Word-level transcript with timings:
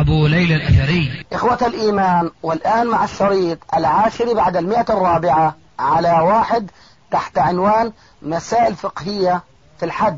أبو 0.00 0.26
ليلى 0.26 0.54
الأثري. 0.56 1.24
إخوة 1.32 1.58
الإيمان 1.66 2.30
والآن 2.42 2.86
مع 2.86 3.04
الشريط 3.04 3.58
العاشر 3.74 4.34
بعد 4.34 4.56
المئة 4.56 4.86
الرابعة 4.90 5.56
على 5.78 6.10
واحد 6.10 6.70
تحت 7.10 7.38
عنوان 7.38 7.92
مسائل 8.22 8.74
فقهية 8.74 9.42
في 9.78 9.84
الحج. 9.84 10.16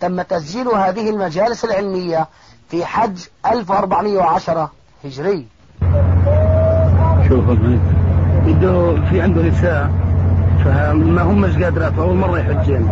تم 0.00 0.22
تسجيل 0.22 0.68
هذه 0.68 1.10
المجالس 1.10 1.64
العلمية 1.64 2.28
في 2.68 2.84
حج 2.84 3.18
1410 3.46 4.70
هجري. 5.04 5.46
شوف 7.28 7.44
بده 8.46 9.08
في 9.10 9.20
عنده 9.20 9.42
نساء. 9.42 9.90
فما 10.64 11.22
همش 11.22 11.62
قادرات 11.62 11.98
اول 11.98 12.16
مرة 12.16 12.38
يحجين. 12.38 12.88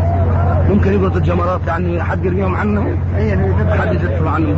ممكن 0.71 0.93
يقعد 0.93 1.17
الجمرات 1.17 1.61
يعني 1.67 2.03
حد 2.03 2.25
يرميهم 2.25 2.55
عنه 2.55 2.97
حد 3.71 3.95
يدفع 3.95 4.31
عنهم. 4.31 4.57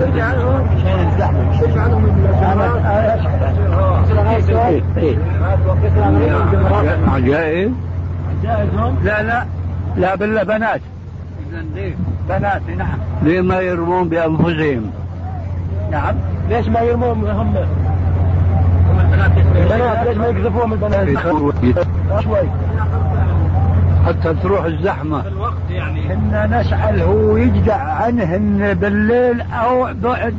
عجائز 7.09 7.71
لا 9.05 9.23
لا. 9.23 9.45
لا 9.97 10.15
بالله 10.15 10.43
بنات. 10.43 10.81
بنات 12.29 12.63
نعم. 12.79 12.99
ليه 13.23 13.41
ما 13.41 13.61
يرمون 13.61 14.09
بأنفسهم؟ 14.09 14.91
نعم. 15.91 16.15
ليش 16.49 16.69
ما 16.69 16.81
يرمون 16.81 17.31
هم؟ 17.31 17.55
البنات 19.01 20.07
ليش 20.07 20.17
ما 20.17 20.27
يقذفوهم 20.27 20.73
البنات؟ 20.73 21.09
شوي 22.21 22.49
حتى 24.07 24.35
تروح 24.35 24.65
الزحمة. 24.65 25.27
الوقت 25.29 25.71
يعني. 25.71 26.09
كنا 26.09 26.61
نسأل 26.61 27.01
هو 27.01 27.37
يجدع 27.37 27.77
عنهن 27.77 28.75
بالليل 28.75 29.41
أو 29.41 29.89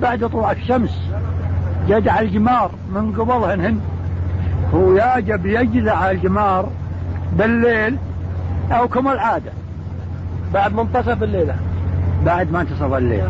بعد 0.01 0.29
طلوع 0.29 0.51
الشمس. 0.51 1.01
يجدع 1.87 2.19
الجمار 2.19 2.71
من 2.95 3.11
قبلهن 3.11 3.61
هن 3.61 3.79
هو 4.73 4.93
يجب 5.17 5.45
يجدع 5.45 6.11
الجمار 6.11 6.69
بالليل 7.33 7.97
أو 8.71 8.88
كما 8.88 9.13
العادة. 9.13 9.51
بعد 10.53 10.73
منتصف 10.73 11.23
الليلة. 11.23 11.55
بعد 12.25 12.51
ما 12.51 12.61
انتصف 12.61 12.93
الليل. 12.93 13.23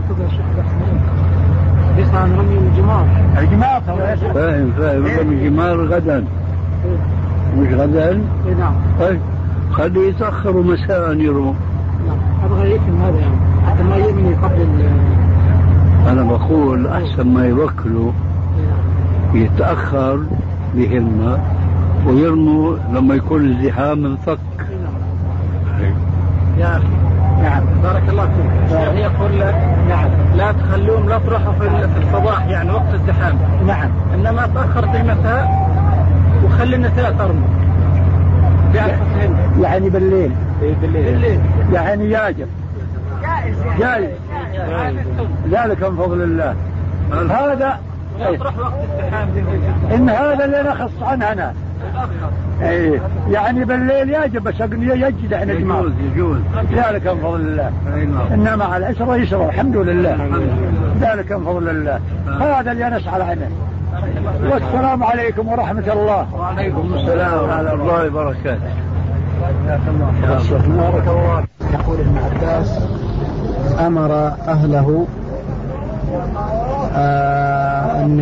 يصنع 1.97 2.23
رمي 2.23 2.57
الجمار. 2.57 3.05
الجمار. 3.37 3.81
فاهم 4.33 4.71
فاهم. 4.77 5.05
رمي 5.19 5.35
الجمار 5.35 5.85
غدا. 5.85 6.25
مش 7.57 7.73
غدا؟ 7.73 8.09
اي 8.09 8.53
نعم. 8.59 8.73
طيب. 8.99 9.19
خليه 9.71 10.09
يتأخروا 10.09 10.63
مساء 10.63 11.13
يروم 11.13 11.55
نعم. 12.07 12.17
أبغى 12.51 12.71
يفهم 12.75 13.01
هذا 13.01 13.19
يعني. 13.19 13.35
حتى 13.67 13.83
ما 13.83 13.95
يرمي 13.95 14.35
قبل 14.35 14.89
أنا 16.07 16.23
بقول 16.23 16.87
أحسن 16.87 17.27
ما 17.27 17.45
يوكلوا 17.45 18.11
يتأخر 19.33 20.19
بهمة 20.75 21.39
ويرموا 22.07 22.77
لما 22.93 23.15
يكون 23.15 23.45
الزحام 23.45 24.05
انفك. 24.05 24.39
يا 26.57 26.77
أخي. 26.77 27.02
نعم 27.63 27.81
بارك 27.83 28.09
الله 28.09 28.25
فيك. 28.25 28.71
يعني 28.71 29.01
يقول 29.01 29.39
لك 29.39 29.55
نعم 29.89 30.09
لا 30.35 30.51
تخلوهم 30.51 31.09
لا 31.09 31.17
تروحوا 31.17 31.53
في 31.53 31.67
الصباح 31.97 32.45
يعني 32.45 32.71
وقت 32.71 32.93
الزحام. 32.93 33.37
نعم. 33.67 33.89
إنما 34.13 34.49
تأخر 34.55 34.87
في 34.87 34.97
المساء 34.97 35.69
وخلي 36.45 36.75
النساء 36.75 37.11
ترموا 37.11 37.47
يعني 39.61 39.89
بالليل. 39.89 40.31
بالليل, 40.61 41.05
بالليل. 41.05 41.39
يعني 41.73 42.09
ياجب 42.09 42.47
جائز 43.23 43.55
جائز. 43.79 44.09
ذلك 45.51 45.83
من 45.83 45.97
فضل 45.97 46.21
الله. 46.21 46.55
هذا. 47.11 47.79
تروح 48.39 48.57
وقت 48.57 48.73
الزحام. 48.93 49.29
إن 49.93 50.09
هذا 50.09 50.45
اللي 50.45 50.63
نخص 50.69 51.03
عنه 51.03 51.31
أنا. 51.31 51.53
إيه. 52.61 53.01
يعني 53.29 53.65
بالليل 53.65 54.09
يجب 54.09 54.43
بس 54.43 54.55
يجد 54.61 55.33
إحنا 55.33 55.53
يجوز 55.53 55.91
يجوز. 56.13 56.39
ذلك 56.73 57.07
من 57.07 57.19
فضل 57.21 57.41
الله. 57.41 57.71
إنما 58.33 58.55
مع 58.55 58.77
العسر 58.77 59.15
يسر 59.15 59.49
الحمد 59.49 59.77
لله. 59.77 60.17
ذلك 61.01 61.31
من 61.31 61.45
فضل 61.45 61.69
الله. 61.69 61.99
هذا 62.41 62.71
اللي 62.71 62.89
نسعى 62.89 63.21
عنه. 63.21 63.49
والسلام 64.51 65.03
عليكم 65.03 65.47
ورحمة 65.47 65.93
الله. 65.93 66.27
وعليكم 66.35 66.93
السلام 66.93 67.33
ورحمة 67.33 67.73
الله 67.73 68.07
وبركاته. 68.07 68.73
بارك 70.67 71.07
الله 71.07 71.43
يقول 71.73 71.97
ابن 71.99 72.17
عباس 72.17 72.79
أمر 73.79 74.11
أهله 74.47 75.07
آه 76.95 77.62
أن 78.03 78.19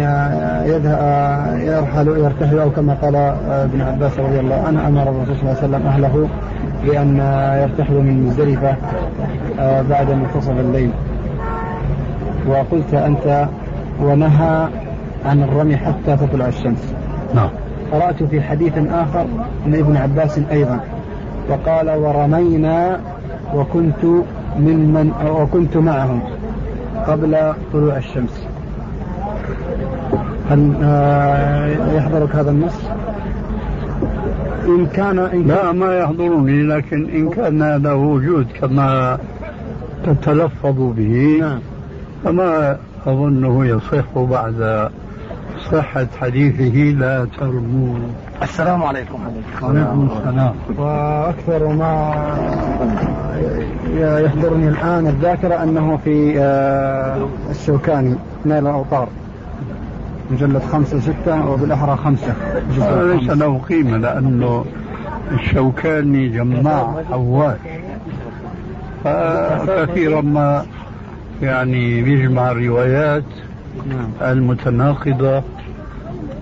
يذهب 0.66 1.60
يرحل 1.60 2.08
يرتحل 2.08 2.60
أو 2.60 2.70
كما 2.70 2.94
قال 2.94 3.16
ابن 3.50 3.82
عباس 3.82 4.20
رضي 4.20 4.40
الله 4.40 4.64
عنه 4.68 4.88
أمر 4.88 5.02
الرسول 5.02 5.36
صلى 5.36 5.42
الله 5.42 5.58
عليه 5.64 5.68
وسلم 5.68 5.88
أهله 5.88 6.30
بأن 6.84 7.18
يرتحلوا 7.62 8.02
من 8.02 8.24
مزدلفة 8.24 8.76
آه 9.60 9.82
بعد 9.82 10.12
منتصف 10.12 10.60
الليل. 10.60 10.92
وقلت 12.48 12.94
أنت 12.94 13.48
ونهى 14.02 14.68
عن 15.26 15.44
الرمي 15.44 15.78
حتى 15.78 16.18
تطلع 16.18 16.48
الشمس. 16.48 16.94
نعم. 17.36 17.50
قرأت 17.92 18.24
في 18.24 18.42
حديث 18.42 18.74
آخر 18.78 19.26
من 19.66 19.76
ابن 19.76 19.98
عباس 19.98 20.40
أيضا. 20.52 20.80
وقال 21.50 21.90
ورمينا 21.90 23.00
وكنت 23.56 24.06
ممن 24.60 25.12
وكنت 25.30 25.78
معهم 25.78 26.22
قبل 27.08 27.54
طلوع 27.74 27.98
الشمس. 27.98 28.48
هل 30.50 30.72
يحضرك 31.96 32.36
هذا 32.36 32.52
النص؟ 32.52 32.76
إن 34.66 34.86
كان 34.86 35.20
إن 35.20 35.48
لا 35.48 35.72
ما 35.72 35.98
يحضرني 35.98 36.64
لكن 36.64 37.10
إن 37.10 37.30
كان 37.30 37.84
له 37.84 37.96
وجود 37.96 38.48
كما 38.62 39.18
تتلفظ 40.06 40.76
به 40.78 41.38
نعم. 41.42 41.60
فما 42.24 42.78
أظنه 43.06 43.66
يصح 43.66 44.18
بعد 44.18 44.90
صحة 45.72 46.08
حديثه 46.22 46.76
لا 47.00 47.28
ترموا 47.40 47.96
السلام 48.44 48.84
عليكم. 48.84 49.20
وعليكم 49.62 50.10
السلام. 50.18 50.54
وأكثر 50.78 51.68
ما 51.68 52.14
يحضرني 53.98 54.68
الآن 54.68 55.08
الذاكرة 55.08 55.64
أنه 55.64 55.98
في 56.04 56.40
الشوكاني 57.50 58.16
نيل 58.46 58.68
الأوطار. 58.68 59.08
مجلد 60.32 60.62
خمسة 60.72 61.00
ستة 61.00 61.50
وبالأحرى 61.50 61.98
خمسة. 61.98 62.34
ليس 63.02 63.30
له 63.30 63.58
قيمة 63.70 63.98
لأنه 63.98 64.66
الشوكاني 65.32 66.30
جماع 66.30 67.04
حواش 67.12 67.58
فكثيرا 69.04 70.22
ما 70.22 70.66
يعني 71.42 72.02
بيجمع 72.02 72.52
الروايات 72.52 73.24
المتناقضة 74.22 75.44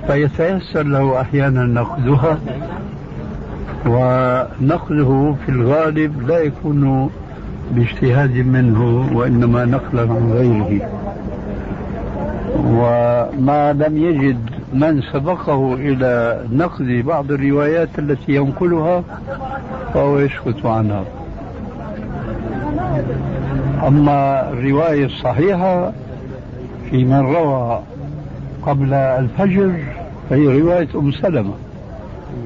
فيتيسر 0.08 0.84
له 0.84 1.22
أحيانا 1.22 1.64
نقدها 1.64 2.38
ونقله 3.86 5.36
في 5.46 5.52
الغالب 5.52 6.28
لا 6.28 6.40
يكون 6.40 7.10
باجتهاد 7.72 8.36
منه 8.38 9.10
وإنما 9.14 9.66
نقلا 9.66 10.02
عن 10.02 10.32
غيره. 10.34 10.90
وما 12.66 13.74
لم 13.74 13.98
يجد 13.98 14.50
من 14.74 15.02
سبقه 15.02 15.74
إلى 15.74 16.44
نقد 16.52 16.86
بعض 16.86 17.32
الروايات 17.32 17.90
التي 18.00 18.36
ينقلها 18.36 19.04
فهو 19.94 20.20
يسكت 20.20 20.66
عنها. 20.66 21.04
أما 23.88 24.50
الرواية 24.50 25.06
الصحيحة 25.06 25.92
في 26.90 27.06
من 27.06 27.20
روى 27.20 27.82
قبل 28.66 28.94
الفجر 28.94 29.72
فهي 30.30 30.60
رواية 30.62 30.88
أم 30.96 31.12
سلمة 31.12 31.54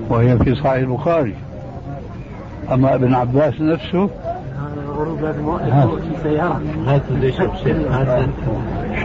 وهي 0.09 0.37
في 0.37 0.55
صحيح 0.55 0.73
البخاري. 0.73 1.35
أما 2.71 2.95
ابن 2.95 3.13
عباس 3.13 3.61
نفسه 3.61 4.09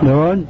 شلون؟ 0.00 0.46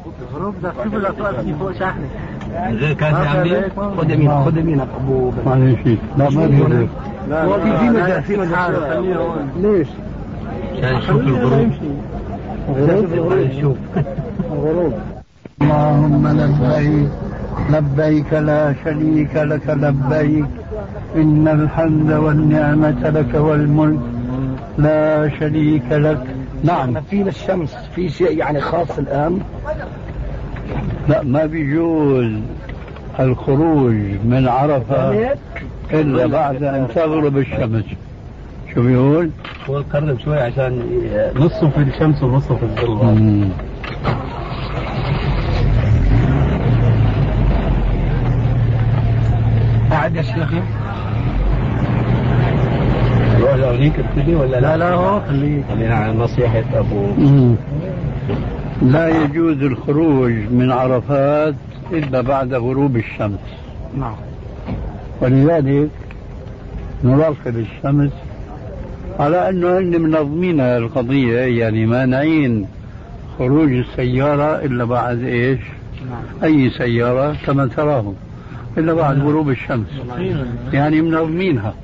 الغروب 14.53 14.95
اللهم 15.63 16.29
لبيك 16.29 17.09
لبيك 17.71 18.33
لا 18.33 18.75
شريك 18.85 19.37
لك 19.37 19.69
لبيك 19.69 20.47
إن 21.17 21.49
الحمد 21.49 22.13
والنعمة 22.13 23.11
لك 23.11 23.35
والملك 23.35 24.01
لا 24.79 25.31
شريك 25.41 25.93
لك 25.93 26.25
نعم 26.65 27.01
في 27.01 27.23
للشمس 27.23 27.75
في 27.95 28.09
شيء 28.09 28.39
يعني 28.39 28.61
خاص 28.61 28.99
الان 28.99 29.41
لا 31.09 31.23
ما 31.23 31.47
بيجوز 31.47 32.33
الخروج 33.21 33.95
من 34.25 34.49
عرفة 34.49 35.33
إلا 35.93 36.27
بعد 36.27 36.63
أن 36.63 36.87
تغرب 36.95 37.39
الشمس. 37.39 37.85
شو 38.75 38.83
بيقول؟ 38.83 39.31
هو 39.71 39.83
قرب 39.93 40.19
شوي 40.19 40.41
عشان 40.41 40.83
نصه 41.37 41.71
في 41.71 41.81
الشمس 41.81 42.23
ونصه 42.23 42.57
في 42.57 42.63
الظل. 42.63 43.49
قاعد 49.91 50.17
يا 50.17 50.23
شيخ. 50.23 50.53
نروح 53.39 53.55
لهونيك 53.55 53.93
ابتدي 53.99 54.35
ولا 54.35 54.61
لا؟ 54.61 54.77
لا 54.77 54.95
هو 54.95 55.21
خليك. 55.21 55.65
خلينا 55.69 55.95
على 55.95 56.13
نصيحة 56.13 56.65
أبو 56.75 57.07
مم. 57.19 57.55
لا 58.83 59.09
يجوز 59.25 59.63
الخروج 59.63 60.33
من 60.33 60.73
عرفات 60.73 61.55
إلا 61.93 62.21
بعد 62.21 62.55
غروب 62.55 62.97
الشمس. 62.97 63.41
نعم. 63.99 64.15
ولذلك 65.21 65.91
نراقب 67.05 67.57
الشمس 67.57 68.11
على 69.19 69.49
أنه 69.49 69.79
هن 69.79 70.01
منظمين 70.03 70.61
القضية 70.61 71.39
يعني 71.39 71.87
مانعين 71.87 72.67
خروج 73.39 73.73
السيارة 73.73 74.65
إلا 74.65 74.85
بعد 74.85 75.23
إيش؟ 75.23 75.61
أي 76.45 76.71
سيارة 76.71 77.37
كما 77.47 77.67
تراهم 77.67 78.15
إلا 78.79 78.95
بعد 78.95 79.19
غروب 79.21 79.51
الشمس. 79.51 79.89
يعني 80.73 81.03
منظمينها. 81.03 81.75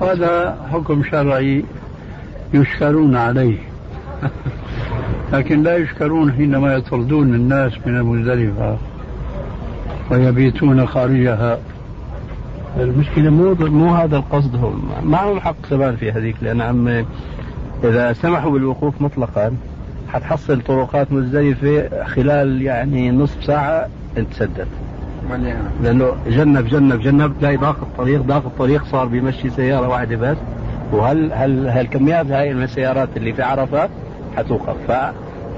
هذا 0.00 0.58
حكم 0.72 1.02
شرعي 1.02 1.64
يشكرون 2.54 3.16
عليه. 3.16 3.58
لكن 5.32 5.62
لا 5.62 5.76
يشكرون 5.76 6.32
حينما 6.32 6.74
يطردون 6.74 7.34
الناس 7.34 7.72
من 7.86 7.96
المزدلفة 7.96 8.76
ويبيتون 10.10 10.86
خارجها. 10.86 11.58
المشكلة 12.80 13.30
مو 13.30 13.54
مو 13.60 13.94
هذا 13.94 14.16
القصد 14.16 14.56
هو. 14.56 14.72
معهم 15.04 15.40
حق 15.40 15.56
كمان 15.70 15.96
في 15.96 16.12
هذيك؟ 16.12 16.36
لأن 16.42 16.60
عم 16.60 17.04
إذا 17.84 18.12
سمحوا 18.12 18.50
بالوقوف 18.50 19.02
مطلقا 19.02 19.56
حتحصل 20.08 20.60
طرقات 20.60 21.12
مزدلفة 21.12 22.04
خلال 22.04 22.62
يعني 22.62 23.10
نصف 23.10 23.44
ساعة 23.44 23.88
انتسدت. 24.18 24.68
لأنه 25.82 26.12
جنب 26.28 26.66
جنب 26.66 27.00
جنب 27.00 27.32
تلاقي 27.40 27.56
ضاق 27.56 27.78
الطريق 27.82 28.22
ضاق 28.22 28.46
الطريق 28.46 28.84
صار 28.84 29.06
بيمشي 29.06 29.50
سيارة 29.50 29.88
واحدة 29.88 30.16
بس. 30.16 30.36
وهل 30.92 31.32
هل 31.32 31.68
هالكميات 31.68 32.26
هاي 32.26 32.54
من 32.54 32.62
السيارات 32.62 33.08
اللي 33.16 33.32
في 33.32 33.42
عرفة 33.42 33.88
حتوقف 34.38 34.76
ف 34.88 34.92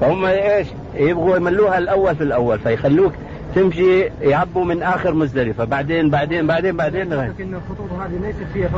فهم 0.01 0.25
إيش؟ 0.25 0.67
يبغوا 0.95 1.37
يملوها 1.37 1.77
الأول 1.77 2.15
في 2.15 2.23
الأول 2.23 2.59
فيخلوك 2.59 3.13
تمشي 3.55 4.01
يعبوا 4.21 4.65
من 4.65 4.83
آخر 4.83 5.13
مزدلفة. 5.13 5.63
بعدين 5.63 6.09
بعدين 6.09 6.47
بعدين 6.47 6.77
بعدين 6.77 7.09
لغايه 7.09 7.29
لكن 7.29 7.53
الخطوط 7.53 7.91
هذه 7.99 8.27
ليست 8.27 8.43
فيها 8.53 8.69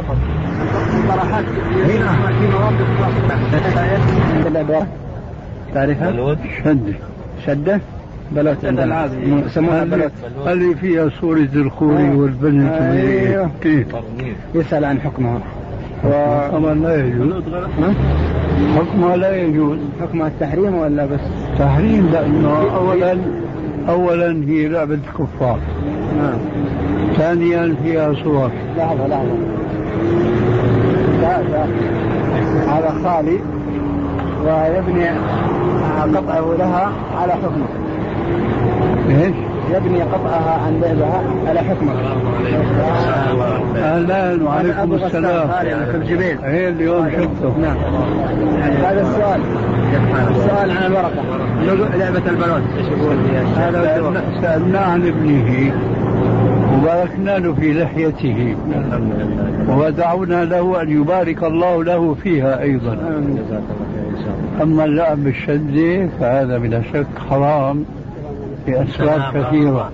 المصطلحات 0.94 1.46
في 1.46 2.48
مواد 2.48 2.74
تعرفها؟ 5.74 6.12
بلوت. 6.12 6.38
شدة. 6.64 6.94
شدة؟ 7.46 7.80
بلوت 8.32 8.66
عندنا. 8.66 9.10
يسموها 9.46 9.84
بلوت. 9.84 10.12
اللي 10.48 10.76
فيها 10.76 11.10
صورة 11.22 11.50
الخوري 11.56 12.08
آه. 12.08 12.16
والبنت. 12.16 13.50
كيف؟ 13.62 13.88
يسأل 14.56 14.86
عن 14.86 15.02
حكمها. 15.02 15.42
طبعا 16.52 16.74
لا 16.74 17.06
يجوز. 17.06 17.44
حكمها 18.76 19.16
لا 19.16 19.36
يجوز. 19.36 19.78
حكمها 20.02 20.28
التحريم 20.28 20.76
ولا 20.76 21.06
بس؟ 21.06 21.20
تحريم 21.60 22.10
لأنه 22.14 22.76
أولا 22.76 23.18
أولا 23.90 24.44
هي 24.48 24.68
لعبة 24.68 25.00
كفار 25.20 25.60
نعم. 26.18 26.38
ثانيا 27.18 27.76
فيها 27.84 28.14
صور 28.24 28.52
لحظة 28.78 29.08
لحظة. 31.22 31.66
هذا 32.68 32.94
خالي 33.04 33.40
ويبني 34.46 35.10
قطعه 36.18 36.56
لها 36.60 36.92
على 37.18 37.34
حكمه. 37.34 37.68
إيش؟ 39.10 39.36
يبني 39.74 40.02
قطعها 40.02 40.62
عن 40.66 40.82
لعبها 40.82 41.24
على 41.48 41.60
حكمه. 41.60 41.94
أهلا 43.78 44.44
وعليكم 44.44 44.94
السلام. 44.94 45.48
في 45.92 45.98
الجبيل 45.98 46.38
اليوم 46.44 47.10
شفته. 47.10 47.58
نعم 47.62 47.78
هذا 48.84 49.02
السؤال. 49.02 49.42
السؤال 50.30 50.72
عن 50.72 50.86
الورقة. 50.86 51.98
لعبة 51.98 52.30
البلوت 52.30 52.62
إيش 52.78 52.88
يقول 52.88 53.18
هذا. 53.58 54.24
سألناه 54.42 54.92
عن 54.92 55.08
ابنه 55.08 55.74
وباركنا 56.74 57.38
له 57.38 57.54
في 57.54 57.74
لحيته. 57.74 58.56
ودعونا 59.70 60.46
له 60.46 60.82
أن 60.82 60.90
يبارك 60.90 61.44
الله 61.44 61.84
له 61.84 62.16
فيها 62.24 62.62
أيضا. 62.62 62.98
أما 64.62 64.86
اللعب 64.86 65.24
بالشدة 65.24 66.10
فهذا 66.20 66.58
بلا 66.58 66.82
شك 66.94 67.08
حرام. 67.30 67.86
لأسباب 68.68 69.44
كثيرة. 69.44 69.92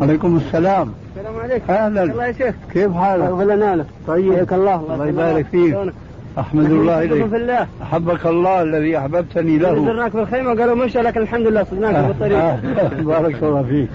عليكم 0.00 0.36
السلام. 0.36 0.92
السلام 1.16 1.36
عليكم. 1.40 1.72
أهلا. 1.72 2.02
الله 2.02 2.26
يا 2.26 2.32
شيخ. 2.32 2.54
كيف 2.72 2.92
حالك؟ 2.92 3.28
غلنا 3.28 3.76
له 3.76 3.84
طيب. 4.06 4.32
حياك 4.32 4.52
الله. 4.52 4.94
الله 4.94 5.06
يبارك 5.06 5.46
فيك. 5.46 5.72
شلونك؟ 5.72 5.92
أحمد 6.38 6.70
الله 6.70 7.02
إليك. 7.02 7.26
في 7.26 7.36
الله. 7.36 7.66
أحبك 7.82 8.26
الله 8.26 8.62
الذي 8.62 8.98
أحببتني 8.98 9.58
له. 9.58 9.84
زرناك 9.84 10.16
بالخيمة 10.16 10.52
وقالوا 10.52 10.74
مشى 10.74 10.98
لكن 10.98 11.20
الحمد 11.20 11.46
لله 11.46 11.64
صدناك 11.64 12.04
في 12.04 12.10
الطريق. 12.10 12.38
آه، 12.38 12.58
بارك 13.12 13.42
الله 13.42 13.62
فيك. 13.62 13.88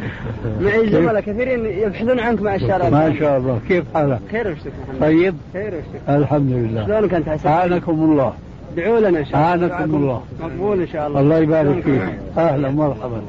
معي 0.62 0.90
زملاء 0.90 1.22
كثيرين 1.22 1.66
يبحثون 1.66 2.20
عنك 2.20 2.42
مع 2.42 2.56
الشارع. 2.56 2.90
ما 2.90 3.14
شاء 3.20 3.38
الله. 3.38 3.60
كيف 3.68 3.86
حالك؟ 3.94 4.20
خير 4.32 4.48
لله 4.48 4.58
طيب. 5.02 5.36
خير 5.54 5.74
وشكرا. 5.74 6.16
الحمد 6.18 6.52
لله. 6.52 6.86
شلونك 6.86 7.14
أنت 7.14 7.30
حسن؟ 7.30 7.50
أعانكم 7.50 7.92
الله. 7.94 8.34
ادعوا 8.74 9.00
لنا 9.00 9.20
إن 9.20 9.26
شاء 9.26 9.56
الله. 9.56 9.74
أعانكم 9.74 9.96
الله. 9.96 10.22
مقبول 10.42 10.82
إن 10.82 10.88
شاء 10.88 11.08
الله. 11.08 11.20
الله 11.20 11.38
يبارك؟ 11.38 11.84
فيك. 11.84 12.02
أهلا 12.38 12.72
مرحبا 12.72 13.22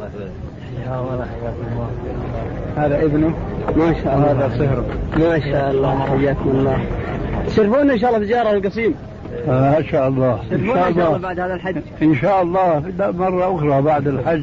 الله. 0.95 1.27
هذا 2.77 3.05
ابنه. 3.05 3.35
ما 3.77 3.95
شاء 4.05 4.17
الله. 4.17 4.31
هذا 4.33 4.49
صهره. 4.59 4.85
ما 5.19 5.41
شاء 5.41 5.71
الله. 5.71 5.99
حياكم 5.99 6.51
الله. 6.51 6.79
تشرفونا 7.47 7.93
إن 7.93 7.99
شاء 7.99 8.11
الله 8.11 8.21
بزياره 8.21 8.51
القصيم 8.51 8.95
آه، 9.49 9.71
ما 9.79 9.83
شاء 9.83 10.09
الله. 10.09 10.39
إن 10.53 10.67
شاء 10.67 10.89
الله. 10.89 11.19
بعد 11.19 11.41
هذا 11.41 11.55
الحج. 11.55 11.77
إن 12.03 12.15
شاء 12.15 12.43
الله. 12.43 12.83
لا 12.99 13.11
مرة 13.11 13.57
أخرى 13.57 13.83
بعد 13.83 14.09
الحج. 14.09 14.43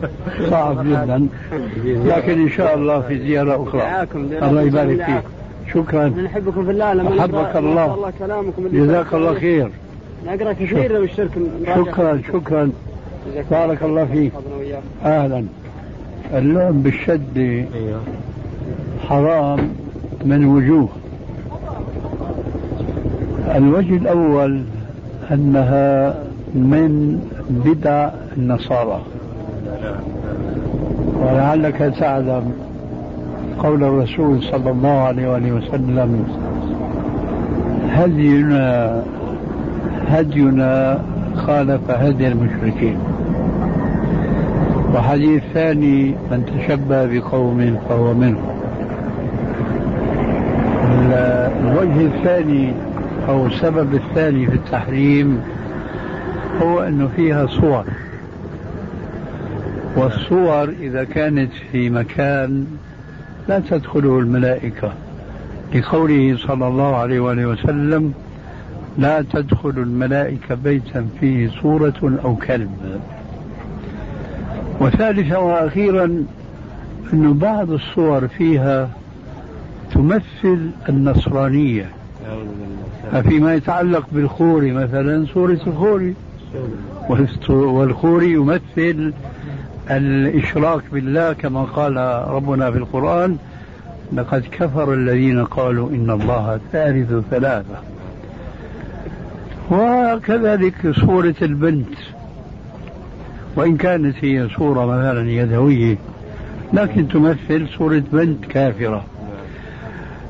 صعب 0.50 0.84
جدا. 0.86 1.28
لكن 1.84 2.42
إن 2.42 2.48
شاء 2.48 2.74
الله 2.74 3.00
في 3.00 3.18
زيارة 3.18 3.62
أخرى. 3.68 3.80
دعاكم 3.80 4.28
الله 4.42 4.62
يبارك 4.62 5.04
فيك. 5.04 5.22
شكرا. 5.74 6.08
نحبكم 6.08 6.64
في 6.64 6.70
الله 6.70 6.92
لما 6.92 7.10
نقرأ- 7.10 7.56
الله. 7.56 7.94
الله 7.94 8.12
كلامكم 8.18 8.68
جزاك. 8.72 9.14
الله 9.14 9.34
خير. 9.34 9.70
نقرأ 10.26 10.52
كثير 10.52 10.98
من 10.98 11.04
الشرك. 11.04 11.30
شكرا 11.76 12.22
شكرا. 12.32 12.70
بارك 13.50 13.82
الله 13.82 14.04
فيك. 14.04 14.32
أهلا. 15.04 15.44
اللعب 16.32 16.82
بالشدة 16.82 17.64
حرام 19.08 19.58
من 20.24 20.44
وجوه. 20.44 20.88
الوجه 23.54 23.96
الأول 23.96 24.62
أنها 25.32 26.14
من 26.54 27.20
بدع 27.50 28.10
النصارى. 28.36 29.00
ولعلك 31.20 31.94
تعلم 31.98 32.52
قول 33.58 33.84
الرسول 33.84 34.42
صلى 34.42 34.70
الله 34.70 34.88
عليه 34.88 35.52
وسلم 35.52 36.26
هدينا 37.90 39.02
هدينا 40.08 41.02
خالف 41.36 41.90
هدي 41.90 42.28
المشركين. 42.28 42.98
وحديث 44.94 45.42
ثاني 45.54 46.14
من 46.30 46.44
تشبه 46.46 47.06
بقوم 47.06 47.78
فهو 47.88 48.14
منهم 48.14 48.60
ال- 50.84 51.52
الوجه 51.66 52.06
الثاني 52.06 52.72
أو 53.28 53.46
السبب 53.46 53.94
الثاني 53.94 54.46
في 54.46 54.54
التحريم 54.54 55.40
هو 56.62 56.80
أنه 56.80 57.08
فيها 57.16 57.46
صور. 57.46 57.84
والصور 59.96 60.68
إذا 60.80 61.04
كانت 61.04 61.50
في 61.72 61.90
مكان 61.90 62.66
لا 63.48 63.58
تدخله 63.70 64.18
الملائكة. 64.18 64.92
لقوله 65.74 66.36
صلى 66.36 66.68
الله 66.68 66.96
عليه 66.96 67.20
وآله 67.20 67.46
وسلم 67.46 68.12
لا 68.98 69.22
تدخل 69.32 69.70
الملائكة 69.76 70.54
بيتا 70.54 71.06
فيه 71.20 71.48
صورة 71.62 72.18
أو 72.24 72.34
كلب. 72.36 72.70
وثالثا 74.82 75.36
وأخيرا 75.36 76.24
أن 77.12 77.32
بعض 77.32 77.70
الصور 77.70 78.28
فيها 78.28 78.88
تمثل 79.92 80.70
النصرانية. 80.88 81.90
فيما 83.28 83.54
يتعلق 83.54 84.06
بالخوري 84.12 84.72
مثلا 84.72 85.26
صورة 85.34 85.60
الخوري. 85.66 86.14
والخوري 87.48 88.32
يمثل 88.32 89.12
الإشراك 89.90 90.82
بالله 90.92 91.32
كما 91.32 91.62
قال 91.62 91.96
ربنا 92.28 92.70
في 92.70 92.78
القرآن 92.78 93.36
لقد 94.12 94.44
كفر 94.52 94.94
الذين 94.94 95.44
قالوا 95.44 95.90
إن 95.90 96.10
الله 96.10 96.60
ثالث 96.72 97.12
ثلاثة. 97.30 97.76
وكذلك 99.70 100.90
صورة 101.06 101.34
البنت. 101.42 101.94
وإن 103.56 103.76
كانت 103.76 104.16
هي 104.20 104.48
صورة 104.48 104.86
مثلا 104.86 105.30
يدوية 105.30 105.98
لكن 106.72 107.08
تمثل 107.08 107.68
صورة 107.78 108.02
بنت 108.12 108.44
كافرة. 108.44 109.04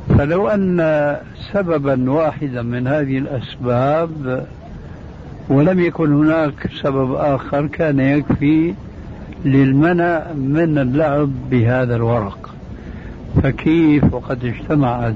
فلو 0.09 0.49
أن 0.49 1.17
سببا 1.53 2.11
واحدا 2.11 2.63
من 2.63 2.87
هذه 2.87 3.19
الأسباب 3.19 4.47
ولم 5.49 5.81
يكن 5.81 6.13
هناك 6.13 6.71
سبب 6.83 7.15
آخر 7.15 7.67
كان 7.67 8.01
يكفي 8.01 8.75
للمنع 9.45 10.23
من 10.33 10.79
اللعب 10.79 11.31
بهذا 11.51 11.97
الورق. 11.97 12.55
فكيف 13.43 14.15
وقد 14.15 14.45
اجتمعت 14.45 15.15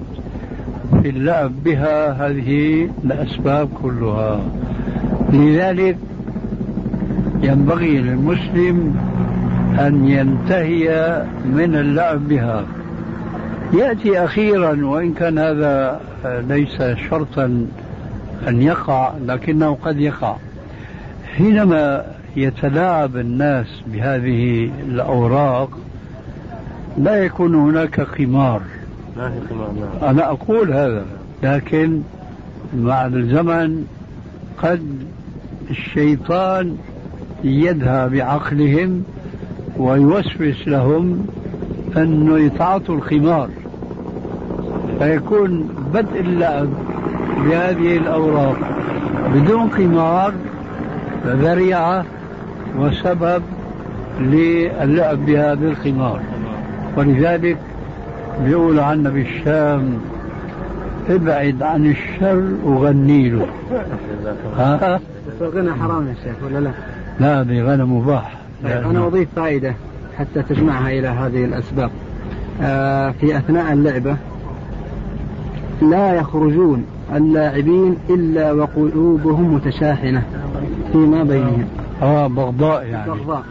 في 1.02 1.08
اللعب 1.08 1.52
بها 1.64 2.12
هذه 2.12 2.88
الأسباب 3.04 3.68
كلها؟ 3.82 4.40
لذلك 5.32 5.96
ينبغي 7.46 7.98
للمسلم 7.98 8.96
أن 9.78 10.08
ينتهي 10.08 11.24
من 11.44 11.74
اللعب 11.76 12.28
بها 12.28 12.64
يأتي 13.72 14.24
أخيرا 14.24 14.86
وإن 14.86 15.14
كان 15.14 15.38
هذا 15.38 16.00
ليس 16.24 16.82
شرطا 17.10 17.66
أن 18.48 18.62
يقع 18.62 19.12
لكنه 19.26 19.78
قد 19.84 20.00
يقع. 20.00 20.36
حينما 21.36 22.04
يتلاعب 22.36 23.16
الناس 23.16 23.66
بهذه 23.86 24.70
الأوراق 24.88 25.70
لا 26.98 27.24
يكون 27.24 27.54
هناك 27.54 28.00
قمار. 28.00 28.62
ما 29.16 29.30
في 29.30 29.54
قمار 29.54 29.70
نعم. 29.72 30.10
أنا 30.10 30.30
أقول 30.30 30.72
هذا 30.72 31.04
لكن 31.42 32.02
مع 32.76 33.06
الزمن 33.06 33.86
قد 34.58 34.82
الشيطان 35.70 36.76
يدهى 37.44 38.08
بعقلهم 38.08 39.02
ويوسوس 39.76 40.68
لهم 40.68 41.26
أنه 41.96 42.38
يتعاطوا 42.38 42.94
الخمار. 42.94 43.48
فيكون 44.98 45.68
بدء 45.94 46.20
اللعب 46.20 46.68
بهذه 47.44 47.96
الأوراق 47.96 48.56
بدون 49.34 49.68
قمار 49.68 50.34
ذريعة 51.26 52.04
وسبب 52.78 53.42
للعب 54.20 55.26
بهذا 55.26 55.68
الخمار. 55.68 56.20
ولذلك 56.96 57.58
بيقولوا 58.44 58.82
عنا 58.82 59.10
بالشام 59.10 59.98
ابعد 61.08 61.62
عن 61.62 61.86
الشر 61.86 62.44
وغني 62.64 63.30
له. 63.30 63.46
ها؟ 64.56 65.00
الغنى 65.40 65.72
حرام 65.72 66.08
يا 66.08 66.14
شيخ 66.24 66.34
ولا 66.44 66.58
لا؟ 66.58 66.70
لا 67.20 67.40
هذه 67.40 67.62
غنى 67.62 67.84
مباح. 67.84 68.36
طيب 68.64 68.72
أنا 68.72 69.06
أضيف 69.06 69.28
فائدة 69.36 69.74
حتى 70.18 70.42
تجمعها 70.42 70.90
إلى 70.90 71.08
هذه 71.08 71.44
الأسباب. 71.44 71.90
آه 72.62 73.10
في 73.10 73.36
أثناء 73.36 73.72
اللعبة 73.72 74.16
لا 75.82 76.12
يخرجون 76.12 76.84
اللاعبين 77.14 77.96
إلا 78.10 78.52
وقلوبهم 78.52 79.54
متشاحنة 79.54 80.22
فيما 80.92 81.24
بينهم. 81.24 81.68
آه 82.02 82.26
بغضاء 82.26 82.86
يعني. 82.86 83.10
بغضاء. 83.10 83.42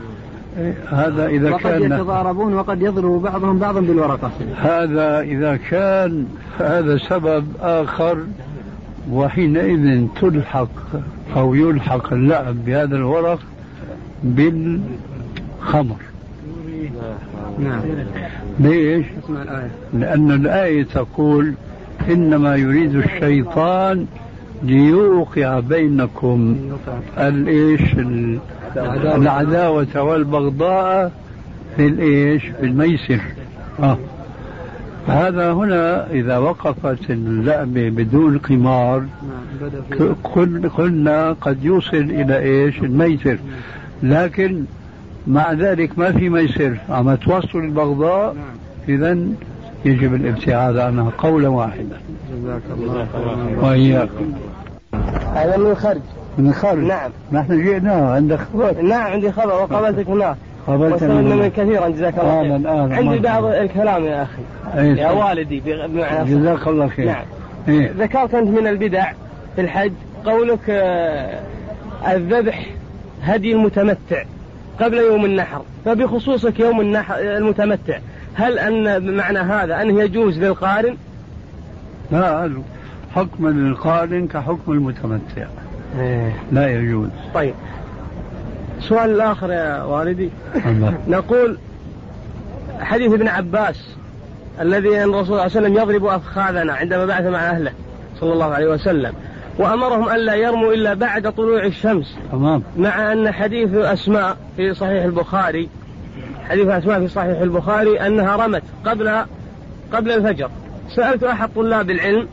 إيه، 0.57 0.73
هذا 0.89 1.27
إذا 1.27 1.51
وقد 1.51 1.61
كان 1.61 1.83
يتضاربون 1.83 2.53
وقد 2.53 2.81
يضرب 2.81 3.21
بعضهم 3.21 3.59
بعضا 3.59 3.79
بالورقة. 3.81 4.31
هذا 4.61 5.19
إذا 5.19 5.59
كان 5.69 6.25
هذا 6.59 6.97
سبب 6.97 7.45
آخر 7.61 8.17
وحينئذ 9.11 10.07
تلحق 10.21 10.67
أو 11.35 11.55
يلحق 11.55 12.13
اللعب 12.13 12.65
بهذا 12.65 12.95
الورق 12.95 13.39
بالخمر. 14.25 15.95
نعم. 17.59 17.81
ليش؟ 18.59 19.05
لأن 19.93 20.31
الآية 20.31 20.83
تقول 20.83 21.53
إنما 22.09 22.55
يريد 22.55 22.95
الشيطان 22.95 24.05
ليوقع 24.63 25.59
بينكم 25.59 26.55
الإيش 27.17 27.93
ال- 27.93 28.39
العداوة. 29.15 30.01
والبغضاء 30.03 31.11
في 31.75 31.87
الإيش 31.87 32.43
في 32.45 32.65
الميسر. 32.65 33.19
آه. 33.79 33.97
هذا 35.07 35.53
هنا 35.53 36.11
إذا 36.11 36.37
وقفت 36.37 37.09
اللعبة 37.11 37.89
بدون 37.89 38.37
قمار 38.37 38.99
نعم 39.99 40.15
قلنا 40.77 41.31
قد 41.41 41.63
يوصل 41.65 41.97
إلى 41.97 42.39
إيش؟ 42.39 42.79
الميسر. 42.79 43.37
لكن 44.03 44.63
مع 45.27 45.51
ذلك 45.53 45.99
ما 45.99 46.11
في 46.11 46.29
ميسر 46.29 46.77
عم 46.89 47.15
توصل 47.15 47.59
البغضاء 47.59 48.33
نعم. 48.33 48.45
إذا 48.89 49.17
يجب 49.85 50.13
الابتعاد 50.13 50.77
عنها 50.77 51.11
قولا 51.17 51.47
واحدا. 51.47 51.99
جزاك 52.33 52.61
الله 52.77 53.07
خيرا. 53.13 53.67
وإياكم. 53.67 54.33
هذا 55.35 55.57
من 55.57 55.65
الخرج 55.65 56.01
من 56.37 56.49
الخارج. 56.49 56.83
نعم. 56.83 57.11
نحن 57.31 57.63
جئنا 57.63 57.93
عندك 57.93 58.39
خبر. 58.53 58.81
نعم 58.81 59.11
عندي 59.11 59.31
خبر 59.31 59.53
وقابلتك 59.53 60.09
هناك 60.09 60.37
هنا. 60.67 61.21
منك 61.21 61.51
كثيرا 61.51 61.89
جزاك 61.89 62.19
الله 62.19 62.41
خير. 62.41 62.55
أهلاً، 62.55 62.95
عندي 62.95 63.03
مرحبا. 63.09 63.21
بعض 63.21 63.45
الكلام 63.45 64.03
يا 64.03 64.23
أخي. 64.23 64.41
يا. 65.01 65.11
والدي 65.11 65.61
بمعنى. 65.65 66.35
جزاك 66.35 66.67
الله 66.67 66.87
خير. 66.87 67.05
نعم. 67.05 67.25
إيه. 67.67 67.91
ذكرت 67.97 68.35
أنت 68.35 68.59
من 68.59 68.67
البدع 68.67 69.11
في 69.55 69.61
الحج 69.61 69.91
قولك 70.25 70.69
آه، 70.69 71.39
الذبح 72.07 72.65
هدي 73.25 73.51
المتمتع 73.51 74.23
قبل 74.81 74.97
يوم 74.97 75.25
النحر 75.25 75.61
فبخصوصك 75.85 76.59
يوم 76.59 76.81
النحر 76.81 77.15
المتمتع 77.19 77.99
هل 78.33 78.59
أن 78.59 79.15
معنى 79.15 79.39
هذا 79.39 79.81
أنه 79.81 80.01
يجوز 80.01 80.39
للقارن؟ 80.39 80.97
لا 82.11 82.51
حكم 83.15 83.47
القارن 83.47 84.27
كحكم 84.27 84.71
المتمتع؟ 84.71 85.47
لا 86.51 86.67
يجوز. 86.67 87.09
طيب. 87.33 87.53
السؤال 88.77 89.09
الآخر 89.09 89.51
يا 89.51 89.83
والدي. 89.83 90.29
نقول 91.07 91.57
حديث 92.79 93.13
ابن 93.13 93.27
عباس 93.27 93.95
الذي 94.61 95.03
أن 95.03 95.09
الرسول 95.09 95.25
صلى 95.25 95.33
الله 95.33 95.41
عليه 95.41 95.51
وسلم 95.51 95.73
يضرب 95.73 96.05
أفخاذنا 96.05 96.73
عندما 96.73 97.05
بعث 97.05 97.25
مع 97.25 97.49
أهله 97.49 97.71
صلى 98.19 98.33
الله 98.33 98.53
عليه 98.53 98.67
وسلم. 98.67 99.13
وأمرهم 99.57 100.09
ألا 100.09 100.35
يرموا 100.35 100.73
إلا 100.73 100.93
بعد 100.93 101.31
طلوع 101.33 101.65
الشمس. 101.65 102.17
تمام. 102.31 102.63
مع 102.77 103.11
أن 103.11 103.31
حديث 103.31 103.75
أسماء 103.75 104.37
في 104.57 104.73
صحيح 104.73 105.03
البخاري 105.03 105.69
حديث 106.49 106.67
أسماء 106.67 106.99
في 106.99 107.07
صحيح 107.07 107.39
البخاري 107.39 107.99
أنها 107.99 108.35
رمت 108.35 108.63
قبل 108.85 109.25
قبل 109.93 110.11
الفجر. 110.11 110.49
سألت 110.95 111.23
أحد 111.23 111.49
طلاب 111.55 111.91
العلم 111.91 112.27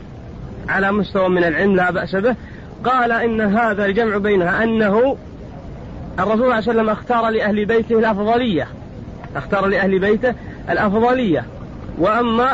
على 0.69 0.91
مستوى 0.91 1.29
من 1.29 1.43
العلم 1.43 1.75
لا 1.75 1.91
بأس 1.91 2.15
به 2.15 2.35
قال 2.83 3.11
إن 3.11 3.41
هذا 3.41 3.85
الجمع 3.85 4.17
بينها 4.17 4.63
أنه 4.63 5.17
الرسول 6.19 6.37
صلى 6.37 6.43
الله 6.43 6.53
عليه 6.53 6.63
وسلم 6.63 6.89
اختار 6.89 7.29
لأهل 7.29 7.65
بيته 7.65 7.99
الأفضلية. 7.99 8.67
اختار 9.35 9.65
لأهل 9.65 9.99
بيته 9.99 10.33
الأفضلية. 10.69 11.45
وأما 11.97 12.49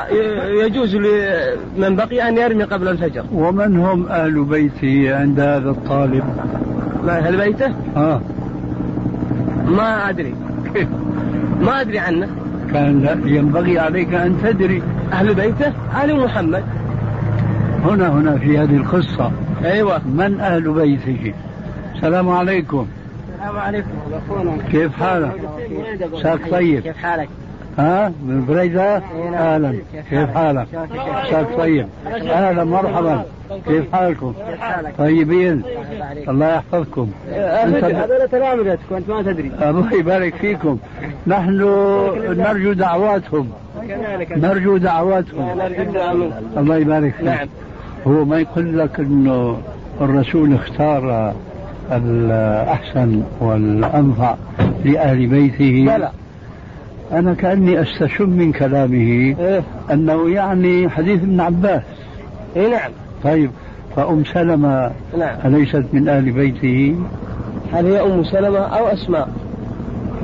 يجوز 0.65 0.95
لمن 0.95 1.95
بقي 1.95 2.27
أن 2.27 2.37
يرمي 2.37 2.63
قبل 2.63 2.87
الفجر. 2.87 3.23
ومن 3.33 3.77
هم 3.79 4.07
أهل 4.07 4.43
بيته 4.43 5.15
عند 5.15 5.39
هذا 5.39 5.69
الطالب؟ 5.69 6.23
مع 7.03 7.17
أهل 7.17 7.37
بيته؟ 7.37 7.73
آه. 7.97 8.21
ما 9.67 10.09
أدري. 10.09 10.35
ما 11.65 11.81
أدري 11.81 11.99
عنه. 11.99 12.27
كان 12.73 13.01
لا- 13.01 13.19
ينبغي 13.25 13.79
عليك 13.79 14.13
أن 14.13 14.37
تدري. 14.43 14.83
أهل 15.13 15.33
بيته؟ 15.33 15.73
آل 16.03 16.19
محمد. 16.19 16.63
هنا 17.83 18.07
هنا 18.13 18.37
في 18.37 18.57
هذه 18.57 18.75
القصة. 18.75 19.31
أيوة. 19.65 20.07
من 20.07 20.39
أهل 20.39 20.73
بيته؟ 20.73 21.33
السلام 21.95 22.29
عليكم. 22.29 22.87
السلام 23.35 23.57
عليكم. 23.57 23.87
كيف 24.71 24.93
حالك؟ 24.99 25.31
ساك 26.23 26.49
طيب. 26.51 26.79
كيف 26.83 26.97
حالك؟ 26.97 27.29
ها؟ 27.79 28.11
من 28.25 28.45
بريدة؟ 28.45 29.01
أهلا. 29.33 29.75
كيف 30.09 30.29
حالك؟ 30.37 30.67
ساك 31.31 31.47
طيب 31.57 31.87
أهلا 32.07 32.63
مرحبا. 32.63 33.23
كيف 33.67 33.95
حالكم؟ 33.95 34.33
طيبين. 34.97 35.61
الله 36.29 36.47
يحفظكم. 36.47 37.11
هذول 37.31 38.27
تلامذتك 38.31 38.79
وأنت 38.91 39.09
ما 39.09 39.21
تدري. 39.21 39.51
الله 39.61 39.93
يبارك 39.93 40.35
فيكم. 40.35 40.77
نحن 41.27 41.53
نرجو 42.37 42.73
دعواتهم. 42.73 43.49
نرجو 44.31 44.77
دعواتهم. 44.77 45.61
الله 46.57 46.77
يبارك 46.77 47.13
فيك. 47.13 47.25
نعم. 47.25 47.47
هو 48.07 48.25
ما 48.25 48.39
يقول 48.39 48.79
لك 48.79 48.99
إنه 48.99 49.57
الرسول 50.01 50.53
اختار 50.53 51.33
الأحسن 51.91 53.23
والأنفع 53.39 54.35
لأهل 54.85 55.27
بيته؟ 55.27 55.85
بلى. 55.95 56.09
أنا 57.11 57.33
كأني 57.33 57.81
أستشم 57.81 58.29
من 58.29 58.51
كلامه 58.51 59.35
إيه 59.39 59.63
أنه 59.91 60.29
يعني 60.29 60.89
حديث 60.89 61.21
ابن 61.23 61.39
عباس 61.41 61.81
إيه 62.55 62.67
نعم 62.71 62.91
طيب 63.23 63.51
فأم 63.95 64.23
سلمة 64.25 64.91
نعم 65.17 65.35
أليست 65.45 65.85
من 65.93 66.09
أهل 66.09 66.31
بيته؟ 66.31 66.95
هل 67.73 67.85
هي 67.85 68.01
أم 68.01 68.23
سلمة 68.23 68.59
أو 68.59 68.87
أسماء؟ 68.87 69.29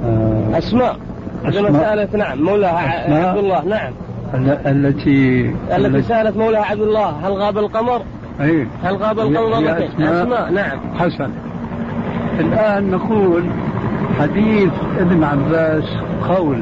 آه 0.06 0.58
أسماء 0.58 0.98
عندما 1.46 1.68
أسماء. 1.70 1.84
سألت 1.84 2.16
نعم 2.16 2.44
مولاها 2.44 3.06
أسماء. 3.06 3.28
عبد 3.30 3.38
الله 3.38 3.66
نعم 3.66 3.94
ال- 4.34 4.68
التي 4.68 5.52
التي 5.78 6.02
سألت 6.02 6.38
مولاها 6.38 6.66
عبد 6.66 6.82
الله 6.82 7.10
هل 7.10 7.32
غاب 7.34 7.58
القمر؟ 7.58 8.02
إيه 8.42 8.68
هل 8.84 8.96
غاب 8.96 9.20
القمر 9.20 9.50
مرتين؟ 9.62 9.88
أسماء. 10.02 10.22
أسماء 10.24 10.52
نعم 10.52 10.80
حسن 11.00 11.30
الآن 12.40 12.92
نقول 12.92 13.44
حديث 14.20 14.72
ابن 15.00 15.24
عباس 15.24 15.84
قول 16.30 16.58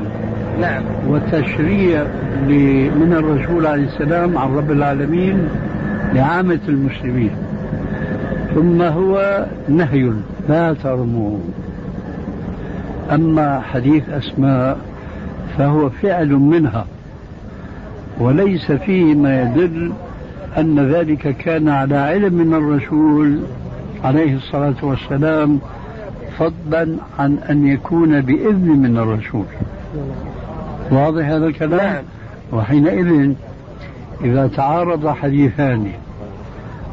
نعم. 0.62 0.84
وتشريع 1.08 2.01
ل- 2.48 2.91
من 3.00 3.13
الرسول 3.13 3.65
عليه 3.67 3.84
السلام 3.84 4.38
عن 4.38 4.55
رب 4.55 4.72
العالمين 4.72 5.48
لعامة 6.13 6.60
المسلمين. 6.67 7.32
ثم 8.55 8.82
هو 8.82 9.46
نهي 9.70 10.12
لا 10.50 10.74
ترموا. 10.74 11.38
أما 13.12 13.60
حديث 13.60 14.10
أسماء 14.10 14.77
فهو 15.58 15.89
فعل 15.89 16.29
منها 16.29 16.86
وليس 18.20 18.72
فيه 18.72 19.15
ما 19.15 19.41
يدل 19.41 19.91
أن 20.58 20.79
ذلك 20.91 21.36
كان 21.38 21.70
على 21.70 21.96
علم 21.98 22.34
من 22.34 22.53
الرسول 22.53 23.39
عليه 24.03 24.36
الصلاة 24.36 24.75
والسلام 24.84 25.60
فضلا 26.40 26.96
عن 27.20 27.38
أن 27.50 27.68
يكون 27.68 28.22
بإذن 28.22 28.68
من 28.68 28.98
الرسول. 28.98 29.46
واضح 30.92 31.25
هذا 31.25 31.46
الكلام؟ 31.46 31.80
نعم. 31.80 32.04
وحينئذ 32.54 33.34
إذا 34.24 34.48
تعارض 34.48 35.08
حديثان 35.08 35.92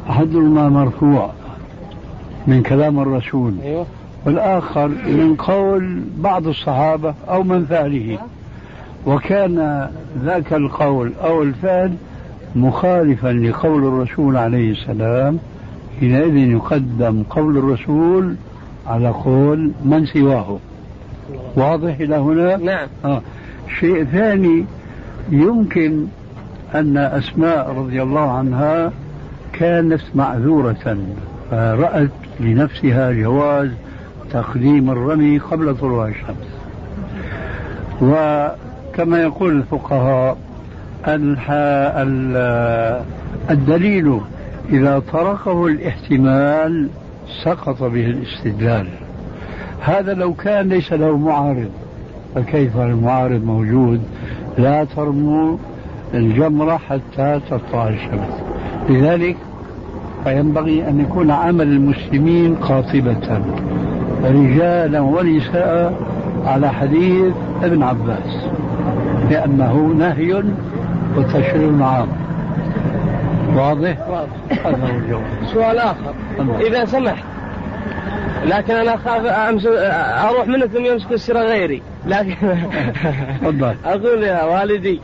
أحدهما 0.09 0.69
مرفوع 0.69 1.31
من 2.47 2.63
كلام 2.63 2.99
الرسول 2.99 3.53
أيوه. 3.63 3.85
والآخر 4.25 4.87
من 4.87 5.35
قول 5.35 6.01
بعض 6.17 6.47
الصحابة 6.47 7.13
أو 7.29 7.43
من 7.43 7.65
فعله. 7.65 8.17
وكان 9.05 9.87
ذاك 10.23 10.53
القول 10.53 11.11
أو 11.23 11.43
الفعل 11.43 11.93
مخالفا 12.55 13.27
لقول 13.27 13.83
الرسول 13.83 14.37
عليه 14.37 14.71
السلام 14.71 15.39
حينئذ 15.99 16.35
يقدم 16.35 17.23
قول 17.29 17.57
الرسول 17.57 18.35
على 18.87 19.09
قول 19.09 19.71
من 19.85 20.05
سواه 20.05 20.57
واضح 21.55 21.99
إلى 21.99 22.15
هنا؟ 22.15 22.57
نعم 22.57 22.87
آه. 23.05 23.21
شيء 23.79 24.03
ثاني 24.03 24.65
يمكن 25.29 26.05
أن 26.75 26.97
أسماء 26.97 27.69
رضي 27.77 28.01
الله 28.01 28.31
عنها 28.31 28.91
كانت 29.53 30.01
معذورة 30.15 30.97
فرأت 31.51 32.09
لنفسها 32.39 33.11
جواز 33.11 33.69
تقديم 34.31 34.91
الرمي 34.91 35.37
قبل 35.39 35.77
طلوع 35.77 36.07
الشمس 36.07 36.47
وكما 38.01 39.21
يقول 39.21 39.51
الفقهاء 39.57 40.37
الدليل 43.51 44.19
إذا 44.69 44.99
طرقه 45.13 45.67
الاحتمال 45.67 46.89
سقط 47.43 47.83
به 47.83 48.05
الاستدلال. 48.05 48.87
هذا 49.81 50.13
لو 50.13 50.33
كان 50.33 50.69
ليس 50.69 50.93
له 50.93 51.17
معارض 51.17 51.69
فكيف 52.35 52.77
المعارض 52.77 53.43
موجود؟ 53.43 54.01
لا 54.57 54.83
ترموا 54.83 55.57
الجمرة 56.13 56.77
حتى 56.77 57.39
تطلع 57.49 57.87
الشمس. 57.87 58.33
لذلك 58.89 59.37
فينبغي 60.23 60.89
أن 60.89 60.99
يكون 60.99 61.31
عمل 61.31 61.67
المسلمين 61.67 62.55
قاطبة 62.55 63.41
رجالا 64.23 64.99
ونساء 64.99 65.93
على 66.45 66.69
حديث 66.69 67.33
ابن 67.63 67.83
عباس 67.83 68.45
لأنه 69.29 69.93
نهي 69.97 70.43
وتشريع 71.17 71.85
عام. 71.85 72.07
واضح؟ 73.55 74.09
واضح. 74.09 74.65
هذا 74.65 74.77
هو 74.77 74.97
الجواب. 74.97 75.23
سؤال 75.53 75.77
آخر. 75.77 76.13
إذا 76.61 76.85
سمحت. 76.85 77.23
لكن 78.45 78.75
أنا 78.75 78.95
أخاف 78.95 79.25
أمس 79.25 79.65
أروح 80.29 80.47
منكم 80.47 80.85
يمسك 80.85 81.11
السر 81.11 81.37
غيري. 81.37 81.81
لكن 82.05 82.35
تفضل. 83.41 83.75
أقول 83.85 84.23
يا 84.23 84.43
والدي 84.43 84.99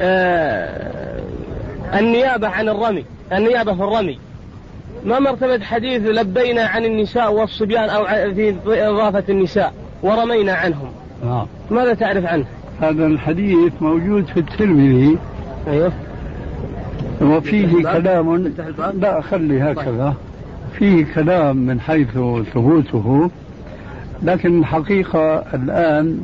آه 0.00 1.20
النيابة 1.94 2.48
عن 2.48 2.68
الرمي 2.68 3.04
النيابة 3.32 3.74
في 3.74 3.82
الرمي. 3.82 4.18
ما 5.04 5.18
مرتبة 5.18 5.64
حديث 5.64 6.02
لبينا 6.02 6.62
عن 6.62 6.84
النساء 6.84 7.32
والصبيان 7.32 7.88
أو 7.90 8.04
في 8.34 8.56
إضافة 8.66 9.24
النساء 9.28 9.72
ورمينا 10.02 10.52
عنهم. 10.52 10.92
نعم 11.24 11.46
ماذا 11.70 11.94
تعرف 11.94 12.26
عنه؟ 12.26 12.44
هذا 12.82 13.06
الحديث 13.06 13.72
موجود 13.80 14.26
في 14.26 14.40
الترمذي. 14.40 15.18
أيوه. 15.68 15.92
وفيه 17.22 17.82
كلام 17.82 18.52
لا 18.94 19.20
خلي 19.20 19.62
هكذا. 19.62 20.14
فيه 20.78 21.06
كلام 21.14 21.56
من 21.56 21.80
حيث 21.80 22.10
ثبوته 22.54 23.30
لكن 24.22 24.58
الحقيقة 24.58 25.38
الآن 25.54 26.20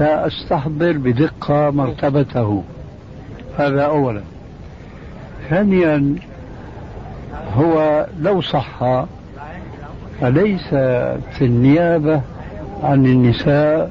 لا 0.00 0.26
أستحضر 0.26 0.92
بدقة 0.92 1.70
مرتبته. 1.70 2.62
هذا 3.58 3.82
أولا. 3.82 4.22
ثانيا 5.50 6.14
هو 7.56 8.06
لو 8.20 8.40
صح 8.40 9.04
فليس 10.20 10.68
في 11.32 11.42
النيابة 11.42 12.20
عن 12.82 13.06
النساء 13.06 13.90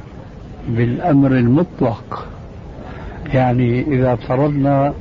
بالأمر 0.67 1.31
المطلق. 1.31 2.27
يعني 3.33 3.81
إذا 3.81 4.15
فرضنا 4.15 4.93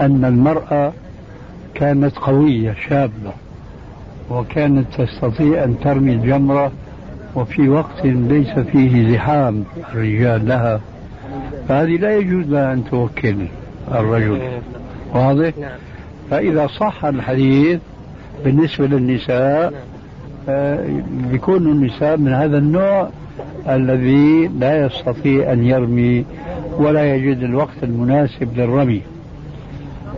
أن 0.00 0.24
المرأة 0.24 0.92
كانت 1.74 2.18
قوية 2.18 2.76
شابة 2.88 3.32
وكانت 4.30 4.86
تستطيع 4.98 5.64
أن 5.64 5.80
ترمي 5.80 6.12
الجمرة 6.12 6.72
وفي 7.34 7.68
وقت 7.68 8.04
ليس 8.04 8.58
فيه 8.58 9.12
زحام 9.12 9.64
الرجال 9.94 10.48
لها. 10.48 10.80
فهذه 11.68 11.96
لا 11.96 12.16
يجوز 12.16 12.46
لها 12.46 12.72
أن 12.72 12.84
توكل 12.84 13.36
الرجل. 13.90 14.40
واضح؟ 15.14 15.52
نعم. 15.60 15.70
فإذا 16.30 16.66
صح 16.66 17.04
الحديث 17.04 17.80
بالنسبة 18.44 18.86
للنساء 18.86 19.72
آه، 20.48 21.02
بيكون 21.30 21.66
النساء 21.66 22.16
من 22.16 22.32
هذا 22.32 22.58
النوع 22.58 23.08
الذي 23.68 24.50
لا 24.58 24.86
يستطيع 24.86 25.52
أن 25.52 25.64
يرمي 25.64 26.24
ولا 26.78 27.14
يجد 27.14 27.42
الوقت 27.42 27.82
المناسب 27.82 28.58
للرمي. 28.58 29.02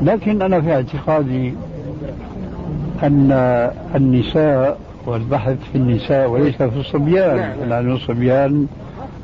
لكن 0.02 0.42
أنا 0.42 0.60
في 0.60 0.74
اعتقادي 0.74 1.54
أن 3.02 3.32
النساء 3.94 4.78
والبحث 5.06 5.56
في 5.72 5.78
النساء 5.78 6.30
وليس 6.30 6.56
في 6.56 6.80
الصبيان 6.80 7.36
نعم. 7.36 7.68
لأن 7.68 7.92
الصبيان 7.92 8.66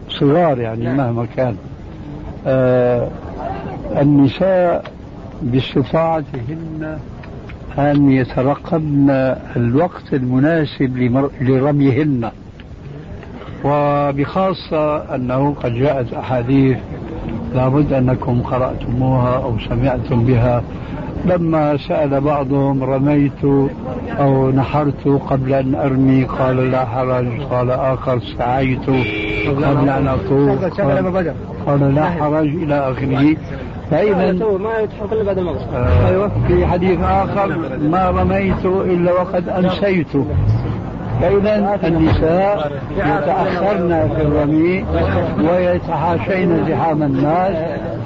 صغار 0.08 0.58
يعني 0.60 0.84
نعم. 0.84 0.96
مهما 0.96 1.26
كان 1.36 1.56
آه 2.46 3.08
النساء 3.96 4.84
باستطاعتهن 5.42 6.98
أن 7.78 8.10
يترقبن 8.12 9.36
الوقت 9.56 10.14
المناسب 10.14 11.22
لرميهن 11.40 12.30
وبخاصة 13.64 15.14
أنه 15.14 15.54
قد 15.54 15.74
جاءت 15.74 16.12
أحاديث 16.14 16.78
لابد 17.54 17.92
أنكم 17.92 18.42
قرأتموها 18.42 19.36
أو 19.36 19.58
سمعتم 19.68 20.24
بها. 20.24 20.62
لما 21.24 21.76
سأل 21.88 22.20
بعضهم 22.20 22.84
رميت 22.84 23.44
أو 24.18 24.50
نحرت 24.50 25.08
قبل 25.30 25.54
أن 25.54 25.74
أرمي 25.74 26.24
قال 26.24 26.70
لا 26.70 26.84
حرج. 26.84 27.26
قال 27.50 27.70
آخر 27.70 28.20
سعيت 28.38 28.90
قبل 29.48 29.64
أن 29.88 30.08
أطوف. 30.08 30.80
قال, 30.80 31.34
قال 31.66 31.94
لا 31.94 32.04
حرج 32.10 32.48
إلى 32.48 32.74
آخره. 32.74 33.36
فإذا 33.90 34.30
آه 35.74 36.08
أيوة 36.08 36.30
في 36.48 36.66
حديث 36.66 37.00
آخر 37.02 37.58
ما 37.82 38.10
رميت 38.10 38.64
إلا 38.64 39.12
وقد 39.12 39.48
أنسيت 39.48 40.06
فإذا 41.20 41.78
النساء 41.84 42.72
يتأخرن 42.96 44.10
في 44.16 44.22
الرمي 44.22 44.84
ويتحاشين 45.50 46.66
زحام 46.68 47.02
الناس 47.02 47.56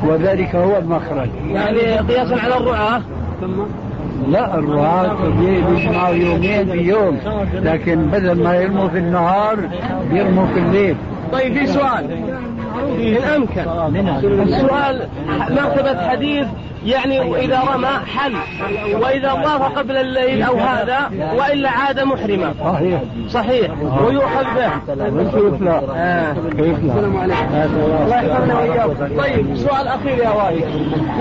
وذلك 0.05 0.57
هو 0.57 0.79
المخرج. 0.79 1.29
يعني 1.51 1.99
قياسا 1.99 2.35
على 2.35 2.57
الرعاة؟ 2.57 3.03
لا 4.29 4.59
الرعاة 4.59 5.17
بيجمعوا 5.41 6.15
يومين 6.15 6.67
في 6.67 6.81
يوم 6.81 7.19
لكن 7.55 8.07
بدل 8.07 8.43
ما 8.43 8.55
يرموا 8.55 8.89
في 8.89 8.99
النهار 8.99 9.57
بيرموا 10.13 10.47
في 10.47 10.59
الليل. 10.59 10.97
طيب 11.33 11.59
في 11.59 11.67
سؤال. 11.67 12.21
إن 12.85 13.17
أمكن 13.17 13.65
السؤال 14.43 15.09
مرتبة 15.51 16.09
حديث 16.09 16.47
يعني 16.85 17.45
إذا 17.45 17.61
رمى 17.75 17.89
حل. 18.17 18.35
وإذا 18.95 19.33
طاف 19.45 19.63
قبل 19.79 19.97
الليل 19.97 20.43
أو 20.43 20.57
هذا 20.57 21.11
وإلا 21.37 21.71
عاد 21.71 22.01
محرما. 22.01 22.55
صحيح. 22.65 23.01
صحيح. 23.29 23.71
ويؤخذ 24.07 24.45
به. 24.45 24.67
آه. 25.97 26.35
الله 28.07 28.17
يحفظنا 28.17 28.55
وإياكم. 28.55 29.17
طيب 29.19 29.57
سؤال 29.57 29.89
أخير 29.89 30.19
يا 30.19 30.31
والد 30.31 30.65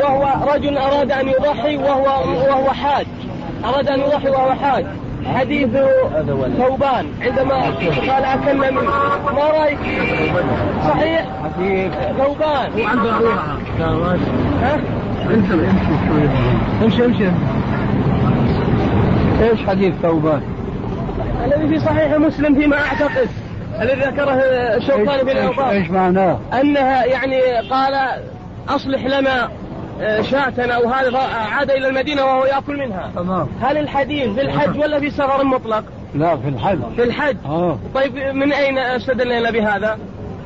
وهو 0.04 0.54
رجل 0.54 0.78
أراد 0.78 1.12
أن 1.12 1.28
يضحي 1.28 1.78
وهو 1.78 2.06
وهو 2.49 2.69
حاج. 2.69 3.06
أراد 3.65 3.88
أن 3.88 3.99
يضحي 3.99 4.30
وهو 4.30 4.52
حاج. 4.52 4.86
حديث 5.25 5.69
ثوبان 6.57 7.05
عندما 7.21 7.55
قال 8.12 8.23
أكلنا 8.23 8.71
منه 8.71 8.81
ما 9.36 9.43
رأيك 9.43 9.79
صحيح 10.89 11.25
ثوبان 12.17 12.71
ها؟ 14.62 14.79
امشي 15.25 15.53
امشي 15.53 15.93
شوي 16.07 16.29
امشي 16.83 17.05
امشي 17.05 17.31
إيش 19.41 19.67
حديث 19.67 19.93
ثوبان؟ 20.01 20.41
الذي 21.45 21.67
في 21.67 21.79
صحيح 21.79 22.13
مسلم 22.13 22.55
فيما 22.55 22.75
أعتقد 22.75 23.27
الذي 23.81 24.01
ذكره 24.01 24.31
الشوكاني 24.77 25.25
في 25.25 25.29
إيش, 25.29 25.38
الاوطان 25.38 25.69
إيش 25.69 25.89
معناه؟ 25.89 26.39
أنها 26.62 27.05
يعني 27.05 27.41
قال 27.71 27.93
أصلح 28.69 29.05
لنا 29.05 29.49
شاة 30.21 30.53
أو 30.60 30.89
هذا 30.89 31.17
عاد 31.17 31.71
إلى 31.71 31.88
المدينة 31.88 32.25
وهو 32.25 32.45
يأكل 32.45 32.77
منها. 32.77 33.12
تمام. 33.15 33.47
هل 33.62 33.77
الحديث 33.77 34.34
في 34.34 34.41
الحج 34.41 34.79
ولا 34.79 34.99
في 34.99 35.10
سفر 35.10 35.43
مطلق؟ 35.43 35.84
لا 36.15 36.38
في 36.38 36.49
الحج. 36.49 36.79
في 36.95 37.03
الحج. 37.03 37.38
آه. 37.45 37.79
طيب 37.95 38.15
من 38.15 38.53
أين 38.53 38.77
استدلنا 38.77 39.51
بهذا؟ 39.51 39.97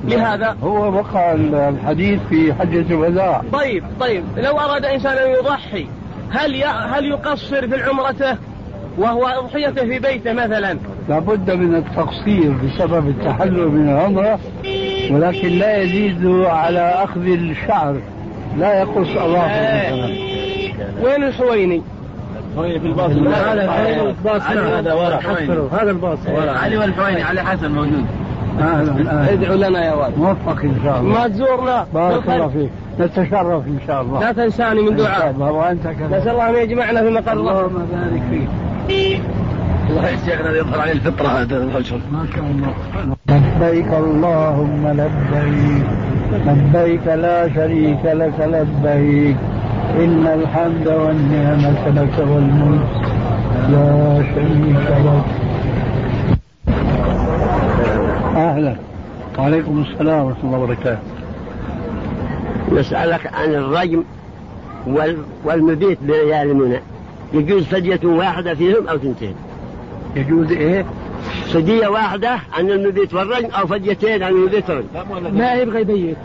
لهذا؟ 0.03 0.57
هو 0.63 0.93
وقع 0.93 1.33
الحديث 1.33 2.19
في 2.29 2.53
حجة 2.53 2.93
الوداع 2.93 3.41
طيب 3.53 3.83
طيب. 3.99 4.23
لو 4.37 4.59
أراد 4.59 4.85
إنسان 4.85 5.17
أن 5.17 5.29
يضحي 5.29 5.87
هل 6.31 6.55
ي... 6.55 6.63
هل 6.65 7.05
يقصر 7.05 7.67
في 7.67 7.83
عمرته 7.83 8.37
وهو 8.97 9.27
أضحيته 9.27 9.81
في 9.81 9.99
بيته 9.99 10.33
مثلا؟ 10.33 10.77
لابد 11.09 11.51
من 11.51 11.75
التقصير 11.75 12.51
بسبب 12.51 13.07
التحلل 13.07 13.67
من 13.67 13.89
العمرة 13.89 14.39
ولكن 15.11 15.47
لا 15.47 15.77
يزيد 15.77 16.25
على 16.45 16.79
أخذ 16.79 17.21
الشعر. 17.21 18.01
لا 18.57 18.79
يقص 18.79 19.07
أظافر 19.17 19.61
مثلا 19.61 20.09
وين 21.03 21.23
الحويني؟ 21.23 21.81
هذا 22.57 22.73
الباص. 24.01 24.41
هذا 24.41 24.93
ورا 24.93 25.19
هذا 25.81 25.91
الباص. 25.91 26.19
ورا. 26.27 26.51
علي 26.51 26.77
والحويني 26.77 27.23
علي 27.23 27.41
حسن 27.41 27.71
موجود. 27.71 28.05
أهلا 28.59 29.33
ادعوا 29.33 29.55
لنا 29.55 29.85
يا 29.85 29.93
والد 29.93 30.17
موفق 30.17 30.61
إن 30.63 30.79
شاء 30.83 30.99
الله. 30.99 31.19
ما 31.19 31.27
تزورنا. 31.27 31.87
بارك 31.93 32.29
الله 32.29 32.47
فيك. 32.47 32.69
نتشرف 32.99 33.67
إن 33.67 33.79
شاء 33.87 34.01
الله. 34.01 34.19
لا 34.19 34.31
تنساني 34.31 34.81
من 34.81 34.95
دعاء. 34.95 35.29
الله. 35.29 35.51
وأنت 35.51 35.83
كذلك. 35.83 36.13
نسأل 36.13 36.29
الله 36.29 36.49
أن 36.49 36.55
يجمعنا 36.55 37.01
في 37.01 37.09
مقر 37.09 37.33
الله. 37.33 37.51
اللهم 37.51 37.87
بارك 37.91 38.21
فيك. 38.87 39.21
والله 39.89 40.09
يا 40.09 40.17
شيخنا 40.25 40.57
يظهر 40.57 40.81
عليه 40.81 40.91
الفطرة 40.91 41.27
هذا 41.27 41.57
الرجل 41.57 41.99
ما 42.11 42.25
شاء 42.35 42.43
الله. 42.43 42.73
لبيك 43.29 43.93
اللهم 43.93 44.87
لبيك. 44.87 45.87
لبيك 46.47 47.07
لا 47.07 47.53
شريك 47.53 48.05
لك 48.05 48.39
لبيك. 48.39 49.37
إن 49.95 50.27
الحمد 50.27 50.87
والنعمة 50.87 51.87
لك 51.87 52.19
والملك. 52.19 52.87
لا 53.69 54.23
شريك 54.35 54.87
لك. 55.05 55.23
أهلا. 58.35 58.75
وعليكم 59.39 59.85
السلام 59.91 60.25
ورحمة 60.25 60.43
الله 60.43 60.57
وبركاته. 60.57 60.99
نسألك 62.71 63.33
عن 63.33 63.49
الرجم 63.49 64.03
وال- 64.87 65.23
والمبيت 65.45 65.97
بليالي 66.01 66.53
منى. 66.53 66.79
يجوز 67.33 67.63
فدية 67.63 67.99
واحدة 68.03 68.53
فيهم 68.55 68.87
أو 68.87 68.97
ثنتين؟ 68.97 69.35
يجوز 70.15 70.51
إيه؟ 70.51 70.85
فدية 71.53 71.87
واحدة 71.87 72.39
عن 72.53 72.69
المبيت 72.71 73.13
والرجم 73.13 73.45
أو 73.59 73.67
فديتين 73.67 74.23
عن 74.23 74.31
المبيت 74.31 74.69
والرجم 74.69 74.87
ما 75.37 75.53
يبغى 75.53 75.81
يبيت. 75.81 76.17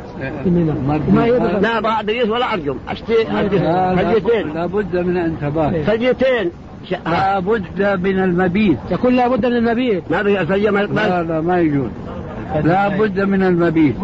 ما 1.14 1.27
يبغى. 1.27 1.61
لا 1.61 1.81
بعد 1.81 2.07
بيت 2.07 2.29
ولا 2.29 2.53
أرجم. 2.53 2.77
أشتي 2.88 3.14
لا 3.53 3.97
فديتين. 3.97 4.55
لابد 4.55 4.97
من 4.97 5.16
انتباه 5.16 5.83
فديتين. 5.83 6.51
ش- 6.90 6.95
لابد 7.07 8.01
من 8.05 8.18
المبيت. 8.18 8.79
يقول 8.90 9.16
لابد 9.16 9.47
من 9.47 9.57
المبيت. 9.57 10.03
ما 10.11 10.23
ما 10.23 10.81
لا 10.81 11.23
ما- 11.23 11.23
لا 11.23 11.40
ما 11.40 11.61
يجوز. 11.61 11.90
لا 12.64 12.88
بد 12.88 13.21
من 13.21 13.42
المبيت. 13.42 13.95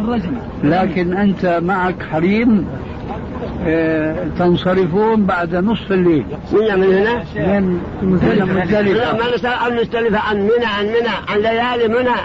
لكن 0.65 1.17
أنت 1.17 1.61
معك 1.63 2.03
حريم. 2.13 2.67
تنصرفون 4.39 5.27
بعد 5.27 5.55
نصف 5.55 5.93
الليل. 5.93 6.25
من 6.53 6.61
من 8.03 8.19
هنا 8.19 8.45
من 8.45 8.61
مزدلفة 8.63 9.13
ما 9.13 9.35
نسأل 9.35 9.53
عن 9.53 9.77
مستلفة 9.77 10.19
عن 10.19 10.37
منى 10.37 10.67
عن 10.79 10.85
منى 10.87 11.09
عن 11.29 11.39
ليالي 11.39 11.89
منى. 11.95 12.17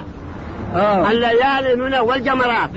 آه. 0.76 1.06
عن 1.06 1.16
ليالي 1.16 1.84
منى 1.84 2.00
والجمرات. 2.00 2.70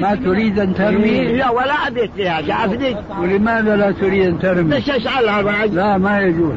ما 0.00 0.14
تريد 0.14 0.58
أن 0.58 0.74
ترمي؟ 0.74 1.24
لا 1.32 1.50
ولا 1.50 1.72
أبيت 1.86 2.10
فيها 2.16 2.42
شافدي 2.42 2.96
ولماذا 3.20 3.76
لا 3.76 3.90
تريد 3.90 4.26
أن 4.26 4.38
ترمي؟ 4.38 4.74
ليش 4.74 4.90
أشعلها 4.90 5.42
بعد؟ 5.42 5.74
لا 5.74 5.98
ما 5.98 6.20
يجوز. 6.20 6.54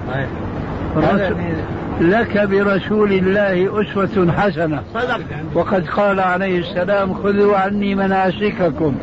الرسول- 0.98 1.38
لك 2.02 2.38
برسول 2.38 3.12
الله 3.12 3.82
أسوة 3.82 4.32
حسنة. 4.32 4.82
صدق. 4.94 5.20
وقد 5.54 5.88
قال 5.88 6.20
عليه 6.20 6.60
السلام 6.60 7.14
خذوا 7.14 7.58
عني 7.58 7.96
مناسككم. 7.96 8.96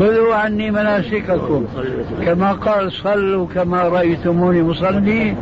خذوا 0.00 0.34
عني 0.34 0.70
مناسككم. 0.70 1.66
كما 2.24 2.52
قال 2.52 2.92
صلوا 2.92 3.46
كما 3.54 3.82
رأيتموني 3.82 4.62
مصلي. 4.62 5.34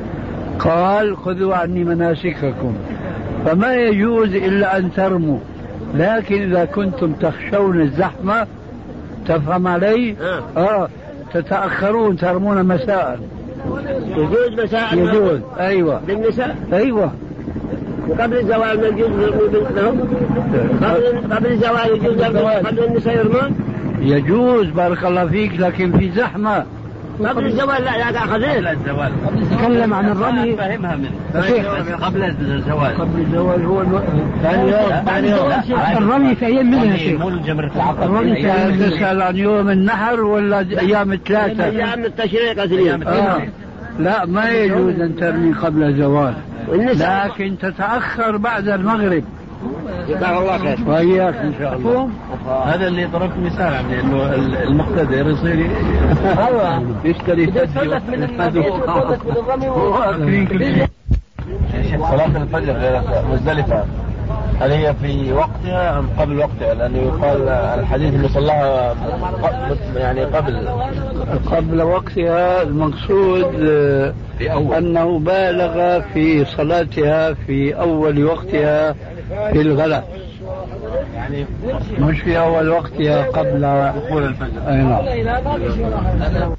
قال 0.59 1.17
خذوا 1.17 1.55
عني 1.55 1.85
مناسككم. 1.85 2.75
فما 3.47 3.75
يجوز 3.75 4.35
إلا 4.35 4.79
أن 4.79 4.93
ترموا. 4.93 5.39
لكن 5.95 6.43
إذا 6.43 6.65
كنتم 6.65 7.13
تخشون 7.13 7.81
الزحمة 7.81 8.47
تفهم 9.27 9.67
علي؟ 9.67 10.17
آه. 10.57 10.61
آه. 10.61 10.89
تتأخرون 11.35 12.17
ترمون 12.17 12.63
مساء. 12.63 13.21
يجوز 14.07 14.61
مساء 14.65 14.99
يجوز. 14.99 15.41
أيوة. 15.59 16.01
بالنساء؟ 16.07 16.57
أيوة. 16.73 17.13
وقبل 18.09 18.39
الزوال 18.39 18.81
ما 18.81 18.87
يجوز 18.87 19.11
لهم 19.77 20.01
قبل 20.83 21.35
قبل 21.35 21.47
الزوال 21.47 21.97
يجوز 21.97 22.23
قبل 22.23 22.85
النساء 22.85 23.17
يرمون؟ 23.17 23.68
يجوز 24.01 24.67
بارك 24.67 25.05
الله 25.05 25.27
فيك 25.27 25.61
لكن 25.61 25.99
في 25.99 26.11
زحمة. 26.11 26.65
قبل 27.25 27.47
الزوال 27.47 27.85
لا 27.85 27.97
يا 27.97 28.11
اخذين 28.11 28.67
الزوال. 28.67 29.13
تكلم 29.59 29.95
عن 29.95 30.09
الرمي. 30.09 30.57
فهمها 30.57 30.97
من 30.97 31.11
شيخ. 31.43 31.67
قبل 32.05 32.25
الزوال. 32.25 33.01
قبل 33.01 33.21
الزواج 33.21 33.61
هو. 33.65 33.83
ثاني 34.43 34.71
يوم 34.71 35.05
ثاني 35.07 35.31
يوم 35.31 35.53
الرمي 35.97 36.35
في 36.35 36.47
أيام 36.47 36.71
منها 36.71 36.97
شيخ. 36.97 37.23
العقبة 37.23 38.05
الرمي 38.05 38.35
في 38.35 38.47
أيام 38.47 38.75
تسأل 38.75 39.23
عن 39.23 39.37
يوم 39.37 39.71
النحر 39.71 40.21
ولا 40.21 40.59
أيام 40.59 41.13
الثلاثة. 41.13 41.65
أيام 41.65 42.05
التشريق 42.05 42.63
اثنين 42.63 43.07
آه. 43.07 43.43
لا 43.99 44.27
ما 44.27 44.51
يجوز 44.51 45.01
أن 45.01 45.17
ترمي 45.17 45.53
قبل 45.53 45.83
الزواج 45.83 46.35
والنساء. 46.69 47.27
لكن 47.27 47.59
تتأخر 47.59 48.37
بعد 48.37 48.69
المغرب. 48.69 49.25
جزاك 50.09 50.39
الله 50.39 50.59
خير. 50.59 50.79
وإياك 50.87 51.35
إن 51.35 51.55
شاء 51.59 51.77
الله. 51.77 52.09
هذا 52.65 52.87
اللي 52.87 53.05
ضربت 53.05 53.37
مثال 53.37 53.73
يعني 53.73 54.01
انه 54.01 54.35
المقتدر 54.63 55.31
يصير 55.31 55.71
يشتري 57.05 57.47
من 57.47 57.57
الرمي 59.87 60.89
صلاة 62.11 62.43
الفجر 62.43 63.03
مزدلفة. 63.33 63.85
هل 64.61 64.71
هي 64.71 64.95
في 64.95 65.33
وقتها 65.33 65.99
أم 65.99 66.09
قبل 66.19 66.39
وقتها؟ 66.39 66.75
لأنه 66.75 66.99
يقال 66.99 67.49
الحديث 67.49 68.15
اللي 68.15 68.29
صلاها 68.29 68.95
يعني 69.97 70.25
قبل. 70.25 70.69
قبل 71.51 71.83
وقتها 71.83 72.63
المقصود 72.63 73.51
في 74.39 74.53
أول. 74.53 74.75
أنه 74.75 75.19
بالغ 75.19 76.01
في 76.01 76.45
صلاتها 76.45 77.33
في 77.33 77.81
أول 77.81 78.25
وقتها. 78.25 78.95
في 79.29 79.61
الغلاء 79.61 80.09
يعني 81.15 81.47
مش 82.01 82.21
في 82.21 82.39
أول 82.39 82.69
وقتها 82.69 83.23
قبل 83.23 83.61
دخول 83.97 84.25
الفجر. 84.25 84.69
أي 84.69 84.83
نعم. 84.83 86.53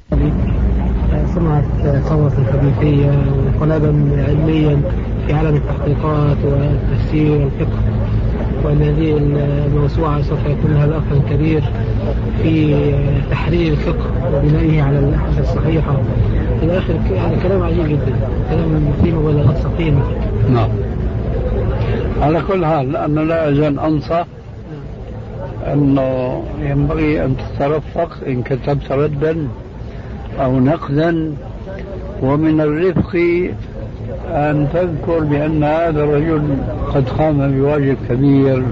صنعت 1.34 1.64
ثورة 2.04 2.32
حديثية 2.52 3.06
وانقلابا 3.06 3.88
علميا 4.28 4.80
في 5.26 5.32
عالم 5.32 5.56
التحقيقات 5.56 6.36
والتفسير 6.44 7.30
والفقه 7.30 7.78
وأن 8.64 8.82
هذه 8.82 9.16
الموسوعة 9.66 10.22
سوف 10.22 10.38
يكون 10.46 10.74
لها 10.74 10.86
أثر 10.86 11.20
كبير 11.30 11.62
في 12.42 12.76
تحرير 13.30 13.72
الفقه 13.72 14.10
وبنائه 14.34 14.82
على 14.82 14.98
الأحاديث 14.98 15.40
الصحيحة. 15.40 15.96
إلى 16.62 16.78
آخر 16.78 16.94
يعني 17.10 17.36
كلام 17.42 17.62
عجيب 17.62 17.88
جدا 17.88 18.14
كلام 18.50 18.92
فيه 19.02 19.12
مبالغات 19.12 19.56
سقيمة 19.56 20.02
نعم. 20.48 20.68
على 22.20 22.42
كل 22.48 22.66
حال 22.66 22.96
أنا 22.96 23.20
لا 23.20 23.48
أزال 23.48 23.78
أنصح 23.78 24.26
أنه 25.72 26.42
ينبغي 26.60 27.24
أن 27.24 27.36
تترفق 27.36 28.10
إن 28.26 28.42
كتبت 28.42 28.92
ردا 28.92 29.48
أو 30.40 30.60
نقدا 30.60 31.34
ومن 32.22 32.60
الرفق 32.60 33.16
أن 34.28 34.68
تذكر 34.72 35.18
بأن 35.20 35.64
هذا 35.64 36.04
الرجل 36.04 36.42
قد 36.94 37.08
قام 37.08 37.52
بواجب 37.52 37.96
كبير 38.08 38.64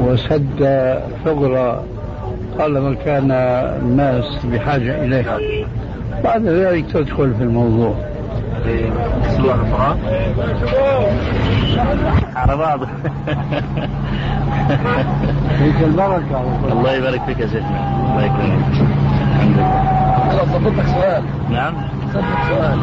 وسد 0.00 0.98
ثغرة 1.24 1.84
طالما 2.58 2.94
كان 3.04 3.30
الناس 3.82 4.24
بحاجة 4.52 5.04
إليها. 5.04 5.38
بعد 6.24 6.46
ذلك 6.46 6.84
تدخل 6.92 7.34
في 7.34 7.42
الموضوع. 7.42 7.94
على 12.36 12.56
بعض. 12.56 12.80
فيك 15.58 15.76
البركة 15.84 16.42
الله 16.72 16.92
يبارك 16.92 17.22
فيك 17.24 17.40
يا 17.40 17.46
شيخنا. 17.46 18.08
الله 18.10 18.24
يكرمك. 18.24 18.64
الحمد 19.34 19.56
لله. 19.56 20.28
خلاص 20.30 20.48
ضبطك 20.48 20.86
سؤال. 20.86 21.24
نعم. 21.50 21.74
صدق 22.14 22.48
سؤال. 22.48 22.78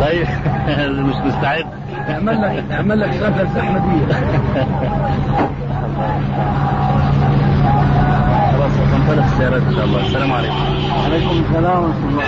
طيب. 0.00 0.26
مش 1.08 1.14
مستعد. 1.26 1.64
اعمل 2.08 2.42
لك 2.42 2.64
اعمل 2.72 3.00
لك 3.00 3.08
غفله 3.08 3.60
احمديه 3.60 4.06
ننطلق 8.76 9.24
السيارات 9.24 9.62
ان 9.62 9.74
شاء 9.74 9.84
الله 9.84 10.06
السلام 10.06 10.32
عليكم 10.32 10.54
عليكم 11.04 11.44
السلام 11.48 11.82
ورحمة 11.82 12.08
الله 12.08 12.22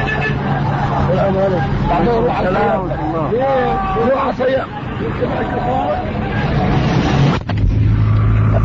السلام 1.11 1.37
عليكم 1.37 1.65
السلام 1.91 2.81
ورحمة 2.81 3.01
الله 3.05 3.31
روح 4.11 4.35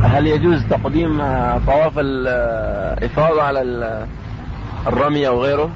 هل 0.04 0.28
يجوز 0.28 0.64
تقديم 0.70 1.18
طواف 1.68 1.94
الإفاضة 1.98 3.42
على 3.42 3.62
الرمي 4.88 5.28
أو 5.28 5.44
غيره؟ 5.44 5.70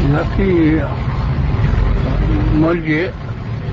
إذا 0.00 0.26
في 0.36 0.82
ملجئ 2.54 3.10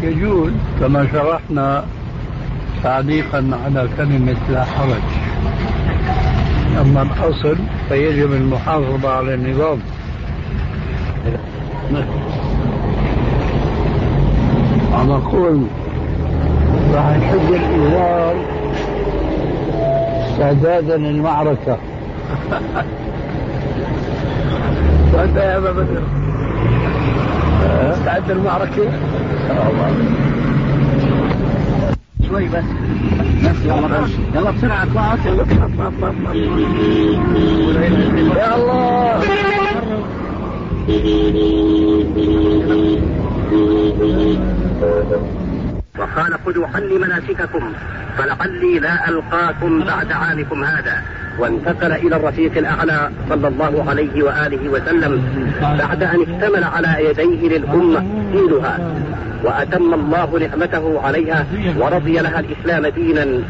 يجوز 0.01 0.51
كما 0.79 1.07
شرحنا 1.11 1.85
تعليقا 2.83 3.59
على 3.65 3.89
كلمة 3.97 4.37
لا 4.49 4.63
حرج. 4.63 5.01
أما 6.81 7.01
الأصل 7.01 7.57
فيجب 7.89 8.33
المحافظة 8.33 9.09
على 9.09 9.33
النظام. 9.33 9.79
على 14.93 15.13
قول 15.13 15.67
راح 16.93 17.17
نحج 17.17 17.53
الإزار 17.53 18.35
استعدادا 20.31 20.97
للمعركة. 20.97 21.77
وانت 25.13 25.35
يا 25.35 25.57
أبا 25.57 25.71
بدر. 25.71 26.03
استعد 27.93 28.31
للمعركة؟ 28.31 28.83
شوي 32.31 32.47
بس. 32.47 32.63
بس 33.43 33.65
يلا 33.65 34.07
يلا 34.35 34.51
بسرعة 34.51 34.83
اطلع 34.83 35.15
يا 38.37 38.55
الله. 38.55 39.21
وقال 45.99 46.33
خذوا 46.45 46.67
عني 46.75 46.97
مناسككم 46.97 47.63
فلعلي 48.17 48.79
لا 48.79 49.09
ألقاكم 49.09 49.83
بعد 49.83 50.11
عامكم 50.11 50.63
هذا. 50.63 51.01
وانتقل 51.39 51.91
إلى 51.91 52.15
الرفيق 52.15 52.57
الأعلى 52.57 53.11
صلى 53.29 53.47
الله 53.47 53.85
عليه 53.89 54.23
وآله 54.23 54.69
وسلم 54.69 55.23
بعد 55.61 56.03
أن 56.03 56.21
اكتمل 56.21 56.63
على 56.63 57.05
يديه 57.09 57.57
للأمة 57.57 58.05
دينها 58.31 58.79
وأتم 59.43 59.93
الله 59.93 60.39
نعمته 60.39 61.01
عليها 61.01 61.45
ورضي 61.77 62.13
لها 62.13 62.39
الإسلام 62.39 62.87
دينا 62.87 63.43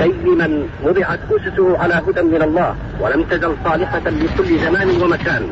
قيما 0.00 0.62
وضعت 0.84 1.20
أسسه 1.30 1.78
على 1.78 1.94
هدى 1.94 2.22
من 2.22 2.42
الله 2.42 2.76
ولم 3.00 3.22
تزل 3.22 3.54
صالحة 3.64 4.02
لكل 4.10 4.58
زمان 4.58 4.88
ومكان. 5.02 5.42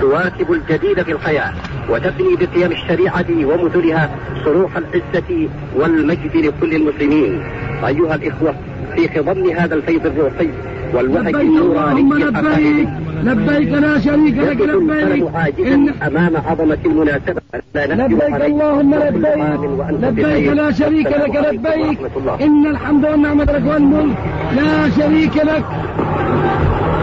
تواكب 0.00 0.52
الجديد 0.52 1.02
في 1.02 1.12
الحياة 1.12 1.52
وتبني 1.90 2.36
بقيم 2.36 2.72
الشريعة 2.72 3.26
ومثلها 3.30 4.10
صروح 4.44 4.76
العزة 4.76 5.48
والمجد 5.76 6.36
لكل 6.36 6.74
المسلمين. 6.76 7.42
أيها 7.86 8.14
الإخوة 8.14 8.54
في 8.94 9.08
خضم 9.08 9.50
هذا 9.50 9.74
الفيض 9.74 10.06
الروحي 10.06 10.50
النوراني 10.92 12.00
اللهم 12.00 12.14
لبيك 12.18 12.88
لبيك 13.24 13.72
لا 13.72 13.98
شريك 14.00 14.38
لك 14.38 14.60
لبيك. 14.60 15.24
إن 15.58 15.88
أمام 15.88 16.36
عظمة 16.36 16.78
المناسبة. 16.86 17.40
لبيك. 17.74 18.34
اللهم 18.34 18.94
لبيك. 18.94 19.60
لبيك. 19.90 20.48
لا 20.52 20.70
شريك 20.70 21.06
لك 21.06 21.36
لبيك. 21.36 21.98
إن 22.42 22.66
الحمد 22.66 23.04
والنعمة 23.04 23.44
لك 23.44 23.62
والملك. 23.66 24.16
لا 24.56 24.90
شريك 24.98 25.36
لك. 25.36 25.64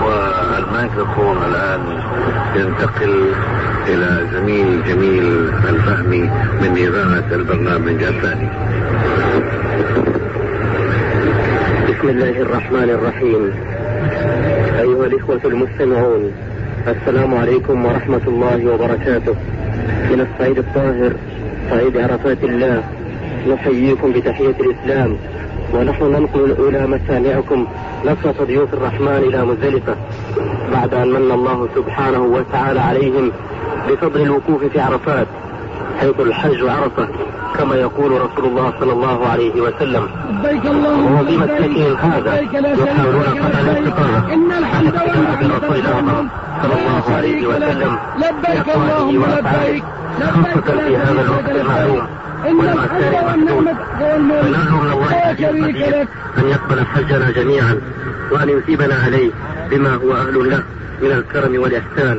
والميكروفون 0.06 1.38
الآن 1.50 1.82
ينتقل 2.56 3.14
إلى 3.88 4.28
زميل 4.34 4.84
جميل 4.88 5.26
الفهمي 5.70 6.30
من 6.62 6.72
إذاعة 6.78 7.30
البرنامج 7.32 8.04
الثاني. 8.04 8.50
بسم 11.90 12.10
الله 12.10 12.42
الرحمن 12.42 12.90
الرحيم. 12.90 13.71
أيها 14.80 15.06
الإخوة 15.06 15.40
المستمعون 15.46 16.32
السلام 16.88 17.36
عليكم 17.36 17.86
ورحمة 17.86 18.22
الله 18.28 18.74
وبركاته. 18.74 19.36
من 20.12 20.28
الصعيد 20.28 20.58
الطاهر 20.58 21.14
صعيد 21.70 21.98
عرفات 21.98 22.44
الله 22.44 22.84
نحييكم 23.54 24.12
بتحية 24.12 24.56
الإسلام. 24.60 25.18
ونحن 25.74 26.04
ننقل 26.04 26.56
إلى 26.60 26.88
مسامعكم 26.88 27.68
نصرة 28.06 28.46
ضيوف 28.46 28.74
الرحمن 28.74 29.18
إلى 29.28 29.46
مزدلفة 29.46 29.96
بعد 30.74 30.94
أن 30.94 31.10
من 31.10 31.32
الله 31.32 31.70
سبحانه 31.76 32.22
وتعالى 32.22 32.80
عليهم 32.80 33.32
بفضل 33.90 34.22
الوقوف 34.22 34.64
في 34.64 34.80
عرفات. 34.80 35.28
حيث 36.02 36.20
الحج 36.20 36.62
عرفة 36.70 37.08
كما 37.58 37.76
يقول 37.76 38.12
رسول 38.12 38.46
الله 38.46 38.74
صلى 38.80 38.94
الله 38.94 39.28
عليه 39.28 39.62
وسلم. 39.62 40.08
لبيك 40.30 40.66
اللهم 40.66 41.22
وفي 41.22 41.38
مسلكهم 41.38 41.96
هذا 41.96 42.40
يحاولون 42.40 43.24
قطع 43.24 43.60
الاستقامة 43.60 44.34
إن 44.34 44.52
الحمد 44.52 44.96
والنعمة 44.96 46.20
الله 46.20 46.28
صلى 46.64 46.74
الله 46.80 47.16
عليه 47.16 47.48
وسلم 47.48 47.98
لبيك 48.18 48.76
اللهم 48.76 49.26
لبيك. 49.26 49.84
خاصة 50.20 50.88
في 50.88 50.98
هذا 50.98 51.22
الوقت 51.22 51.50
المعلوم 51.50 52.08
الحمد 52.46 52.64
المحدود 52.64 53.68
فنرجو 54.42 54.78
من 54.78 54.92
الله 54.92 56.08
أن 56.38 56.50
يقبل 56.50 56.86
حجنا 56.86 57.32
جميعا 57.32 57.82
وأن 58.32 58.50
يثيبنا 58.50 58.96
عليه 59.06 59.32
بما 59.70 59.94
هو 59.96 60.14
أهل 60.14 60.50
له 60.50 60.64
من 61.02 61.12
الكرم 61.12 61.62
والإحسان 61.62 62.18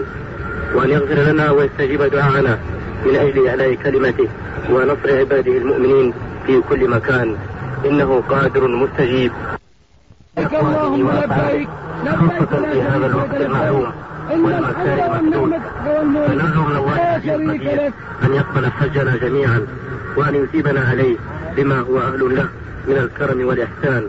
وأن 0.74 0.90
يغفر 0.90 1.14
لنا 1.14 1.50
ويستجيب 1.50 2.02
دعاءنا. 2.02 2.58
من 3.06 3.16
أجل 3.16 3.48
إعلاء 3.48 3.74
كلمته 3.74 4.28
ونصر 4.70 5.18
عباده 5.18 5.52
المؤمنين 5.52 6.12
في 6.46 6.60
كل 6.60 6.88
مكان. 6.88 7.36
إنه 7.84 8.22
قادر 8.28 8.68
مستجيب. 8.68 9.32
اللهم 10.38 11.10
لبيك. 11.10 11.68
خاصة 12.04 12.72
في 12.72 12.82
هذا 12.82 13.06
الوقت 13.06 13.40
المعلوم 13.40 13.92
الحمد 14.30 14.86
المحدود 14.86 15.52
فنرجو 16.28 16.62
من 16.62 16.76
الله 16.76 16.96
لك. 17.74 17.92
أن 18.24 18.34
يقبل 18.34 18.66
حجنا 18.66 19.16
جميعا 19.16 19.66
وأن 20.16 20.34
يثيبنا 20.34 20.80
عليه 20.80 21.16
بما 21.56 21.80
هو 21.80 21.98
أهل 21.98 22.36
له 22.36 22.48
من 22.88 22.96
الكرم 22.96 23.46
والإحسان. 23.46 24.06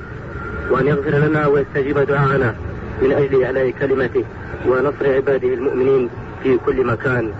وأن 0.71 0.87
يغفر 0.87 1.09
لنا 1.09 1.47
ويستجيب 1.47 1.99
دعاءنا 1.99 2.55
من 3.01 3.11
أجل 3.11 3.43
إعلاء 3.43 3.71
كلمته 3.79 4.23
ونصر 4.67 5.15
عباده 5.15 5.53
المؤمنين 5.53 6.09
في 6.43 6.57
كل 6.65 6.85
مكان. 6.85 7.31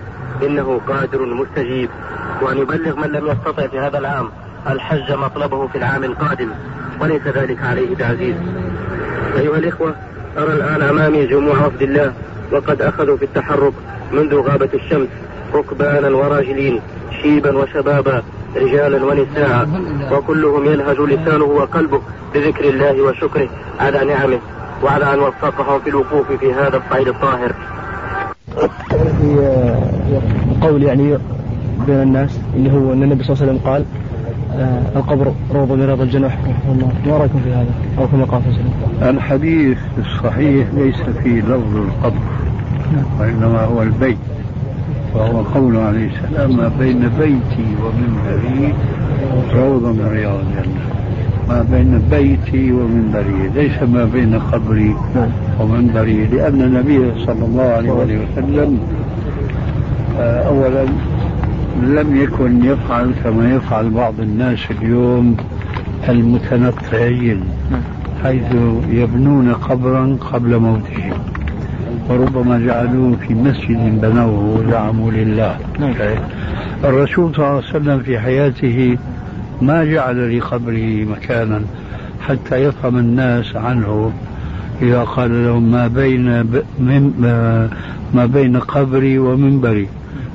إنه 0.42 0.80
قادر 0.88 1.26
مستجيب. 1.26 1.88
وأن 2.42 2.58
يبلغ 2.58 2.96
من 2.96 3.08
لم 3.08 3.26
يستطع 3.26 3.66
في 3.66 3.78
هذا 3.78 3.98
العام 3.98 4.28
الحج 4.70 5.12
مطلبه 5.12 5.66
في 5.66 5.78
العام 5.78 6.04
القادم. 6.04 6.50
وليس 7.00 7.22
ذلك 7.26 7.62
عليه 7.62 7.96
بعزيز 7.96 8.34
أيها 9.38 9.56
الإخوة 9.56 9.94
أرى 10.38 10.52
الآن 10.52 10.82
أمامي 10.82 11.26
جموع 11.26 11.66
وفد 11.66 11.82
الله 11.82 12.12
وقد 12.52 12.82
أخذوا 12.82 13.16
في 13.16 13.24
التحرك 13.24 13.72
منذ 14.12 14.34
غابة 14.34 14.68
الشمس 14.74 15.08
ركبانا 15.54 16.16
وراجلين 16.16 16.80
شيبا 17.22 17.58
وشبابا 17.58 18.22
رجالا 18.56 19.04
ونساء. 19.04 19.68
وكلهم 20.12 20.64
يلهج 20.64 21.00
لسانه 21.00 21.44
وقلبه 21.44 22.02
بذكر 22.34 22.64
الله 22.64 23.02
وشكره 23.02 23.48
على 23.80 24.04
نعمه 24.04 24.38
وعلى 24.82 25.14
أن 25.14 25.18
وفقهم 25.18 25.80
في 25.80 25.90
الوقوف 25.90 26.32
في 26.32 26.54
هذا 26.54 26.76
الصعيد 26.76 27.08
الطاهر. 27.08 27.52
في 29.20 29.74
قول 30.60 30.82
يعني 30.82 31.18
بين 31.86 32.02
الناس 32.02 32.38
اللي 32.56 32.72
هو 32.72 32.92
أن 32.92 33.02
النبي 33.02 33.24
صلى 33.24 33.34
الله 33.36 33.42
عليه 33.42 33.52
وسلم 33.52 33.70
قال 33.72 33.84
آه، 34.58 34.98
القبر 34.98 35.32
روض 35.54 35.72
من 35.72 35.84
رياض 35.84 36.00
الجنة 36.00 36.30
الله 36.68 36.92
ما 37.06 37.18
رايكم 37.18 37.38
في 37.44 37.52
هذا؟ 37.52 37.66
أو 37.98 38.06
كما 38.08 38.24
قال 38.24 38.42
الحديث 39.02 39.78
الصحيح 39.98 40.68
ليس 40.74 40.96
فيه 41.22 41.40
لفظ 41.40 41.76
القبر 41.76 42.20
وإنما 43.20 43.64
هو 43.64 43.82
البيت 43.82 44.18
وهو 45.14 45.42
قوله 45.42 45.82
عليه 45.82 46.10
السلام 46.10 46.56
ما 46.56 46.70
بين 46.78 47.08
بيتي 47.18 47.66
ومنبري 47.84 48.74
روضة 49.54 49.92
من 49.92 50.08
رياض 50.12 50.38
الجنة 50.38 50.93
ما 51.48 51.66
بين 51.70 51.98
بيتي 52.10 52.72
ومنبري 52.72 53.50
ليس 53.54 53.82
ما 53.82 54.04
بين 54.04 54.38
قبري 54.38 54.96
ومنبري 55.60 56.26
لأن 56.26 56.62
النبي 56.62 57.24
صلى 57.26 57.44
الله 57.44 57.62
عليه 57.62 57.90
وسلم 57.90 58.78
آه، 60.18 60.42
أولا 60.48 60.84
لم 61.82 62.16
يكن 62.16 62.64
يفعل 62.64 63.12
كما 63.24 63.54
يفعل 63.54 63.90
بعض 63.90 64.20
الناس 64.20 64.58
اليوم 64.70 65.36
المتنطعين 66.08 67.40
حيث 68.22 68.54
يبنون 68.90 69.52
قبرا 69.52 70.16
قبل 70.32 70.58
موتهم 70.58 71.12
وربما 72.10 72.58
جعلوه 72.58 73.16
في 73.28 73.34
مسجد 73.34 74.00
بنوه 74.00 74.56
وزعموا 74.58 75.10
لله. 75.10 75.56
الرسول 76.84 77.34
صلى 77.34 77.44
الله 77.46 77.56
عليه 77.56 77.68
وسلم 77.68 78.00
في 78.00 78.18
حياته 78.18 78.96
ما 79.66 79.84
جعل 79.84 80.38
لقبره 80.38 81.04
مكانا 81.04 81.62
حتى 82.20 82.56
يفهم 82.56 82.98
الناس 82.98 83.56
عنه. 83.56 84.12
إذا 84.82 85.02
قال 85.02 85.44
لهم 85.44 85.70
ما 85.70 85.86
بين 85.88 86.42
ب... 86.42 86.62
من... 86.78 87.12
ما 88.14 88.26
بين 88.26 88.56
قبري 88.56 89.18
ومنبري. 89.18 89.88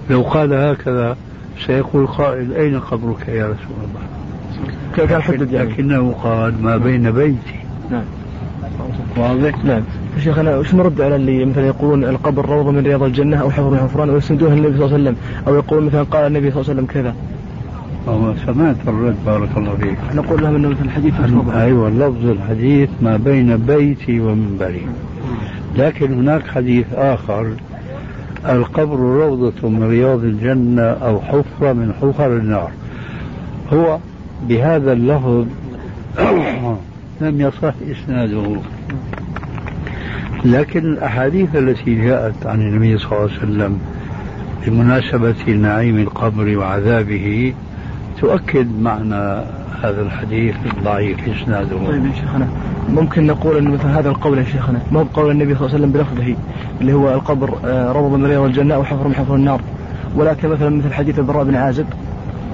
لو 0.09 0.21
قال 0.21 0.53
هكذا 0.53 1.17
سيقول 1.65 2.07
قائل 2.07 2.53
أين 2.53 2.79
قبرك 2.79 3.27
يا 3.27 3.45
رسول 3.45 3.77
الله؟ 3.83 5.07
كان 5.07 5.21
حدد 5.21 5.51
يعني 5.51 5.69
لكنه 5.69 6.11
قال 6.23 6.63
ما 6.63 6.77
بين 6.77 7.11
بيتي. 7.11 7.59
نعم. 7.91 8.03
واضح؟ 9.17 9.65
نعم. 9.65 9.81
شيخنا 10.23 10.57
وش 10.57 10.73
نرد 10.73 11.01
على 11.01 11.15
اللي 11.15 11.45
مثلا 11.45 11.67
يقولون 11.67 12.03
القبر 12.03 12.45
روضة 12.45 12.71
من 12.71 12.83
رياض 12.83 13.03
الجنة 13.03 13.37
أو 13.37 13.51
حفر 13.51 13.69
من 13.69 13.77
حفران 13.77 14.09
ويسندوها 14.09 14.55
للنبي 14.55 14.77
صلى 14.77 14.85
الله 14.85 14.93
عليه 14.93 15.03
وسلم؟ 15.03 15.15
أو 15.47 15.55
يقولون 15.55 15.85
مثلا 15.85 16.03
قال 16.03 16.27
النبي 16.27 16.51
صلى 16.51 16.61
الله 16.61 16.71
عليه 16.71 16.81
وسلم 16.81 16.85
كذا؟ 16.85 17.15
هو 18.09 18.33
سمعت 18.45 18.75
الرد 18.87 19.15
بارك 19.25 19.49
الله 19.57 19.75
فيك. 19.75 19.97
نقول 20.15 20.43
لهم 20.43 20.55
إنه 20.55 20.67
الحديث 20.67 21.13
أيوه 21.53 21.89
لفظ 21.89 22.25
الحديث 22.25 22.89
ما 23.01 23.17
بين 23.17 23.57
بيتي 23.57 24.19
ومنبري. 24.19 24.85
لكن 25.77 26.13
هناك 26.13 26.47
حديث 26.47 26.85
آخر 26.93 27.53
القبر 28.49 28.95
روضة 28.99 29.69
من 29.69 29.83
رياض 29.83 30.23
الجنة 30.23 30.81
أو 30.81 31.21
حفرة 31.21 31.73
من 31.73 31.93
حفر 32.01 32.37
النار. 32.37 32.71
هو 33.73 33.97
بهذا 34.47 34.93
اللفظ 34.93 35.45
لم 37.21 37.41
يصح 37.41 37.73
إسناده. 37.91 38.61
لكن 40.45 40.79
الأحاديث 40.79 41.55
التي 41.55 41.95
جاءت 41.95 42.45
عن 42.45 42.61
النبي 42.61 42.97
صلى 42.97 43.11
الله 43.11 43.21
عليه 43.21 43.33
وسلم 43.33 43.79
بمناسبة 44.67 45.53
نعيم 45.53 45.97
القبر 45.99 46.57
وعذابه 46.57 47.53
تؤكد 48.21 48.81
معنى 48.81 49.43
هذا 49.83 50.01
الحديث 50.01 50.55
الضعيف 50.77 51.17
إسناده؟ 51.29 51.87
طيب 51.87 52.05
يا 52.05 52.11
شيخنا 52.13 52.47
ممكن 52.89 53.27
نقول 53.27 53.57
أن 53.57 53.67
مثلا 53.71 53.99
هذا 53.99 54.09
القول 54.09 54.37
يا 54.37 54.43
شيخنا 54.43 54.79
ما 54.91 54.99
هو 54.99 55.03
بقول 55.03 55.31
النبي 55.31 55.55
صلى 55.55 55.65
الله 55.65 55.75
عليه 55.75 55.85
وسلم 55.85 55.91
بلفظه 55.91 56.35
اللي 56.81 56.93
هو 56.93 57.13
القبر 57.13 57.57
آه، 57.65 57.91
روض 57.91 58.13
من 58.13 58.25
رياض 58.25 58.43
الجنة 58.43 58.75
أو 58.75 58.83
حفر 58.83 59.07
من 59.07 59.15
حفر 59.15 59.35
النار. 59.35 59.61
ولكن 60.15 60.49
مثلا 60.49 60.69
مثل 60.69 60.93
حديث 60.93 61.19
البراء 61.19 61.43
بن 61.43 61.55
عازب 61.55 61.85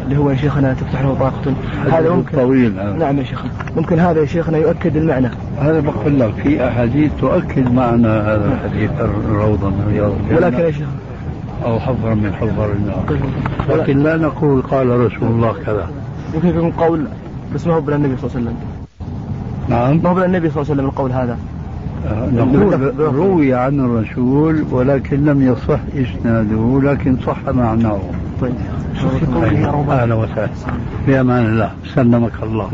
اللي 0.06 0.18
هو 0.18 0.30
يا 0.30 0.36
شيخنا 0.36 0.74
تفتح 0.74 1.02
له 1.02 1.14
طاقة. 1.14 1.54
هذا 1.92 2.10
ممكن 2.10 2.38
طويل 2.38 2.80
هذا. 2.80 2.94
نعم 2.94 3.18
يا 3.18 3.24
شيخنا 3.24 3.52
ممكن 3.78 4.00
هذا 4.00 4.22
يا 4.22 4.26
شيخنا 4.26 4.58
يؤكد 4.58 4.98
المعنى. 4.98 5.30
هذا 5.60 5.80
بقول 5.80 6.20
لك 6.20 6.34
في 6.44 6.68
أحاديث 6.68 7.12
تؤكد 7.22 7.72
معنى 7.74 8.08
هذا 8.08 8.54
الحديث 8.54 8.92
الروضة 9.00 9.70
من 9.70 9.88
رياض 9.92 10.12
الجنة 10.12 10.38
ولكن 10.38 10.60
يا 10.60 10.72
شيخنا 10.72 10.88
أو 11.64 11.80
حفر 11.80 12.16
من 12.16 12.34
حفر 12.34 12.72
النار 12.72 13.20
لكن 13.70 13.98
لا 14.04 14.18
نقول 14.18 14.62
قال 14.62 15.00
رسول 15.00 15.28
الله 15.28 15.54
كذا. 15.66 15.90
يمكن 16.34 16.48
يكون 16.48 16.72
قول 16.72 17.08
بس 17.56 17.68
ما 17.68 17.74
هو 17.74 17.80
النبي 17.80 18.18
صلى 18.18 18.30
الله 18.30 18.36
عليه 18.36 18.42
وسلم. 18.42 18.56
نعم. 19.70 20.00
ما 20.04 20.10
هو 20.10 20.24
النبي 20.24 20.50
صلى 20.50 20.62
الله 20.62 20.72
عليه 20.72 20.82
وسلم 20.82 20.86
القول 20.86 21.12
هذا؟ 21.12 21.38
آه، 22.08 22.30
نقول 22.30 22.94
روي 23.16 23.54
عن 23.54 23.80
الرسول 23.80 24.66
ولكن 24.72 25.26
لم 25.26 25.42
يصح 25.42 25.80
إسناده 25.94 26.80
لكن 26.84 27.18
صح 27.26 27.38
معناه. 27.48 28.00
طيب. 28.42 28.54
أهلا 29.90 30.16
وسهلا 30.16 30.50
بأمان 31.08 31.46
الله. 31.46 31.72
سلمك 31.96 32.44
الله. 32.44 32.70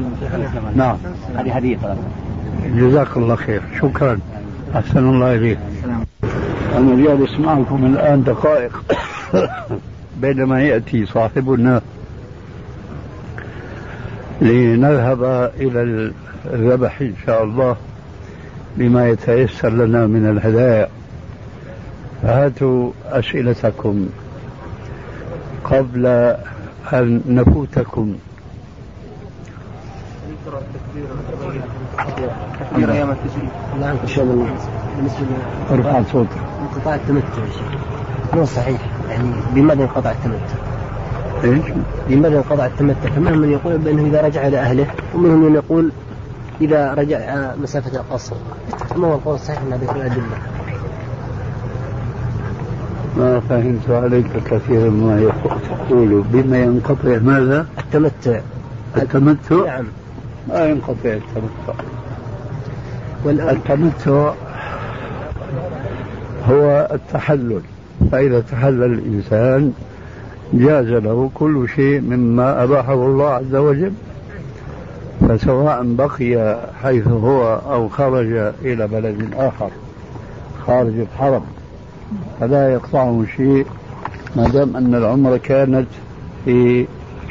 نعم. 0.76 0.96
هذه 1.36 1.58
هدية 1.58 1.78
جزاك 2.76 3.18
الله 3.18 3.36
خير. 3.36 3.62
شكرا. 3.82 4.20
أحسن 4.76 5.10
الله 5.10 5.36
إليك. 5.36 5.60
أنا 6.78 7.04
جالس 7.04 7.40
معكم 7.40 7.86
الآن 7.86 8.24
دقائق. 8.24 8.84
بينما 10.22 10.64
يأتي 10.64 11.06
صاحبنا 11.06 11.82
لنذهب 14.42 15.52
إلى 15.60 16.12
الذبح 16.46 17.02
إن 17.02 17.14
شاء 17.26 17.44
الله 17.44 17.76
بما 18.78 19.10
يتيسر 19.10 19.70
لنا 19.70 20.08
من 20.08 20.30
الهدايا. 20.30 20.88
فهاتوا 22.22 22.92
أسئلتكم 23.06 24.10
قبل 25.64 26.06
أن 26.94 27.22
نفوتكم. 27.28 28.16
تكبير 32.60 32.92
أيام 32.92 33.10
التشريق 33.10 33.52
نعم. 33.80 33.96
إن 34.04 34.08
شاء 34.08 34.24
الله 34.24 34.56
بالنسبة 34.96 35.26
أرفع 35.72 36.04
صوتك. 36.12 36.51
انقطاع 36.76 36.96
التمتع 36.96 37.42
يا 37.42 37.52
شيخ 37.52 37.82
مو 38.34 38.46
صحيح 38.46 38.82
يعني 39.10 39.32
بماذا 39.56 39.84
انقطع 39.84 40.12
التمتع؟ 40.12 40.56
إيش؟ 41.44 41.66
لماذا 42.10 42.38
انقطع 42.38 42.66
التمتع؟ 42.66 43.10
فمنهم 43.10 43.38
من 43.38 43.52
يقول 43.52 43.78
بأنه 43.78 44.08
إذا 44.08 44.22
رجع 44.22 44.48
إلى 44.48 44.60
أهله 44.60 44.88
ومنهم 45.16 45.44
من 45.44 45.56
يقول 45.56 45.92
إذا 46.62 46.94
رجع 46.94 47.52
مسافة 47.62 48.00
القصر 48.00 48.36
ما 48.96 49.08
هو 49.08 49.14
القول 49.14 49.36
الصحيح 49.36 49.62
من 49.62 49.74
هذه 49.74 49.96
الادله؟ 49.96 50.26
ما 53.18 53.40
فهمت 53.40 53.90
عليك 53.90 54.44
كثيرا 54.46 54.90
ما 54.90 55.32
تقول 55.90 56.24
بما 56.32 56.58
ينقطع 56.58 57.18
ماذا؟ 57.18 57.66
التمتع 57.80 58.40
التمتع؟ 58.98 59.56
نعم 59.56 59.86
ما 60.50 60.66
ينقطع 60.66 60.94
التمتع 61.04 61.74
التمتع 63.26 64.34
هو 66.50 66.90
التحلل. 66.94 67.62
فإذا 68.12 68.40
تحلل 68.40 68.84
الإنسان 68.84 69.74
جاز 70.54 70.88
له 70.88 71.30
كل 71.34 71.70
شيء 71.76 72.02
مما 72.02 72.64
أباحه 72.64 72.94
الله 72.94 73.30
عز 73.30 73.56
وجل. 73.56 73.94
فسواء 75.30 75.84
بقي 75.84 76.60
حيث 76.84 77.08
هو 77.08 77.62
أو 77.72 77.90
خرج 77.90 78.54
إلى 78.66 78.88
بلد 78.88 79.30
آخر 79.34 79.70
خارج 80.68 81.00
الحرم 81.00 81.44
فلا 82.40 82.74
يقطعه 82.74 83.26
شيء 83.38 83.66
ما 84.36 84.48
دام 84.48 84.78
أن 84.78 84.96
العمرة 84.96 85.38
كانت 85.38 85.88
في 86.46 86.86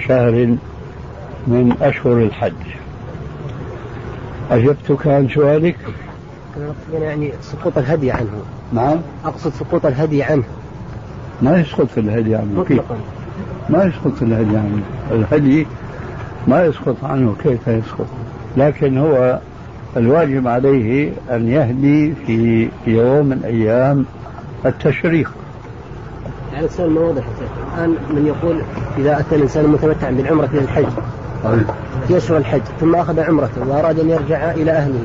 شهر 0.08 0.56
من 1.46 1.76
أشهر 1.82 2.18
الحج. 2.22 2.52
أجبتك 4.50 5.06
عن 5.06 5.28
سؤالك؟ 5.28 5.76
يعني 6.92 7.32
سقوط 7.42 7.78
الهدي 7.78 8.10
عنه. 8.10 8.42
نعم. 8.72 8.96
أقصد 9.24 9.52
سقوط 9.52 9.86
الهدي 9.86 10.22
عنه. 10.22 10.42
ما 11.42 11.60
يسقط 11.60 11.86
في 11.86 12.00
الهدي 12.00 12.34
عنه 12.34 12.60
مطلقا. 12.60 12.96
ما 13.68 13.84
يسقط 13.84 14.14
في 14.14 14.22
الهدي 14.22 14.56
عنه. 14.56 14.82
الهدي 15.10 15.66
ما 16.48 16.64
يسقط 16.64 16.96
عنه 17.02 17.34
كيف 17.42 17.68
يسقط؟ 17.68 18.06
لكن 18.56 18.98
هو 18.98 19.38
الواجب 19.96 20.48
عليه 20.48 21.12
أن 21.30 21.48
يهدي 21.48 22.14
في 22.26 22.68
يوم 22.86 23.26
من 23.26 23.42
أيام 23.44 24.04
التشريق. 24.66 25.32
يعني 26.52 26.66
السؤال 26.66 26.90
ما 26.90 27.00
واضح 27.00 27.22
الآن 27.74 27.90
من 27.90 28.26
يقول 28.26 28.62
إذا 28.98 29.20
أتى 29.20 29.36
الإنسان 29.36 29.66
متمتعا 29.66 30.10
بالعمرة 30.10 30.48
إلى 30.52 30.60
الحج 30.60 30.86
أشهر 32.10 32.36
الحج 32.36 32.60
ثم 32.80 32.94
أخذ 32.94 33.20
عمرته 33.20 33.68
وأراد 33.68 33.98
أن 33.98 34.10
يرجع 34.10 34.50
إلى 34.50 34.70
أهله 34.70 35.00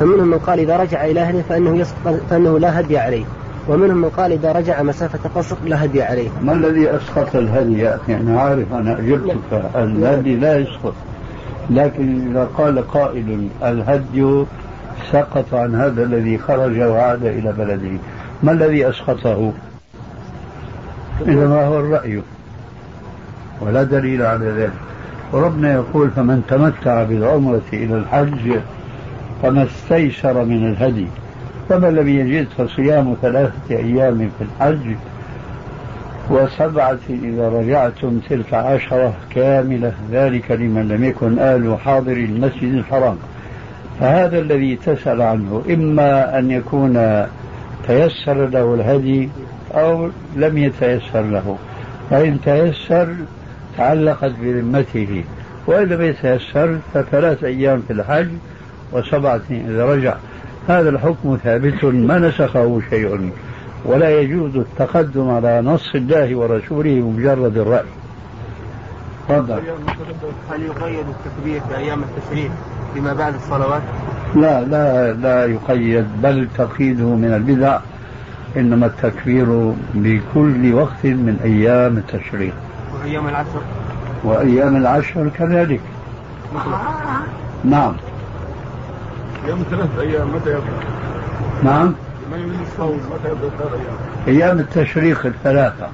فمنهم 0.00 0.28
من 0.28 0.38
قال 0.38 0.58
إذا 0.58 0.76
رجع 0.76 1.04
إلى 1.04 1.20
أهله 1.20 1.42
فإنه, 1.48 1.76
يسقط 1.76 2.20
فإنه 2.30 2.58
لا 2.58 2.80
هدي 2.80 2.98
عليه. 2.98 3.24
ومنهم 3.68 3.96
من 3.96 4.08
قال 4.08 4.32
إذا 4.32 4.52
رجع 4.52 4.82
مسافة 4.82 5.30
قصر 5.34 5.56
لا 5.64 5.84
هدي 5.84 6.02
عليه. 6.02 6.28
ما 6.42 6.52
الذي 6.52 6.90
أسقط 6.90 7.36
الهدي 7.36 7.78
يا 7.78 7.96
أخي؟ 7.96 8.14
أنا 8.14 8.40
عارف 8.40 8.72
أنا 8.72 8.98
أجبتك. 8.98 9.36
الهدي 9.76 10.36
لا 10.36 10.58
يسقط. 10.58 10.94
لكن 11.70 12.30
إذا 12.30 12.48
قال 12.58 12.88
قائل 12.88 13.48
الهدي 13.62 14.44
سقط 15.12 15.54
عن 15.54 15.74
هذا 15.74 16.02
الذي 16.02 16.38
خرج 16.38 16.80
وعاد 16.80 17.24
إلى 17.24 17.52
بلده. 17.52 17.98
ما 18.42 18.52
الذي 18.52 18.88
أسقطه؟ 18.88 19.52
إنما 21.28 21.64
هو 21.64 21.80
الرأي. 21.80 22.22
ولا 23.60 23.82
دليل 23.82 24.22
على 24.22 24.46
ذلك. 24.46 24.72
وربنا 25.32 25.72
يقول 25.72 26.10
فمن 26.10 26.42
تمتع 26.48 27.02
بالعمرة 27.02 27.62
إلى 27.72 27.94
الحج 27.96 28.58
فما 29.44 29.62
استيسر 29.64 30.44
من 30.44 30.68
الهدي 30.68 31.06
فمن 31.68 31.94
لم 31.94 32.08
يجد 32.08 32.48
فصيام 32.58 33.16
ثلاثة 33.22 33.76
أيام 33.76 34.30
في 34.38 34.44
الحج 34.44 34.96
وسبعة 36.30 36.98
إذا 37.10 37.48
رجعتم 37.48 38.18
تلك 38.28 38.54
عشرة 38.54 39.14
كاملة 39.30 39.92
ذلك 40.12 40.50
لمن 40.50 40.88
لم 40.88 41.04
يكن 41.04 41.38
آل 41.38 41.78
حاضر 41.78 42.12
المسجد 42.12 42.74
الحرام. 42.74 43.16
فهذا 44.00 44.38
الذي 44.38 44.76
تسأل 44.76 45.22
عنه 45.22 45.62
إما 45.70 46.38
أن 46.38 46.50
يكون 46.50 47.24
تيسر 47.86 48.46
له 48.46 48.74
الهدي 48.74 49.28
أو 49.74 50.08
لم 50.36 50.58
يتيسر 50.58 51.22
له. 51.22 51.58
فإن 52.10 52.40
تيسر 52.44 53.14
تعلقت 53.76 54.32
بذمته 54.42 55.24
وإن 55.66 55.88
لم 55.88 56.02
يتيسر 56.02 56.78
فثلاث 56.94 57.44
أيام 57.44 57.82
في 57.88 57.92
الحج 57.92 58.28
وسبعة 58.94 59.40
إذا 59.50 59.84
رجع. 59.84 60.14
هذا 60.68 60.88
الحكم 60.88 61.38
ثابت 61.44 61.84
ما 61.84 62.18
نسخه 62.18 62.80
شيء. 62.90 63.30
ولا 63.84 64.20
يجوز 64.20 64.56
التقدم 64.56 65.30
على 65.30 65.60
نص 65.60 65.94
الله 65.94 66.36
ورسوله 66.36 67.00
بمجرد 67.00 67.58
الرأي. 67.58 67.84
تفضل. 69.28 69.60
هل 70.50 70.62
يقيد 70.62 71.06
التكبير 71.08 71.60
في 71.68 71.76
أيام 71.76 72.02
التشريق 72.02 72.50
فيما 72.94 73.12
بعد 73.12 73.34
الصلوات؟ 73.34 73.82
لا 74.34 74.60
لا 74.64 75.12
لا 75.12 75.46
يقيد 75.46 76.06
بل 76.22 76.48
تقييده 76.58 77.04
من 77.04 77.34
البدع. 77.34 77.78
إنما 78.56 78.86
التكبير 78.86 79.72
بكل 79.94 80.74
وقت 80.74 81.04
من 81.04 81.40
أيام 81.44 81.96
التشريق. 81.96 82.54
وأيام 83.02 83.28
العشر؟ 83.28 83.62
وأيام 84.24 84.76
العشر 84.76 85.28
كذلك. 85.28 85.80
نعم. 87.64 87.96
أيام 89.46 89.58
ثلاث 89.70 89.88
أيام 90.00 90.28
متى 90.28 90.50
يبدأ؟ 90.50 90.72
نعم. 91.62 91.94
ما 92.30 92.36
يريد 92.36 92.60
الصوم 92.72 92.96
متى 92.96 93.32
يبدأ 93.32 93.48
ثلاث 93.58 93.72
أيام؟ 93.72 93.96
أيام 94.28 94.58
التشريق 94.58 95.26
الثلاثة. 95.26 95.88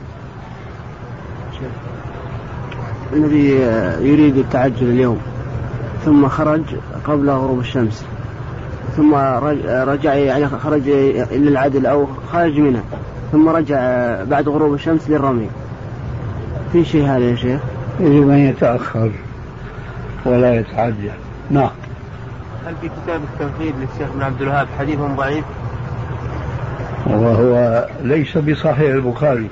الذي 3.12 3.50
يريد 4.08 4.36
التعجل 4.36 4.86
اليوم. 4.90 5.20
ثم 6.04 6.28
خرج 6.28 6.62
قبل 7.04 7.30
غروب 7.30 7.60
الشمس. 7.60 8.04
ثم 8.96 9.14
رجع 9.68 10.14
يعني 10.14 10.48
خرج 10.48 10.88
إلى 10.88 11.48
العدل 11.48 11.86
أو 11.86 12.06
خرج 12.32 12.58
منها. 12.58 12.82
ثم 13.32 13.48
رجع 13.48 13.78
بعد 14.24 14.48
غروب 14.48 14.74
الشمس 14.74 15.10
للرمي. 15.10 15.48
في 16.72 16.84
شيء 16.84 17.06
هذا 17.06 17.24
يا 17.24 17.36
شيخ؟ 17.36 17.60
يجب 18.00 18.30
أن 18.30 18.38
يتأخر 18.38 19.10
ولا 20.24 20.54
يتعجل. 20.54 21.10
نعم. 21.50 21.70
هل 22.66 22.74
في 22.80 22.88
كتاب 22.88 23.20
التوحيد 23.32 23.74
للشيخ 23.80 24.08
ابن 24.14 24.22
عبد 24.22 24.42
الوهاب 24.42 24.66
حديث 24.78 24.98
ضعيف؟ 24.98 25.44
وهو 27.06 27.86
ليس 28.02 28.38
بصحيح 28.38 28.94
البخاري 28.94 29.48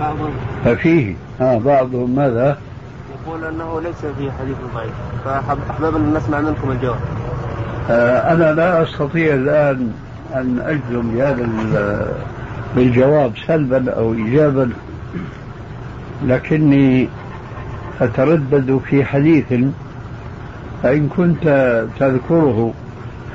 بعضهم 0.00 0.30
ففيه 0.64 1.14
آه 1.40 1.58
بعضهم 1.58 2.16
ماذا؟ 2.16 2.58
يقول 3.26 3.44
أنه 3.44 3.80
ليس 3.80 3.96
فيه 4.18 4.30
حديث 4.40 4.56
ضعيف 4.74 4.92
فاحببنا 5.24 5.96
أن 5.96 6.14
نسمع 6.14 6.40
منكم 6.40 6.70
الجواب. 6.70 6.98
آه 7.90 8.32
أنا 8.32 8.52
لا 8.52 8.82
أستطيع 8.82 9.34
الآن 9.34 9.92
أن 10.34 10.60
أجزم 10.60 11.10
بهذا 11.14 11.48
بالجواب 12.76 13.32
سلبا 13.46 13.92
أو 13.92 14.12
ايجابا 14.14 14.70
لكني 16.26 17.08
أتردد 18.00 18.80
في 18.90 19.04
حديث 19.04 19.44
فإن 20.82 21.08
كنت 21.08 21.44
تذكره 21.98 22.72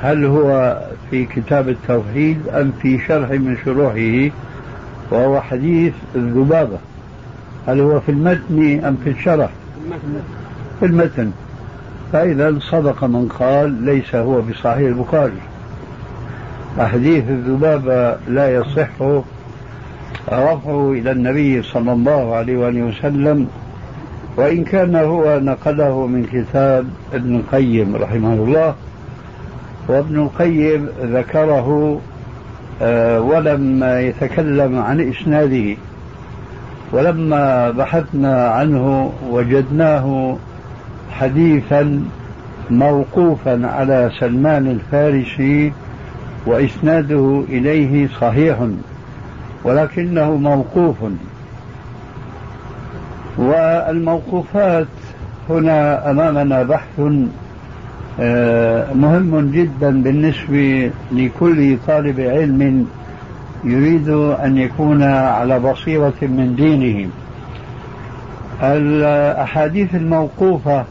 هل 0.02 0.26
هو 0.26 0.80
في 1.10 1.26
كتاب 1.26 1.70
التوحيد 1.70 2.38
أم 2.48 2.72
في 2.82 3.00
شرح 3.08 3.30
من 3.30 3.58
شروحه؟ 3.66 4.36
وهو 5.12 5.42
حديث 5.42 5.94
الذبابة. 6.16 6.78
هل 7.68 7.80
هو 7.80 8.00
في 8.00 8.12
المتن 8.12 8.82
أم 8.86 8.98
في 9.04 9.10
الشرح؟ 9.10 9.50
في 10.80 10.86
المتن. 10.86 11.32
فإذا 12.14 12.60
صدق 12.60 13.04
من 13.04 13.28
قال 13.40 13.84
ليس 13.84 14.16
هو 14.16 14.42
بصحيح 14.42 14.88
البخاري. 14.88 15.42
حديث 16.80 17.24
الذبابة 17.30 18.18
لا 18.28 18.56
يصح 18.56 19.22
رفعه 20.32 20.92
إلى 20.92 21.12
النبي 21.12 21.64
صلى 21.64 21.94
الله 21.94 22.36
عليه 22.36 22.58
وآله 22.58 22.82
وسلم 22.82 23.48
وإن 24.38 24.64
كان 24.64 24.96
هو 24.96 25.40
نقله 25.40 26.08
من 26.08 26.26
كتاب 26.26 26.86
ابن 27.14 27.36
القيم 27.36 27.96
رحمه 27.96 28.34
الله 28.34 28.76
وابن 29.88 30.20
القيم 30.20 30.90
ذكره 31.02 32.00
آه، 32.82 33.22
ولم 33.22 33.84
يتكلم 33.84 34.80
عن 34.80 35.10
إسناده 35.10 35.76
ولما 36.92 37.72
بحثنا 37.72 38.48
عنه 38.48 39.14
وجدناه 39.30 40.38
حديثا 41.12 42.04
موقوفا 42.70 43.68
على 43.68 44.12
سلمان 44.20 44.68
الفارسي 44.68 45.74
وإسناده 46.46 47.44
إليه 47.50 48.08
صحيح 48.22 48.58
ولكنه 49.64 50.32
موقوف. 50.36 50.96
والموقوفات 53.38 54.88
هنا 55.50 56.12
أمامنا 56.12 56.64
بحث 56.64 57.02
آه، 58.20 58.94
مهم 58.94 59.52
جدا 59.52 60.04
بالنسبة 60.04 60.92
لكل 61.12 61.78
طالب 61.88 62.20
علم 62.20 62.88
يريد 63.64 64.10
أن 64.10 64.58
يكون 64.58 65.04
على 65.04 65.60
بصيرة 65.60 66.14
من 66.22 66.56
دينه. 66.56 67.10
الأحاديث 68.64 69.96
الموقوفة 69.96 70.86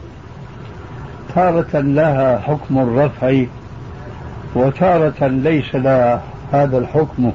تارة 1.35 1.79
لها 1.79 2.39
حكم 2.39 2.79
الرفع 2.79 3.43
وتارة 4.55 5.27
ليس 5.27 5.75
لها 5.75 6.21
هذا 6.51 6.77
الحكم. 6.77 7.31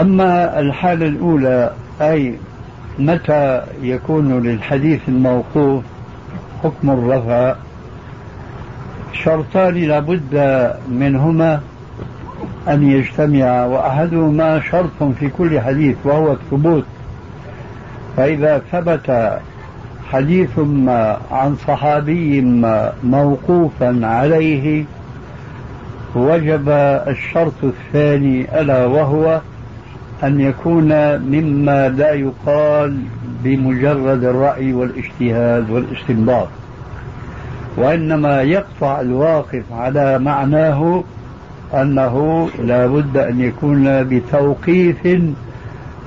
أما 0.00 0.60
الحالة 0.60 1.06
الأولى 1.06 1.70
أي 2.10 2.34
متى 2.98 3.62
يكون 3.82 4.42
للحديث 4.42 5.00
الموقوف 5.08 5.84
حكم 6.62 6.90
الرفع؟ 6.90 7.54
شرطان 9.12 9.74
لابد 9.74 10.34
منهما 10.90 11.60
أن 12.68 12.90
يجتمعا 12.90 13.64
وأحدهما 13.64 14.60
شرط 14.60 15.02
في 15.20 15.28
كل 15.28 15.60
حديث 15.60 15.96
وهو 16.04 16.32
الثبوت. 16.32 16.84
فإذا 18.16 18.62
ثبت 18.72 19.38
حديث 20.10 20.58
ما 20.58 21.18
عن 21.30 21.56
صحابي 21.56 22.40
ما 22.40 22.92
موقوفا 23.04 24.00
عليه 24.02 24.84
وجب 26.14 26.68
الشرط 27.08 27.64
الثاني 27.64 28.60
ألا 28.60 28.86
وهو 28.86 29.40
أن 30.22 30.40
يكون 30.40 31.18
مما 31.18 31.88
لا 31.88 32.12
يقال 32.12 32.98
بمجرد 33.44 34.24
الرأي 34.24 34.72
والاجتهاد 34.72 35.70
والاستنباط 35.70 36.48
وإنما 37.76 38.42
يقطع 38.42 39.00
الواقف 39.00 39.62
على 39.72 40.18
معناه 40.18 41.04
أنه 41.74 42.48
لا 42.58 42.86
بد 42.86 43.16
أن 43.16 43.40
يكون 43.40 44.04
بتوقيف 44.04 45.06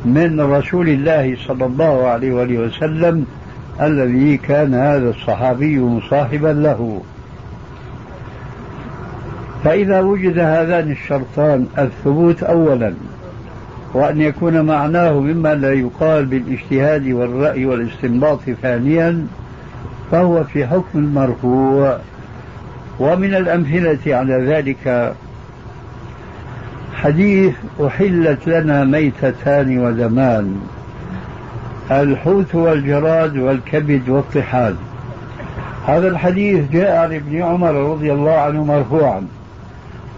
من 0.06 0.42
رسول 0.42 0.90
الله 0.90 1.38
صلى 1.48 1.66
الله 1.66 2.08
عليه 2.08 2.34
وآله 2.34 2.60
وسلم 2.60 3.26
الذي 3.82 4.38
كان 4.38 4.74
هذا 4.74 5.10
الصحابي 5.10 5.80
مصاحبا 5.80 6.48
له. 6.48 7.02
فإذا 9.64 10.02
وجد 10.02 10.40
هذان 10.40 10.92
الشرطان 10.92 11.68
الثبوت 11.78 12.44
أولا 12.44 12.94
وأن 13.96 14.22
يكون 14.22 14.62
معناه 14.62 15.20
مما 15.20 15.56
لا 15.56 15.74
يقال 15.74 16.26
بالاجتهاد 16.26 17.08
والرأي 17.08 17.66
والاستنباط 17.66 18.40
ثانيا 18.62 19.28
فهو 20.12 20.44
في 20.44 20.68
حكم 20.68 21.00
المرفوع. 21.00 21.98
ومن 23.00 23.36
الأمثلة 23.36 24.16
على 24.16 24.34
ذلك 24.34 25.14
حديث 26.94 27.54
أحلت 27.88 28.48
لنا 28.48 28.84
ميتتان 28.84 29.80
ودمان 29.80 30.56
الحوت 31.92 32.56
والجراد 32.56 33.38
والكبد 33.38 34.10
والطحال. 34.10 34.76
هذا 35.88 36.08
الحديث 36.08 36.72
جاء 36.72 36.98
عن 36.98 37.14
ابن 37.14 37.42
عمر 37.42 37.74
رضي 37.92 38.14
الله 38.14 38.38
عنه 38.38 38.64
مرفوعا 38.64 39.28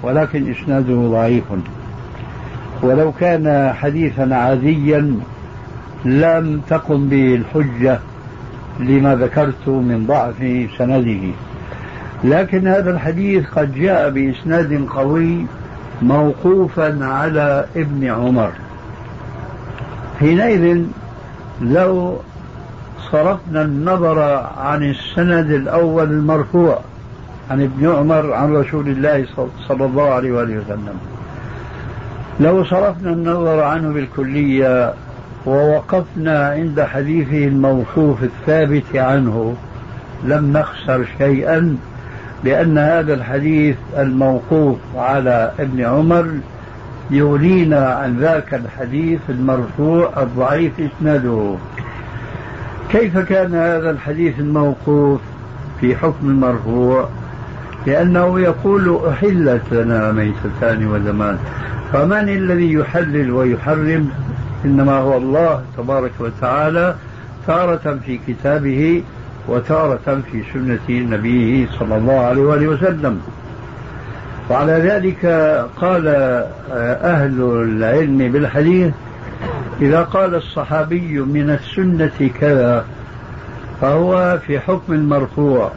ولكن 0.03 0.51
إسناده 0.51 0.95
ضعيف. 0.95 1.43
ولو 2.81 3.11
كان 3.11 3.73
حديثا 3.73 4.35
عاديا 4.35 5.19
لم 6.05 6.61
تقم 6.69 7.09
به 7.09 7.35
الحجة 7.35 7.99
لما 8.79 9.15
ذكرت 9.15 9.67
من 9.67 10.05
ضعف 10.07 10.69
سنده. 10.77 11.33
لكن 12.23 12.67
هذا 12.67 12.91
الحديث 12.91 13.47
قد 13.47 13.75
جاء 13.75 14.09
بإسناد 14.09 14.87
قوي 14.95 15.45
موقوفا 16.01 17.05
على 17.05 17.65
ابن 17.75 18.05
عمر. 18.05 18.51
حينئذ 20.19 20.83
لو 21.61 22.17
صرفنا 23.11 23.61
النظر 23.61 24.19
عن 24.57 24.89
السند 24.89 25.51
الأول 25.51 26.11
المرفوع 26.11 26.79
عن 27.51 27.61
ابن 27.61 27.89
عمر 27.89 28.33
عن 28.33 28.53
رسول 28.53 28.87
الله 28.87 29.25
صلى 29.67 29.85
الله 29.85 30.09
عليه 30.09 30.31
وسلم. 30.31 30.97
لو 32.39 32.63
صرفنا 32.63 33.09
النظر 33.09 33.63
عنه 33.63 33.93
بالكلية 33.93 34.93
ووقفنا 35.45 36.49
عند 36.49 36.81
حديثه 36.81 37.47
الموقوف 37.47 38.23
الثابت 38.23 38.95
عنه 38.95 39.55
لم 40.23 40.53
نخسر 40.57 41.05
شيئا 41.17 41.77
لأن 42.43 42.77
هذا 42.77 43.13
الحديث 43.13 43.75
الموقوف 43.97 44.77
على 44.95 45.51
ابن 45.59 45.81
عمر 45.81 46.27
يغنينا 47.11 47.89
عن 47.89 48.17
ذاك 48.17 48.53
الحديث 48.53 49.19
المرفوع 49.29 50.11
الضعيف 50.17 50.71
إسناده. 50.79 51.55
كيف 52.91 53.17
كان 53.17 53.55
هذا 53.55 53.89
الحديث 53.89 54.39
الموقوف 54.39 55.21
في 55.81 55.95
حكم 55.95 56.29
المرفوع؟ 56.29 57.09
لأنه 57.87 58.39
يقول 58.39 58.99
أحلت 59.09 59.61
لنا 59.71 60.11
ميتتان 60.11 60.87
ودمان 60.87 61.37
فمن 61.93 62.29
الذي 62.29 62.73
يحلل 62.73 63.31
ويحرم؟ 63.31 64.09
إنما 64.65 64.97
هو 64.97 65.17
الله 65.17 65.61
تبارك 65.77 66.11
وتعالى 66.19 66.95
تارة 67.47 67.99
في 68.05 68.19
كتابه 68.27 69.03
وتارة 69.47 70.21
في 70.31 70.43
سنة 70.53 70.89
نبيه 70.89 71.67
صلى 71.79 71.97
الله 71.97 72.19
عليه 72.19 72.41
وآله 72.41 72.67
وسلم. 72.67 73.21
وعلى 74.49 74.73
ذلك 74.73 75.25
قال 75.81 76.07
أهل 77.03 77.41
العلم 77.41 78.17
بالحديث 78.17 78.93
إذا 79.81 80.03
قال 80.03 80.35
الصحابي 80.35 81.19
من 81.19 81.49
السنة 81.49 82.29
كذا 82.41 82.85
فهو 83.81 84.39
في 84.47 84.59
حكم 84.59 84.93
المرفوع. 84.93 85.71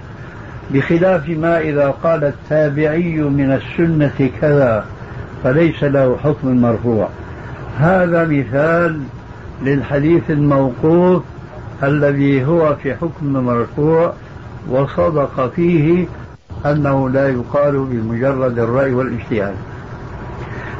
بخلاف 0.74 1.28
ما 1.28 1.60
إذا 1.60 1.94
قال 2.02 2.24
التابعي 2.24 3.20
من 3.20 3.52
السنة 3.52 4.30
كذا 4.40 4.84
فليس 5.44 5.84
له 5.84 6.16
حكم 6.24 6.48
المرفوع 6.48 7.08
هذا 7.78 8.24
مثال 8.24 9.00
للحديث 9.62 10.30
الموقوف 10.30 11.22
الذي 11.82 12.44
هو 12.44 12.76
في 12.82 12.94
حكم 12.94 13.36
المرفوع 13.36 14.12
وصدق 14.70 15.52
فيه 15.56 16.06
أنه 16.66 17.10
لا 17.10 17.28
يقال 17.28 17.72
بمجرد 17.72 18.58
الرأي 18.58 18.94
والاجتهاد. 18.94 19.54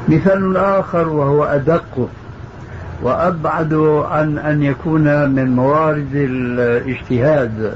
مثال 0.09 0.57
آخر 0.57 1.09
وهو 1.09 1.45
أدق 1.45 2.09
وأبعد 3.03 3.74
عن 4.11 4.38
أن 4.38 4.62
يكون 4.62 5.30
من 5.30 5.57
موارد 5.57 6.14
الاجتهاد. 6.14 7.74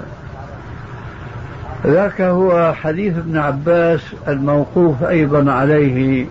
ذاك 1.86 2.20
هو 2.20 2.72
حديث 2.72 3.18
ابن 3.18 3.36
عباس 3.36 4.00
الموقوف 4.28 5.02
أيضا 5.02 5.52
عليه 5.52 6.26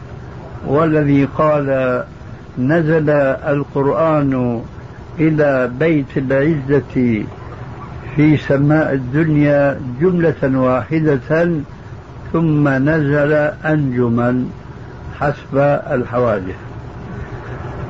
والذي 0.68 1.26
قال 1.26 2.04
نزل 2.60 3.10
القرآن 3.10 4.62
إلى 5.20 5.72
بيت 5.80 6.18
العزة 6.18 7.24
في 8.16 8.38
سماء 8.38 8.94
الدنيا 8.94 9.80
جملة 10.02 10.60
واحدة 10.60 11.50
ثم 12.34 12.68
نزل 12.68 13.34
أنجما 13.66 14.46
حسب 15.20 15.58
الحوادث. 15.92 16.56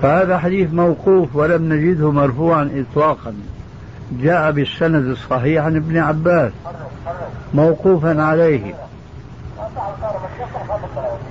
فهذا 0.02 0.38
حديث 0.38 0.74
موقوف 0.74 1.36
ولم 1.36 1.74
نجده 1.74 2.12
مرفوعا 2.12 2.70
إطلاقا. 2.76 3.34
جاء 4.12 4.52
بالسند 4.52 5.06
الصحيح 5.06 5.66
عن 5.66 5.76
ابن 5.76 5.98
عباس 5.98 6.52
موقوفا 7.54 8.24
عليه 8.24 8.74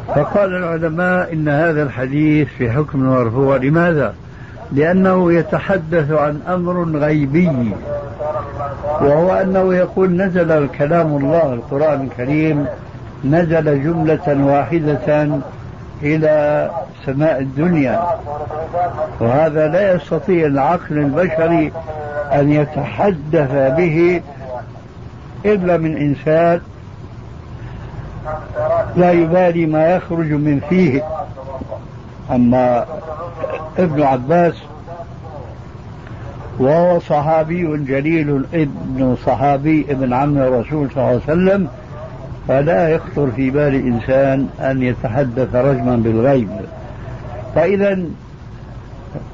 فقال 0.08 0.54
العلماء 0.54 1.32
إن 1.32 1.48
هذا 1.48 1.82
الحديث 1.82 2.48
في 2.48 2.70
حكم 2.70 2.98
المرفوع 3.00 3.56
لماذا؟ 3.56 4.14
لأنه 4.72 5.32
يتحدث 5.32 6.10
عن 6.10 6.40
أمر 6.48 6.98
غيبي 6.98 7.72
وهو 9.00 9.32
أنه 9.34 9.74
يقول 9.74 10.16
نزل 10.16 10.68
كلام 10.78 11.16
الله 11.16 11.54
القرآن 11.54 12.00
الكريم 12.00 12.66
نزل 13.24 13.82
جملة 13.84 14.46
واحدة 14.46 15.28
إلى 16.02 16.70
سماء 17.06 17.40
الدنيا. 17.40 18.02
وهذا 19.20 19.68
لا 19.68 19.94
يستطيع 19.94 20.46
العقل 20.46 20.98
البشري 20.98 21.72
أن 22.32 22.52
يتحدث 22.52 23.52
به 23.76 24.20
إلا 25.44 25.76
من 25.76 25.96
إنسان 25.96 26.60
لا 28.96 29.10
يبالي 29.10 29.66
ما 29.66 29.96
يخرج 29.96 30.32
من 30.32 30.60
فيه. 30.68 31.02
أما 32.30 32.86
ابن 33.78 34.02
عباس 34.02 34.54
وهو 36.58 37.00
صحابي 37.00 37.76
جليل 37.76 38.44
ابن 38.54 39.16
صحابي 39.26 39.86
ابن 39.90 40.12
عم 40.12 40.38
الرسول 40.38 40.90
صلى 40.90 40.96
الله 40.96 41.06
عليه 41.06 41.16
وسلم 41.16 41.68
فلا 42.48 42.88
يخطر 42.88 43.30
في 43.36 43.50
بال 43.50 43.74
إنسان 43.74 44.48
أن 44.60 44.82
يتحدث 44.82 45.54
رجما 45.54 45.96
بالغيب. 45.96 46.48
فإذا 47.54 47.98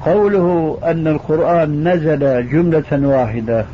قوله 0.05 0.77
أن 0.83 1.07
القرآن 1.07 1.87
نزل 1.87 2.49
جملة 2.49 3.07
واحدة 3.07 3.65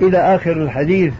إلى 0.00 0.18
آخر 0.18 0.52
الحديث 0.52 1.12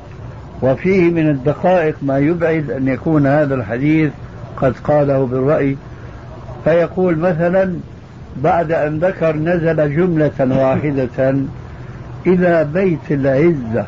وفيه 0.63 1.11
من 1.11 1.31
الدقائق 1.31 1.95
ما 2.03 2.19
يبعد 2.19 2.71
أن 2.71 2.89
يكون 2.89 3.27
هذا 3.27 3.55
الحديث 3.55 4.11
قد 4.57 4.75
قاله 4.85 5.27
بالرأي 5.27 5.77
فيقول 6.65 7.19
مثلا 7.19 7.75
بعد 8.37 8.73
أن 8.73 8.99
ذكر 8.99 9.37
نزل 9.37 9.97
جملة 9.97 10.59
واحدة 10.61 11.35
إلى 12.27 12.69
بيت 12.75 13.11
العزة. 13.11 13.87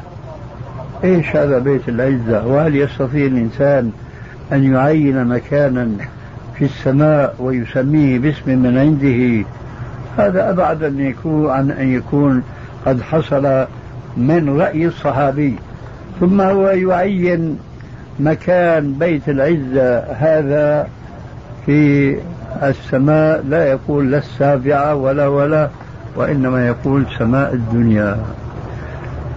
إيش 1.05 1.37
هذا 1.37 1.59
بيت 1.59 1.89
العزة؟ 1.89 2.47
وهل 2.47 2.77
يستطيع 2.77 3.27
الإنسان 3.27 3.91
أن 4.53 4.73
يعين 4.73 5.25
مكانا؟ 5.25 5.89
في 6.59 6.65
السماء 6.65 7.35
ويسميه 7.39 8.19
باسم 8.19 8.59
من 8.59 8.79
عنده. 8.79 9.49
هذا 10.19 10.51
أبعد 10.51 10.83
أن 10.83 11.01
يكون 11.01 11.51
عن 11.51 11.71
أن 11.71 11.89
يكون 11.89 12.43
قد 12.87 13.03
حصل 13.03 13.67
من 14.17 14.61
رأي 14.61 14.87
الصحابي. 14.87 15.55
ثم 16.21 16.41
هو 16.41 16.69
يعين 16.69 17.59
مكان 18.21 18.93
بيت 18.93 19.29
العزة. 19.29 19.99
هذا 19.99 20.89
في 21.67 22.17
السماء 22.63 23.45
لا 23.49 23.65
يقول 23.65 24.11
لا 24.11 24.19
السابعة 24.19 24.95
ولا 24.95 25.27
ولا 25.27 25.69
وإنما 26.17 26.67
يقول 26.67 27.07
سماء 27.19 27.55
الدنيا. 27.55 28.17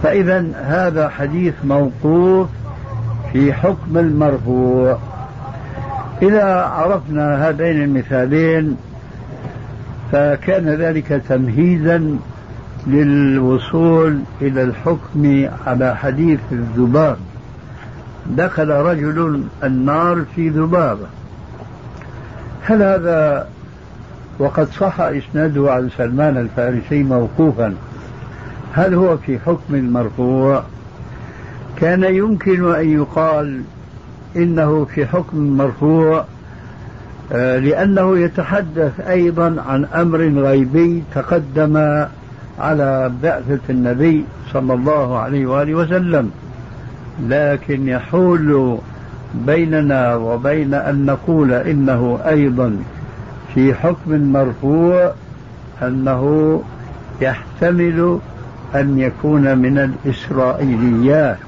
فإذا 0.02 0.44
هذا 0.62 1.08
حديث 1.08 1.54
موقوف 1.64 2.48
في 3.32 3.52
حكم 3.52 3.98
المرفوع. 3.98 4.98
إذا 6.22 6.44
عرفنا 6.44 7.48
هذين 7.48 7.82
المثالين 7.82 8.76
فكان 10.12 10.68
ذلك 10.68 11.22
تمهيدا 11.28 12.16
للوصول 12.86 14.20
إلى 14.42 14.62
الحكم 14.62 15.48
على 15.66 15.96
حديث 15.96 16.40
الذباب. 16.52 17.16
دخل 18.26 18.70
رجل 18.70 19.44
النار 19.64 20.24
في 20.36 20.48
ذبابة. 20.48 21.06
هل 22.62 22.82
هذا 22.82 23.48
وقد 24.38 24.68
صح 24.70 25.00
إسناده 25.00 25.72
عن 25.72 25.90
سلمان 25.96 26.36
الفارسي 26.36 27.02
موقوفا؟ 27.02 27.74
هل 28.74 28.94
هو 28.94 29.16
في 29.16 29.38
حكم 29.38 29.74
المرفوع؟ 29.74 30.62
كان 31.76 32.04
يمكن 32.04 32.74
أن 32.74 32.90
يقال 32.90 33.62
إنه 34.36 34.84
في 34.84 35.06
حكم 35.06 35.56
مرفوع 35.56 36.24
آه، 37.32 37.58
لأنه 37.58 38.18
يتحدث 38.18 39.00
أيضا 39.00 39.56
عن 39.68 39.84
أمر 39.84 40.18
غيبي 40.18 41.02
تقدم 41.14 42.06
على 42.58 43.12
بعثة 43.22 43.60
النبي 43.70 44.24
صلى 44.52 44.74
الله 44.74 45.18
عليه 45.18 45.46
وآله 45.46 45.74
وسلم. 45.74 46.30
لكن 47.28 47.88
يحول 47.88 48.78
بيننا 49.34 50.14
وبين 50.14 50.74
أن 50.74 51.06
نقول 51.06 51.52
إنه 51.52 52.18
أيضا 52.26 52.76
في 53.54 53.74
حكم 53.74 54.32
مرفوع 54.32 55.12
أنه 55.82 56.62
يحتمل 57.20 58.18
أن 58.74 58.98
يكون 58.98 59.58
من 59.58 59.78
الإسرائيليات. 59.78 61.38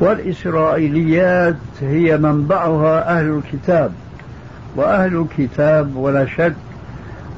والإسرائيليات 0.00 1.56
هي 1.80 2.16
منبعها 2.18 3.18
أهل 3.18 3.42
الكتاب 3.42 3.92
وأهل 4.76 5.16
الكتاب 5.16 5.96
ولا 5.96 6.26
شك 6.26 6.54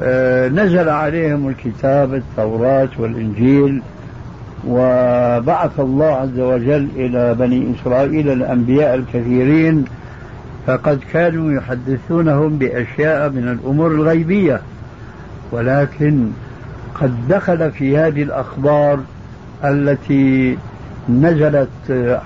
آه، 0.02 0.48
نزل 0.48 0.88
عليهم 0.88 1.48
الكتاب 1.48 2.14
التوراة 2.14 2.88
والإنجيل 2.98 3.82
وبعث 4.66 5.80
الله 5.80 6.06
عز 6.06 6.38
وجل 6.38 6.88
إلى 6.96 7.34
بني 7.34 7.74
إسرائيل 7.74 8.32
الأنبياء 8.32 8.94
الكثيرين 8.94 9.84
فقد 10.66 11.00
كانوا 11.12 11.52
يحدثونهم 11.52 12.58
بأشياء 12.58 13.30
من 13.30 13.48
الأمور 13.48 13.90
الغيبية. 13.90 14.60
ولكن 15.52 16.30
قد 17.00 17.28
دخل 17.28 17.70
في 17.70 17.98
هذه 17.98 18.22
الأخبار 18.22 18.98
التي 19.64 20.58
نزلت 21.08 21.68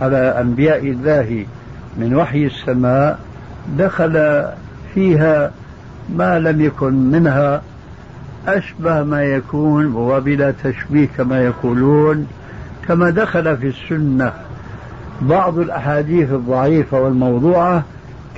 على 0.01 0.17
أنبياء 0.41 0.79
الله 0.79 1.47
من 1.97 2.15
وحي 2.15 2.47
السماء 2.47 3.19
دخل 3.79 4.45
فيها 4.95 5.51
ما 6.17 6.39
لم 6.39 6.61
يكن 6.61 6.93
منها 6.93 7.63
أشبه 8.49 9.03
ما 9.03 9.23
يكون 9.23 9.95
وبلا 9.95 10.55
تشبيه 10.65 11.09
كما 11.17 11.43
يقولون 11.43 12.27
كما 12.89 13.11
دخل 13.11 13.57
في 13.57 13.67
السنة 13.67 14.33
بعض 15.21 15.59
الأحاديث 15.59 16.31
الضعيفة 16.31 17.01
والموضوعة 17.01 17.83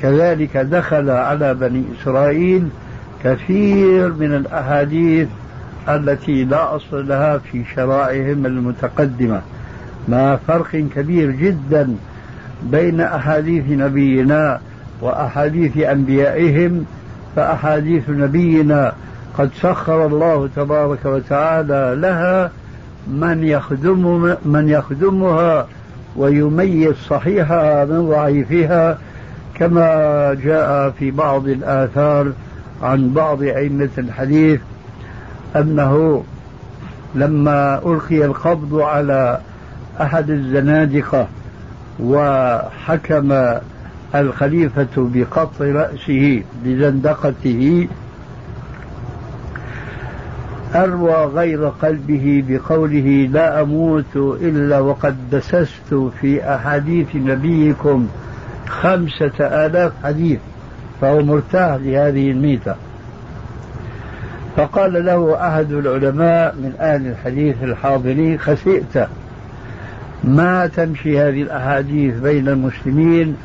كذلك 0.02 0.56
دخل 0.56 1.10
على 1.10 1.54
بني 1.54 1.84
إسرائيل 2.00 2.68
كثير 3.24 4.12
من 4.12 4.34
الأحاديث 4.34 5.28
التي 5.88 6.44
لا 6.44 6.76
أصل 6.76 7.08
لها 7.08 7.38
في 7.38 7.64
شرائعهم 7.74 8.46
المتقدمة. 8.46 9.40
مع 10.08 10.36
فرق 10.48 10.84
كبير 10.96 11.30
جدا 11.30 11.96
بين 12.62 13.00
أحاديث 13.00 13.64
نبينا 13.68 14.60
وأحاديث 15.00 15.78
أنبيائهم 15.78 16.84
فأحاديث 17.36 18.10
نبينا 18.10 18.92
قد 19.38 19.50
سخر 19.62 20.06
الله 20.06 20.48
تبارك 20.56 21.04
وتعالى 21.04 22.00
لها 22.00 22.50
من 23.08 23.44
يخدم 23.44 24.34
من 24.44 24.68
يخدمها 24.68 25.66
ويميز 26.16 26.94
صحيحها 26.94 27.84
من 27.84 28.08
ضعيفها 28.08 28.98
كما 29.54 30.34
جاء 30.44 30.90
في 30.90 31.10
بعض 31.10 31.48
الآثار 31.48 32.32
عن 32.82 33.10
بعض 33.10 33.42
أئمة 33.42 33.88
الحديث 33.98 34.60
أنه 35.56 36.24
لما 37.14 37.80
ألقي 37.86 38.24
القبض 38.24 38.80
على 38.80 39.38
أحد 40.00 40.30
الزنادقة 40.30 41.28
وحكم 42.00 43.58
الخليفة 44.14 44.88
بقطع 44.96 45.64
رأسه 45.64 46.42
بزندقته 46.64 47.88
أروى 50.74 51.14
غير 51.14 51.68
قلبه 51.68 52.44
بقوله 52.48 53.28
لا 53.32 53.62
أموت 53.62 54.16
إلا 54.16 54.80
وقد 54.80 55.16
دسست 55.30 55.94
في 56.20 56.54
أحاديث 56.54 57.16
نبيكم 57.16 58.08
خمسة 58.68 59.32
آلاف 59.40 59.92
حديث 60.04 60.38
فهو 61.00 61.22
مرتاح 61.22 61.74
لهذه 61.74 62.30
الميتة. 62.30 62.74
فقال 64.56 65.04
له 65.04 65.48
أحد 65.48 65.72
العلماء 65.72 66.54
من 66.54 66.72
أهل 66.80 67.06
الحديث 67.06 67.62
الحاضرين 67.62 68.38
خسئت. 68.38 69.08
ما 70.24 70.66
تمشي 70.66 71.20
هذه 71.20 71.42
الأحاديث 71.42 72.14
بين 72.14 72.48
المسلمين 72.48 73.36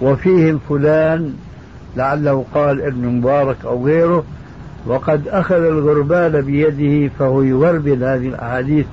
وفيهم 0.00 0.60
فلان 0.68 1.34
لعله 1.96 2.44
قال 2.54 2.82
ابن 2.82 3.08
مبارك 3.08 3.56
أو 3.64 3.86
غيره 3.86 4.24
وقد 4.86 5.28
أخذ 5.28 5.56
الغربال 5.64 6.42
بيده 6.42 7.10
فهو 7.18 7.42
يغربل 7.42 8.04
هذه 8.04 8.28
الأحاديث 8.28 8.86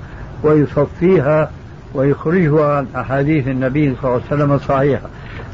ويصفيها 0.44 1.52
ويخرجها 1.94 2.78
عن 2.78 2.88
أحاديث 2.96 3.48
النبي 3.48 3.96
صلى 4.02 4.12
الله 4.12 4.22
عليه 4.32 4.44
وسلم 4.44 4.58
صحيحة. 4.58 5.08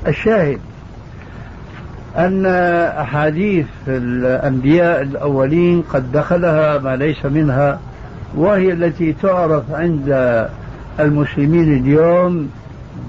الشاهد 0.07 0.59
أن 2.17 2.45
أحاديث 3.01 3.65
الأنبياء 3.87 5.01
الأولين 5.01 5.81
قد 5.81 6.11
دخلها 6.11 6.77
ما 6.77 6.95
ليس 6.95 7.25
منها 7.25 7.79
وهي 8.35 8.73
التي 8.73 9.13
تعرف 9.13 9.63
عند 9.71 10.09
المسلمين 11.01 11.73
اليوم 11.73 12.49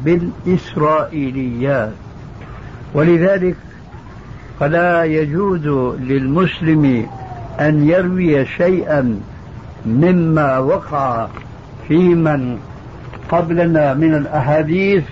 بالإسرائيليات. 0.04 1.92
ولذلك 2.94 3.56
فلا 4.60 5.04
يجوز 5.04 5.66
للمسلم 6.00 7.06
أن 7.60 7.88
يروي 7.88 8.46
شيئا 8.46 9.20
مما 9.86 10.58
وقع 10.58 11.26
في 11.88 11.98
من 12.14 12.58
قبلنا 13.28 13.94
من 13.94 14.14
الأحاديث 14.14 15.04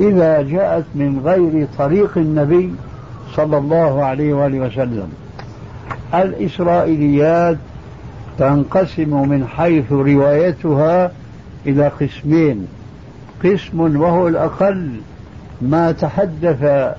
إذا 0.00 0.42
جاءت 0.42 0.84
من 0.94 1.20
غير 1.24 1.66
طريق 1.78 2.10
النبي 2.16 2.72
صلى 3.36 3.58
الله 3.58 4.04
عليه 4.04 4.34
وآله 4.34 4.60
وسلم. 4.60 5.08
الإسرائيليات 6.14 7.56
تنقسم 8.38 9.28
من 9.28 9.46
حيث 9.46 9.92
روايتها 9.92 11.12
إلى 11.66 11.88
قسمين. 11.88 12.66
قسم 13.44 14.00
وهو 14.00 14.28
الأقل 14.28 14.90
ما 15.62 15.92
تحدث 15.92 16.92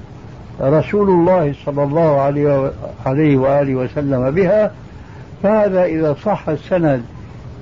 رسول 0.62 1.10
الله 1.10 1.54
صلى 1.66 1.84
الله 1.84 2.22
عليه 3.06 3.38
وآله 3.38 3.76
وسلم 3.76 4.32
بها. 4.32 4.72
فهذا 5.44 5.84
إذا 5.84 6.16
صح 6.26 6.50
السند 6.50 7.02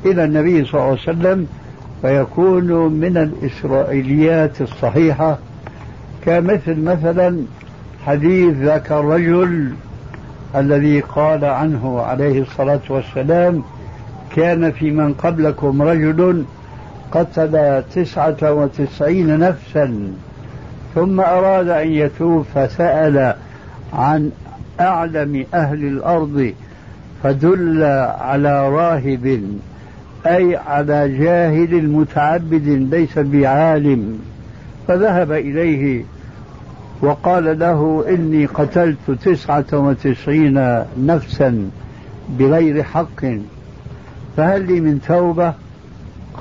إلى 0.06 0.24
النبي 0.24 0.66
صلى 0.66 0.74
الله 0.74 0.84
عليه 0.84 1.02
وسلم 1.02 1.47
فيكون 2.02 2.91
من 2.93 3.18
الإسرائيليات 3.18 4.62
الصحيحة. 4.62 5.38
كمثل 6.26 6.84
مثلا 6.84 7.38
حديث 8.06 8.56
ذاك 8.58 8.91
الرجل 8.91 9.74
الذي 10.56 10.99
قال 10.99 11.45
عنه 11.45 12.02
عليه 12.02 12.41
الصلاة 12.41 12.80
والسلام 12.89 13.64
كان 14.36 14.72
في 14.72 14.91
من 14.91 15.14
قبلكم 15.14 15.82
رجل 15.82 16.45
قتل 17.12 17.84
تسعة 17.95 18.53
وتسعين 18.53 19.39
نفسا 19.39 20.14
ثم 20.95 21.20
أراد 21.20 21.68
أن 21.68 21.88
يتوب 21.88 22.45
فسأل 22.55 23.36
عن 23.93 24.32
أعلم 24.80 25.45
أهل 25.53 25.84
الأرض 25.86 26.53
فدل 27.24 27.84
على 28.20 28.70
راهب 28.70 29.43
أي 30.26 30.55
على 30.55 31.18
جاهل 31.18 31.89
متعبد 31.89 32.68
ليس 32.68 33.20
بعالم. 33.20 34.20
فذهب 34.88 35.32
إليه 35.32 36.03
وقال 37.01 37.59
له 37.59 38.05
إني 38.09 38.45
قتلت 38.45 39.12
تسعة 39.24 39.66
وتسعين 39.74 40.84
نفسا 41.05 41.70
بغير 42.39 42.84
حق 42.84 43.26
فهل 44.38 44.68
لي 44.68 44.80
من 44.80 45.01
توبة؟ 45.07 45.53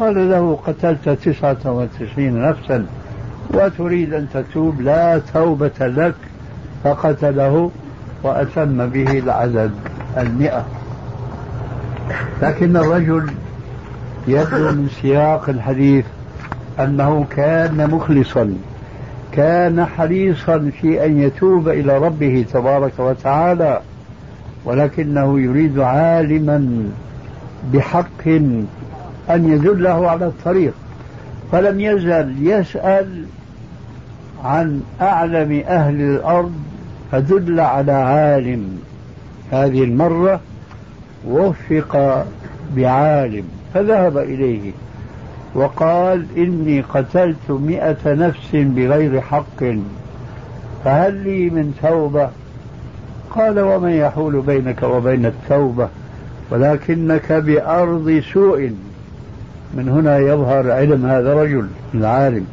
قال 0.01 0.30
له 0.30 0.59
قتلت 0.66 1.09
تسعة 1.09 1.59
وتسعين 1.64 2.42
نفسا 2.42 2.86
وتريد 3.55 4.14
أن 4.14 4.26
تتوب 4.34 4.80
لا 4.80 5.18
توبة 5.34 5.70
لك 5.80 6.14
فقتله 6.84 7.70
وأتم 8.22 8.86
به 8.86 9.18
العدد 9.18 9.70
المئة. 10.16 10.64
لكن 12.42 12.76
الرجل 12.76 13.30
يبدو 14.28 14.70
من 14.70 14.88
سياق 15.03 15.48
الحديث 15.48 16.05
أنه 16.80 17.26
كان 17.36 17.90
مخلصا 17.90 18.55
كان 19.32 19.84
حريصا 19.84 20.70
في 20.80 21.05
أن 21.05 21.18
يتوب 21.18 21.68
إلى 21.68 21.98
ربه 21.98 22.44
تبارك 22.53 22.92
وتعالى 22.98 23.80
ولكنه 24.64 25.40
يريد 25.40 25.78
عالما 25.78 26.88
بحق 27.72 28.28
أن 29.30 29.52
يدله 29.52 30.10
على 30.10 30.26
الطريق 30.26 30.72
فلم 31.52 31.80
يزل 31.80 32.34
يسأل 32.40 33.24
عن 34.44 34.82
أعلم 35.00 35.62
أهل 35.66 36.00
الأرض 36.00 36.52
فدل 37.12 37.60
على 37.60 37.92
عالم. 37.92 38.78
هذه 39.52 39.84
المرة 39.84 40.40
وفق 41.28 42.24
بعالم 42.76 43.44
فذهب 43.74 44.18
إليه 44.18 44.72
وقال 45.54 46.26
إني 46.36 46.80
قتلت 46.80 47.50
مئة 47.50 47.98
نفس 48.06 48.48
بغير 48.52 49.20
حق 49.20 49.64
فهل 50.84 51.14
لي 51.14 51.50
من 51.50 51.74
توبة؟ 51.82 52.28
قال 53.30 53.60
ومن 53.60 53.90
يحول 53.90 54.40
بينك 54.40 54.82
وبين 54.82 55.26
التوبة 55.26 55.88
ولكنك 56.50 57.32
بأرض 57.32 58.22
سوء. 58.32 58.70
من 59.74 59.88
هنا 59.88 60.18
يظهر 60.18 60.70
علم 60.70 61.06
هذا 61.06 61.32
الرجل 61.32 61.66
العالم. 61.94 62.46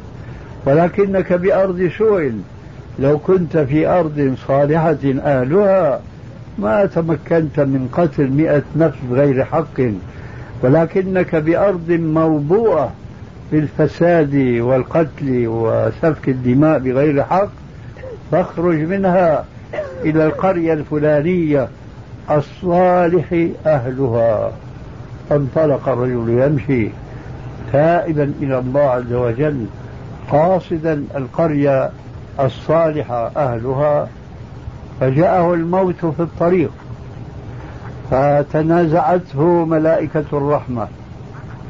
ولكنك 0.66 1.34
بأرض 1.34 1.92
سوء. 1.98 2.32
لو 3.00 3.18
كنت 3.18 3.58
في 3.58 3.88
أرض 3.88 4.36
صالحة 4.48 4.98
أهلها 5.26 6.02
ما 6.60 6.86
تمكنت 6.86 7.60
من 7.60 7.90
قتل 7.92 8.30
مئة 8.30 8.64
نفس 8.76 8.98
بغير 9.12 9.44
حق. 9.44 9.82
ولكنك 10.64 11.36
بأرض 11.36 11.92
موبوءة 11.92 12.92
بالفساد 13.52 14.36
والقتل 14.60 15.44
وسفك 15.48 16.30
الدماء 16.30 16.80
بغير 16.80 17.24
حق. 17.24 17.50
فاخرج 18.32 18.80
منها 18.80 19.46
إلى 20.04 20.26
القرية 20.26 20.74
الفلانية 20.74 21.68
الصالح 22.32 23.48
أهلها. 23.66 24.52
فانطلق 25.30 25.90
الرجل 25.90 26.30
يمشي. 26.30 26.90
تائبا 27.72 28.34
إلى 28.42 28.60
الله 28.60 28.82
عز 28.82 29.14
وجل 29.14 29.66
قاصدا 30.32 31.04
القرية 31.16 31.90
الصالحة 32.40 33.32
أهلها 33.38 34.08
فجاءه 35.00 35.54
الموت 35.54 36.06
في 36.06 36.20
الطريق 36.20 36.72
فتنازعته 38.12 39.66
ملائكة 39.66 40.26
الرحمة 40.34 40.88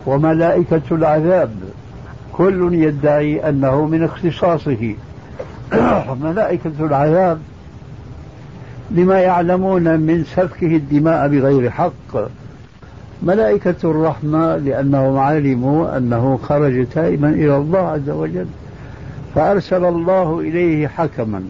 وملائكة 0.05 0.81
العذاب. 0.91 1.51
كل 2.33 2.73
يدعي 2.73 3.49
أنه 3.49 3.85
من 3.85 4.03
اختصاصه. 4.03 4.95
ملائكة 6.23 6.71
العذاب 6.79 7.39
لما 8.91 9.19
يعلمون 9.19 9.99
من 9.99 10.23
سفكه 10.23 10.75
الدماء 10.75 11.27
بغير 11.27 11.69
حق. 11.69 12.27
ملائكة 13.23 13.75
الرحمة 13.83 14.57
لأنهم 14.57 15.17
علموا 15.17 15.97
أنه 15.97 16.39
خرج 16.43 16.87
تائبا 16.87 17.29
إلى 17.29 17.57
الله 17.57 17.79
عز 17.79 18.09
وجل 18.09 18.45
فأرسل 19.35 19.85
الله 19.85 20.39
إليه 20.39 20.87
حكما 20.87 21.43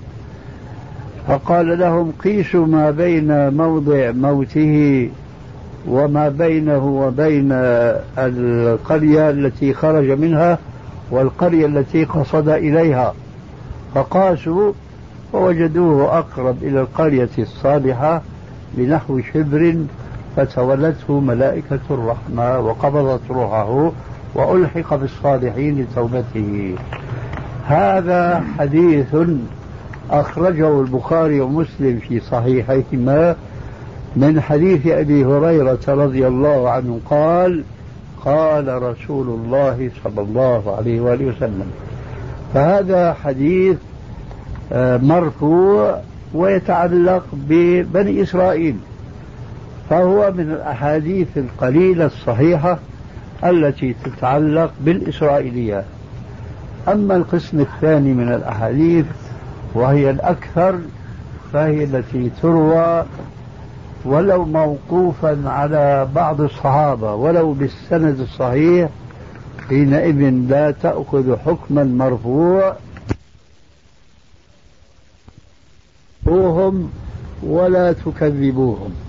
فقال 1.27 1.79
لهم 1.79 2.11
قيسوا 2.23 2.65
ما 2.65 2.91
بين 2.91 3.53
موضع 3.53 4.11
موته 4.11 5.09
وما 5.87 6.29
بينه 6.29 6.85
وبين 6.85 7.51
القرية 8.17 9.29
التي 9.29 9.73
خرج 9.73 10.11
منها 10.11 10.57
والقرية 11.11 11.65
التي 11.65 12.03
قصد 12.03 12.49
إليها 12.49 13.13
فقاسوا 13.95 14.71
فوجدوه 15.33 16.17
أقرب 16.19 16.63
إلى 16.63 16.81
القرية 16.81 17.29
الصالحة 17.39 18.21
بنحو 18.73 19.19
شبر 19.33 19.75
فتولته 20.37 21.19
ملائكة 21.19 21.79
الرحمة 21.89 22.59
وقبضت 22.59 23.21
روحه 23.29 23.91
وألحق 24.35 24.95
بالصالحين 24.95 25.81
لتوبته 25.81 26.75
هذا 27.65 28.43
حديث 28.59 29.15
أخرجه 30.11 30.81
البخاري 30.81 31.41
ومسلم 31.41 31.99
في 32.07 32.19
صحيحيهما 32.19 33.35
من 34.15 34.41
حديث 34.41 34.87
أبي 34.87 35.25
هريرة 35.25 35.79
رضي 35.87 36.27
الله 36.27 36.69
عنه 36.69 36.99
قال 37.09 37.63
قال 38.25 38.83
رسول 38.83 39.27
الله 39.27 39.89
صلى 40.03 40.21
الله 40.21 40.75
عليه 40.77 41.01
وآله 41.01 41.25
وسلم. 41.25 41.71
فهذا 42.53 43.13
حديث 43.13 43.77
آه، 44.71 44.97
مرفوع 44.97 46.01
ويتعلق 46.33 47.23
ببني 47.33 48.21
إسرائيل. 48.23 48.75
فهو 49.89 50.31
من 50.31 50.51
الأحاديث 50.51 51.27
القليلة 51.37 52.05
الصحيحة 52.05 52.79
التي 53.43 53.95
تتعلق 54.03 54.71
بالإسرائيليات 54.81 55.85
أما 56.87 57.15
القسم 57.15 57.59
الثاني 57.59 58.13
من 58.13 58.33
الأحاديث 58.33 59.05
وهي 59.73 60.09
الأكثر 60.09 60.79
فهي 61.53 61.83
التي 61.83 62.31
تروى 62.41 63.05
ولو 64.05 64.45
موقوفا 64.45 65.49
على 65.49 66.07
بعض 66.15 66.41
الصحابة 66.41 67.13
ولو 67.13 67.53
بالسند 67.53 68.19
الصحيح 68.19 68.89
حينئذ 69.69 70.29
لا 70.49 70.71
تأخذ 70.71 71.37
حكما 71.37 71.83
مرفوع 71.83 72.75
ولا 77.43 77.93
تكذبوهم. 77.93 79.06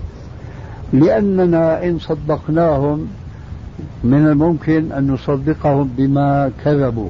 لأننا 0.93 1.84
إن 1.84 1.99
صدقناهم 1.99 3.09
من 4.05 4.26
الممكن 4.26 4.93
أن 4.93 5.11
نصدقهم 5.11 5.91
بما 5.97 6.51
كذبوا. 6.64 7.09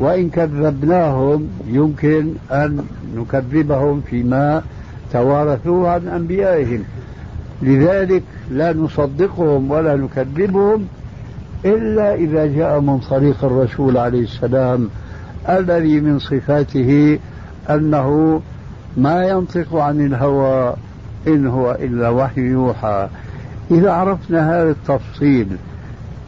وإن 0.00 0.30
كذبناهم 0.30 1.48
يمكن 1.66 2.34
أن 2.50 2.84
نكذبهم 3.16 4.00
فيما 4.00 4.62
توارثوه 5.12 5.90
عن 5.90 6.08
أنبيائهم. 6.08 6.84
لذلك 7.62 8.22
لا 8.50 8.72
نصدقهم 8.72 9.70
ولا 9.70 9.96
نكذبهم 9.96 10.86
إلا 11.64 12.14
إذا 12.14 12.46
جاء 12.46 12.80
من 12.80 12.98
طريق 12.98 13.44
الرسول 13.44 13.96
عليه 13.96 14.22
السلام 14.22 14.88
الذي 15.48 16.00
من 16.00 16.18
صفاته 16.18 17.18
أنه 17.70 18.40
ما 18.96 19.24
ينطق 19.24 19.76
عن 19.76 20.06
الهوى 20.06 20.74
إن 21.28 21.46
هو 21.46 21.72
إلا 21.72 22.08
وحي 22.08 22.40
يوحى. 22.40 23.08
إذا 23.70 23.92
عرفنا 23.92 24.50
هذا 24.50 24.70
التفصيل 24.70 25.46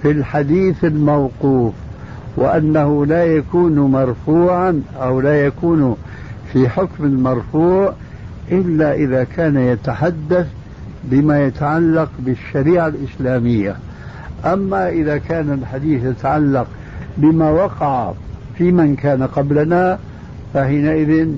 في 0.02 0.10
الحديث 0.10 0.84
الموقوف 0.84 1.74
وأنه 2.36 3.06
لا 3.06 3.24
يكون 3.24 3.78
مرفوعا 3.78 4.82
أو 5.00 5.20
لا 5.20 5.46
يكون 5.46 5.96
في 6.52 6.68
حكم 6.68 7.04
المرفوع 7.04 7.92
إلا 8.52 8.94
إذا 8.94 9.24
كان 9.24 9.56
يتحدث 9.56 10.46
بما 11.04 11.44
يتعلق 11.44 12.10
بالشريعة 12.18 12.88
الإسلامية. 12.88 13.76
أما 14.44 14.88
إذا 14.88 15.18
كان 15.18 15.52
الحديث 15.52 16.04
يتعلق 16.04 16.66
بما 17.16 17.50
وقع 17.50 18.12
في 18.58 18.72
من 18.72 18.96
كان 18.96 19.22
قبلنا 19.22 19.98
فحينئذ 20.54 21.28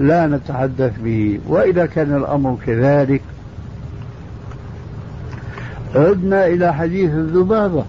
لا 0.00 0.26
نتحدث 0.26 0.92
به. 1.04 1.38
وإذا 1.48 1.86
كان 1.86 2.16
الأمر 2.16 2.56
كذلك 2.66 3.22
عدنا 5.94 6.46
إلى 6.46 6.74
حديث 6.74 7.10
الذبابة 7.10 7.84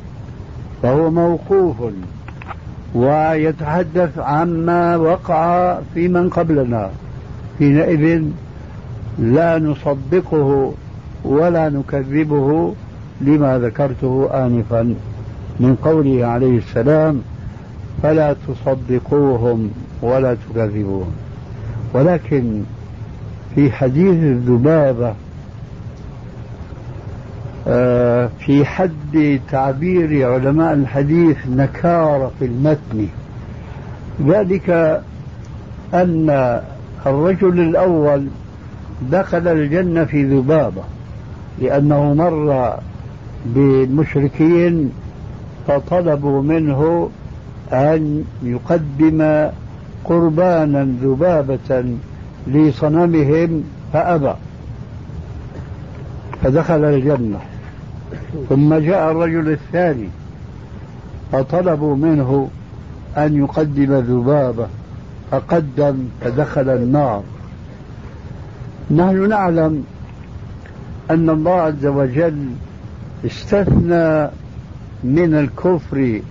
فهو 0.83 1.11
موقوف 1.11 1.75
ويتحدث 2.95 4.19
عما 4.19 4.95
وقع 4.95 5.79
في 5.93 6.07
من 6.07 6.29
قبلنا. 6.29 6.89
حينئذ 7.59 8.23
لا 9.19 9.59
نصدقه 9.59 10.73
ولا 11.23 11.69
نكذبه 11.69 12.73
لما 13.21 13.59
ذكرته 13.59 14.29
آنفا 14.45 14.95
من 15.59 15.75
قوله 15.75 16.25
عليه 16.25 16.57
السلام 16.57 17.21
فلا 18.03 18.35
تصدقوهم 18.47 19.71
ولا 20.01 20.35
تكذبوهم. 20.35 21.11
ولكن 21.93 22.63
في 23.55 23.71
حديث 23.71 24.13
الذبابة 24.23 25.13
آه، 27.67 28.29
في 28.39 28.65
حد 28.65 29.39
تعبير 29.51 30.33
علماء 30.33 30.73
الحديث 30.73 31.37
نكارة 31.47 32.31
في 32.39 32.45
المتن 32.45 33.07
ذلك 34.25 35.01
أن 35.93 36.59
الرجل 37.05 37.59
الأول 37.59 38.27
دخل 39.11 39.47
الجنة 39.47 40.05
في 40.05 40.23
ذبابة 40.23 40.81
لأنه 41.61 42.13
مر 42.13 42.73
بالمشركين 43.45 44.91
فطلبوا 45.67 46.41
منه 46.41 47.09
أن 47.71 48.23
يقدم 48.43 49.49
قربانا 50.07 50.87
ذبابة 51.03 51.85
لصنمهم 52.47 53.63
فأبى. 53.93 54.33
فدخل 56.43 56.83
الجنة. 56.83 57.39
ثم 58.49 58.73
جاء 58.75 59.11
الرجل 59.11 59.51
الثاني. 59.51 60.09
فطلبوا 61.31 61.95
منه 61.95 62.49
أن 63.17 63.37
يقدم 63.37 63.93
ذبابة. 63.93 64.67
فقدم 65.31 65.97
فدخل 66.21 66.69
النار. 66.69 67.23
نحن 68.91 69.29
نعلم 69.29 69.83
أن 71.11 71.29
الله 71.29 71.51
عز 71.51 71.85
وجل 71.85 72.45
استثنى 73.25 74.29
من 75.03 75.33
الكفر 75.33 76.21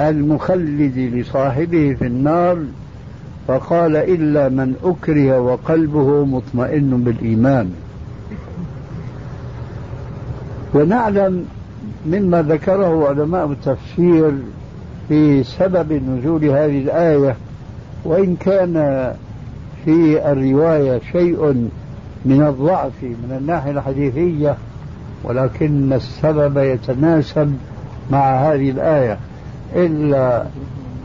المخلد 0.00 0.98
لصاحبه 0.98 1.96
في 1.98 2.06
النار 2.06 2.58
فقال 3.48 3.96
إلا 3.96 4.48
من 4.48 4.74
أكره 4.84 5.40
وقلبه 5.40 6.24
مطمئن 6.24 7.04
بالإيمان. 7.04 7.70
ونعلم 10.74 11.44
مما 12.06 12.42
ذكره 12.42 13.08
علماء 13.08 13.46
التفسير 13.46 14.32
في 15.08 15.44
سبب 15.44 15.92
نزول 15.92 16.44
هذه 16.44 16.78
الآية 16.82 17.36
وإن 18.04 18.36
كان 18.36 18.74
في 19.84 20.32
الرواية 20.32 21.00
شيء 21.12 21.68
من 22.24 22.42
الضعف 22.42 23.02
من 23.02 23.36
الناحية 23.40 23.70
الحديثية 23.70 24.56
ولكن 25.24 25.92
السبب 25.92 26.58
يتناسب 26.58 27.56
مع 28.10 28.34
هذه 28.36 28.70
الآية. 28.70 29.18
إلا 29.76 30.44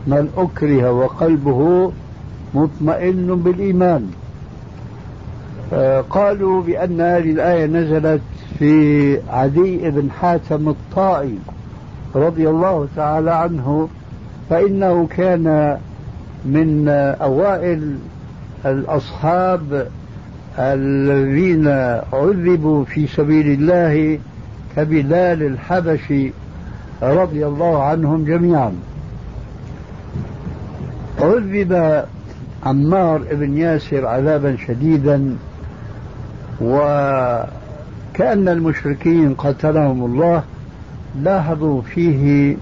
من 0.06 0.28
أكره 0.36 0.90
وقلبه 0.92 1.92
مطمئن 2.54 3.42
بالإيمان. 3.44 4.10
قالوا 6.10 6.62
بأن 6.62 7.00
هذه 7.00 7.30
الآية 7.30 7.66
نزلت 7.66 8.20
في 8.58 9.18
عدي 9.28 9.90
بن 9.90 10.10
حاتم 10.10 10.68
الطائي 10.68 11.38
رضي 12.14 12.48
الله 12.48 12.88
تعالى 12.96 13.30
عنه 13.30 13.88
فإنه 14.50 15.08
كان 15.16 15.78
من 16.44 16.88
أوائل 17.20 17.98
الأصحاب 18.66 19.88
الذين 20.58 21.68
عذبوا 22.12 22.84
في 22.84 23.06
سبيل 23.06 23.46
الله 23.46 24.18
كبلال 24.76 25.42
الحبشي 25.42 26.32
رضي 27.02 27.46
الله 27.46 27.82
عنهم 27.82 28.24
جميعا. 28.24 28.72
عذب 31.20 32.04
عمار 32.68 33.22
بن 33.30 33.58
ياسر 33.58 34.06
عذابا 34.06 34.56
شديدا 34.66 35.36
وكأن 36.60 37.48
المشركين 38.48 39.34
قتلهم 39.34 40.04
الله 40.04 40.42
لاحظوا 41.22 41.82
فيه 41.82 42.56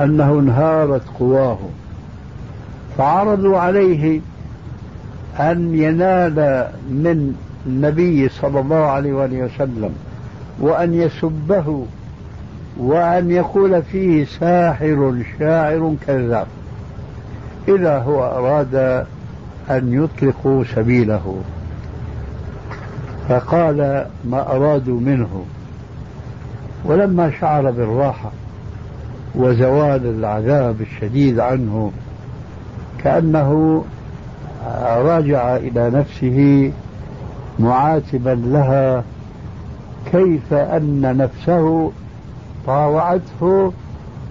أنه 0.00 0.38
انهارت 0.38 1.02
قواه. 1.18 1.58
فعرضوا 2.98 3.58
عليه 3.58 4.20
أن 5.40 5.74
ينال 5.74 6.68
من 6.90 7.34
النبي 7.66 8.28
صلى 8.28 8.60
الله 8.60 8.76
عليه 8.86 9.12
وآله 9.12 9.44
وسلم 9.44 9.90
وأن 10.60 10.94
يسبه 10.94 11.86
وأن 12.78 13.30
يقول 13.30 13.82
فيه 13.82 14.24
ساحر 14.24 15.22
شاعر 15.38 15.94
كذاب. 16.06 16.46
إذا 17.68 17.98
هو 17.98 18.24
أراد 18.24 19.06
أن 19.70 20.04
يطلقوا 20.04 20.64
سبيله. 20.64 21.36
فقال 23.28 24.06
ما 24.24 24.56
أرادوا 24.56 25.00
منه. 25.00 25.44
ولما 26.84 27.30
شعر 27.40 27.70
بالراحة 27.70 28.30
وزوال 29.34 30.06
العذاب 30.06 30.80
الشديد 30.80 31.40
عنه 31.40 31.92
كأنه 33.04 33.82
راجع 34.96 35.56
إلى 35.56 35.90
نفسه 35.90 36.72
معاتبا 37.58 38.30
لها 38.44 39.04
كيف 40.12 40.52
أن 40.52 41.16
نفسه 41.16 41.92
طاوعته 42.66 43.72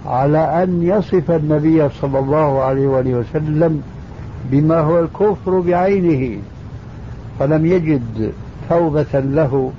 على 0.06 0.62
أن 0.62 0.82
يصف 0.82 1.30
النبي 1.30 1.88
صلى 1.88 2.18
الله 2.18 2.62
عليه 2.62 2.86
وآله 2.86 3.14
وسلم 3.14 3.82
بما 4.50 4.80
هو 4.80 5.00
الكفر 5.00 5.60
بعينه 5.60 6.38
فلم 7.38 7.66
يجد 7.66 8.32
توبة 8.68 9.06
له 9.14 9.72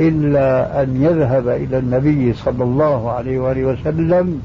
إلا 0.00 0.82
أن 0.82 1.02
يذهب 1.02 1.48
إلى 1.48 1.78
النبي 1.78 2.32
صلى 2.32 2.64
الله 2.64 3.10
عليه 3.10 3.38
وآله 3.38 3.64
وسلم 3.64 4.42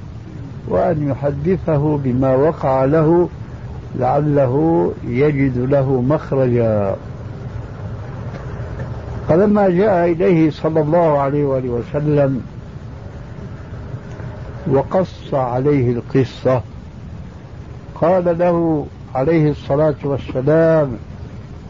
وأن 0.68 1.10
يحدثه 1.10 1.98
بما 2.04 2.36
وقع 2.36 2.86
له 2.86 3.30
لعله 4.00 4.94
يجد 5.08 5.58
له 5.58 6.02
مخرجا. 6.02 6.96
فلما 9.30 9.70
جاء 9.70 10.12
إليه 10.12 10.52
صلى 10.52 10.82
الله 10.82 11.20
عليه 11.20 11.46
وآله 11.46 11.70
وسلم 11.70 12.42
وقص 14.68 15.34
عليه 15.34 15.92
القصة 15.92 16.62
قال 18.02 18.38
له 18.40 18.86
عليه 19.16 19.52
الصلاة 19.52 19.96
والسلام 20.04 20.92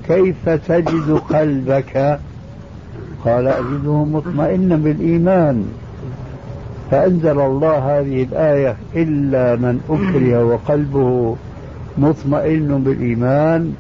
كيف 0.07 0.49
تجد 0.49 1.21
قلبك؟ 1.29 2.19
قال 3.25 3.47
أجده 3.47 4.03
مطمئنا 4.03 4.75
بالإيمان. 4.75 5.65
فأنزل 6.91 7.39
الله 7.39 7.99
هذه 7.99 8.23
الآية 8.23 8.75
إلا 8.95 9.55
من 9.55 9.79
أكره 9.89 10.45
وقلبه 10.45 11.35
مطمئن 11.97 12.83
بالإيمان. 12.83 13.73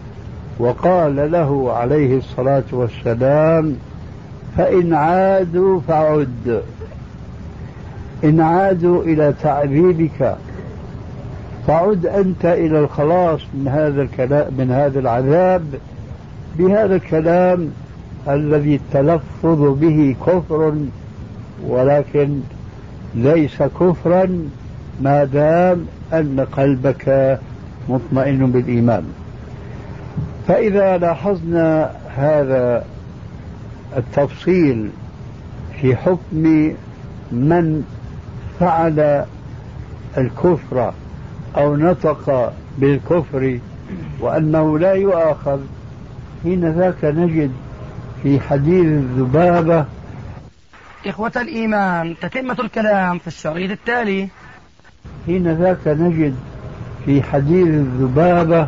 وقال 0.59 1.31
له 1.31 1.73
عليه 1.73 2.17
الصلاة 2.17 2.63
والسلام 2.71 3.75
فإن 4.57 4.93
عادوا 4.93 5.79
فعد 5.87 6.61
إن 8.23 8.41
عادوا 8.41 9.03
إلى 9.03 9.33
تعذيبك. 9.43 10.37
فعد 11.67 12.05
أنت 12.05 12.45
إلى 12.45 12.79
الخلاص 12.79 13.41
من 13.53 13.67
هذا 13.67 14.01
الكلام 14.01 14.53
من 14.57 14.71
هذا 14.71 14.99
العذاب 14.99 15.63
بهذا 16.57 16.95
الكلام 16.95 17.69
الذي 18.27 18.75
التلفظ 18.75 19.79
به 19.79 20.15
كفر 20.27 20.75
ولكن 21.67 22.39
ليس 23.15 23.63
كفرا 23.63 24.49
ما 25.01 25.23
دام 25.23 25.85
أن 26.13 26.45
قلبك 26.51 27.39
مطمئن 27.89 28.51
بالإيمان. 28.51 29.03
فإذا 30.47 30.97
لاحظنا 30.97 31.91
هذا 32.15 32.85
التفصيل 33.97 34.89
في 35.81 35.95
حكم 35.95 36.73
من 37.31 37.83
فعل 38.59 39.25
الكفر 40.17 40.93
أو 41.57 41.75
نطق 41.75 42.53
بالكفر 42.77 43.59
وأنه 44.19 44.79
لا 44.79 44.93
يؤاخذ 44.93 45.59
حين 46.43 46.71
ذاك 46.71 47.05
نجد 47.05 47.51
في 48.23 48.39
حديث 48.39 48.85
الذبابة 48.85 49.85
إخوة 51.05 51.31
الإيمان 51.35 52.15
تتمة 52.21 52.57
الكلام 52.59 53.19
في 53.19 53.27
الشريط 53.27 53.71
التالي. 53.71 54.27
حين 55.25 55.51
ذاك 55.51 55.87
نجد 55.87 56.35
في 57.05 57.23
حديث 57.23 57.67
الذبابة 57.67 58.67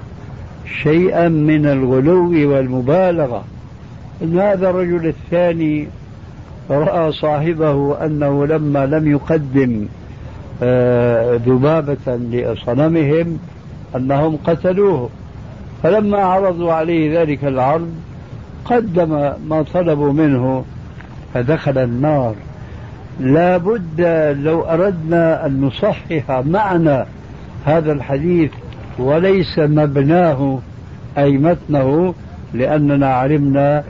شيئا 0.84 1.28
من 1.28 1.66
الغلو 1.66 2.52
والمبالغة. 2.52 3.44
إن 4.22 4.40
هذا 4.40 4.70
الرجل 4.70 5.08
الثاني 5.08 5.88
رأى 6.70 7.12
صاحبه 7.12 8.06
أنه 8.06 8.46
لما 8.46 8.86
لم 8.86 9.12
يقدم 9.12 9.86
ذبابة 11.46 12.16
لصنمهم 12.32 13.40
أنهم 13.96 14.38
قتلوه. 14.44 15.10
فلما 15.84 16.18
عرضوا 16.18 16.74
عليه 16.74 17.22
ذلك 17.22 17.44
العرض 17.44 17.92
قدم 18.66 19.10
ما 19.48 19.66
طلبوا 19.74 20.14
منه 20.14 20.66
فدخل 21.34 21.78
النار. 21.78 22.36
لا 23.20 23.58
بد 23.58 24.02
لو 24.44 24.62
أردنا 24.62 25.46
أن 25.46 25.62
نصحح 25.62 26.42
معنى 26.46 27.06
هذا 27.66 27.92
الحديث 27.92 28.52
وليس 29.00 29.60
مبناه 29.60 30.60
أي 31.18 31.38
متنه 31.38 32.14
لأننا 32.54 33.14
علمنا 33.14 33.84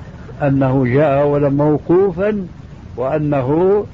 أنه 0.43 0.85
جاء 0.85 1.27
ولا 1.27 1.49
موقوفا 1.49 2.45
وأنه 2.97 3.85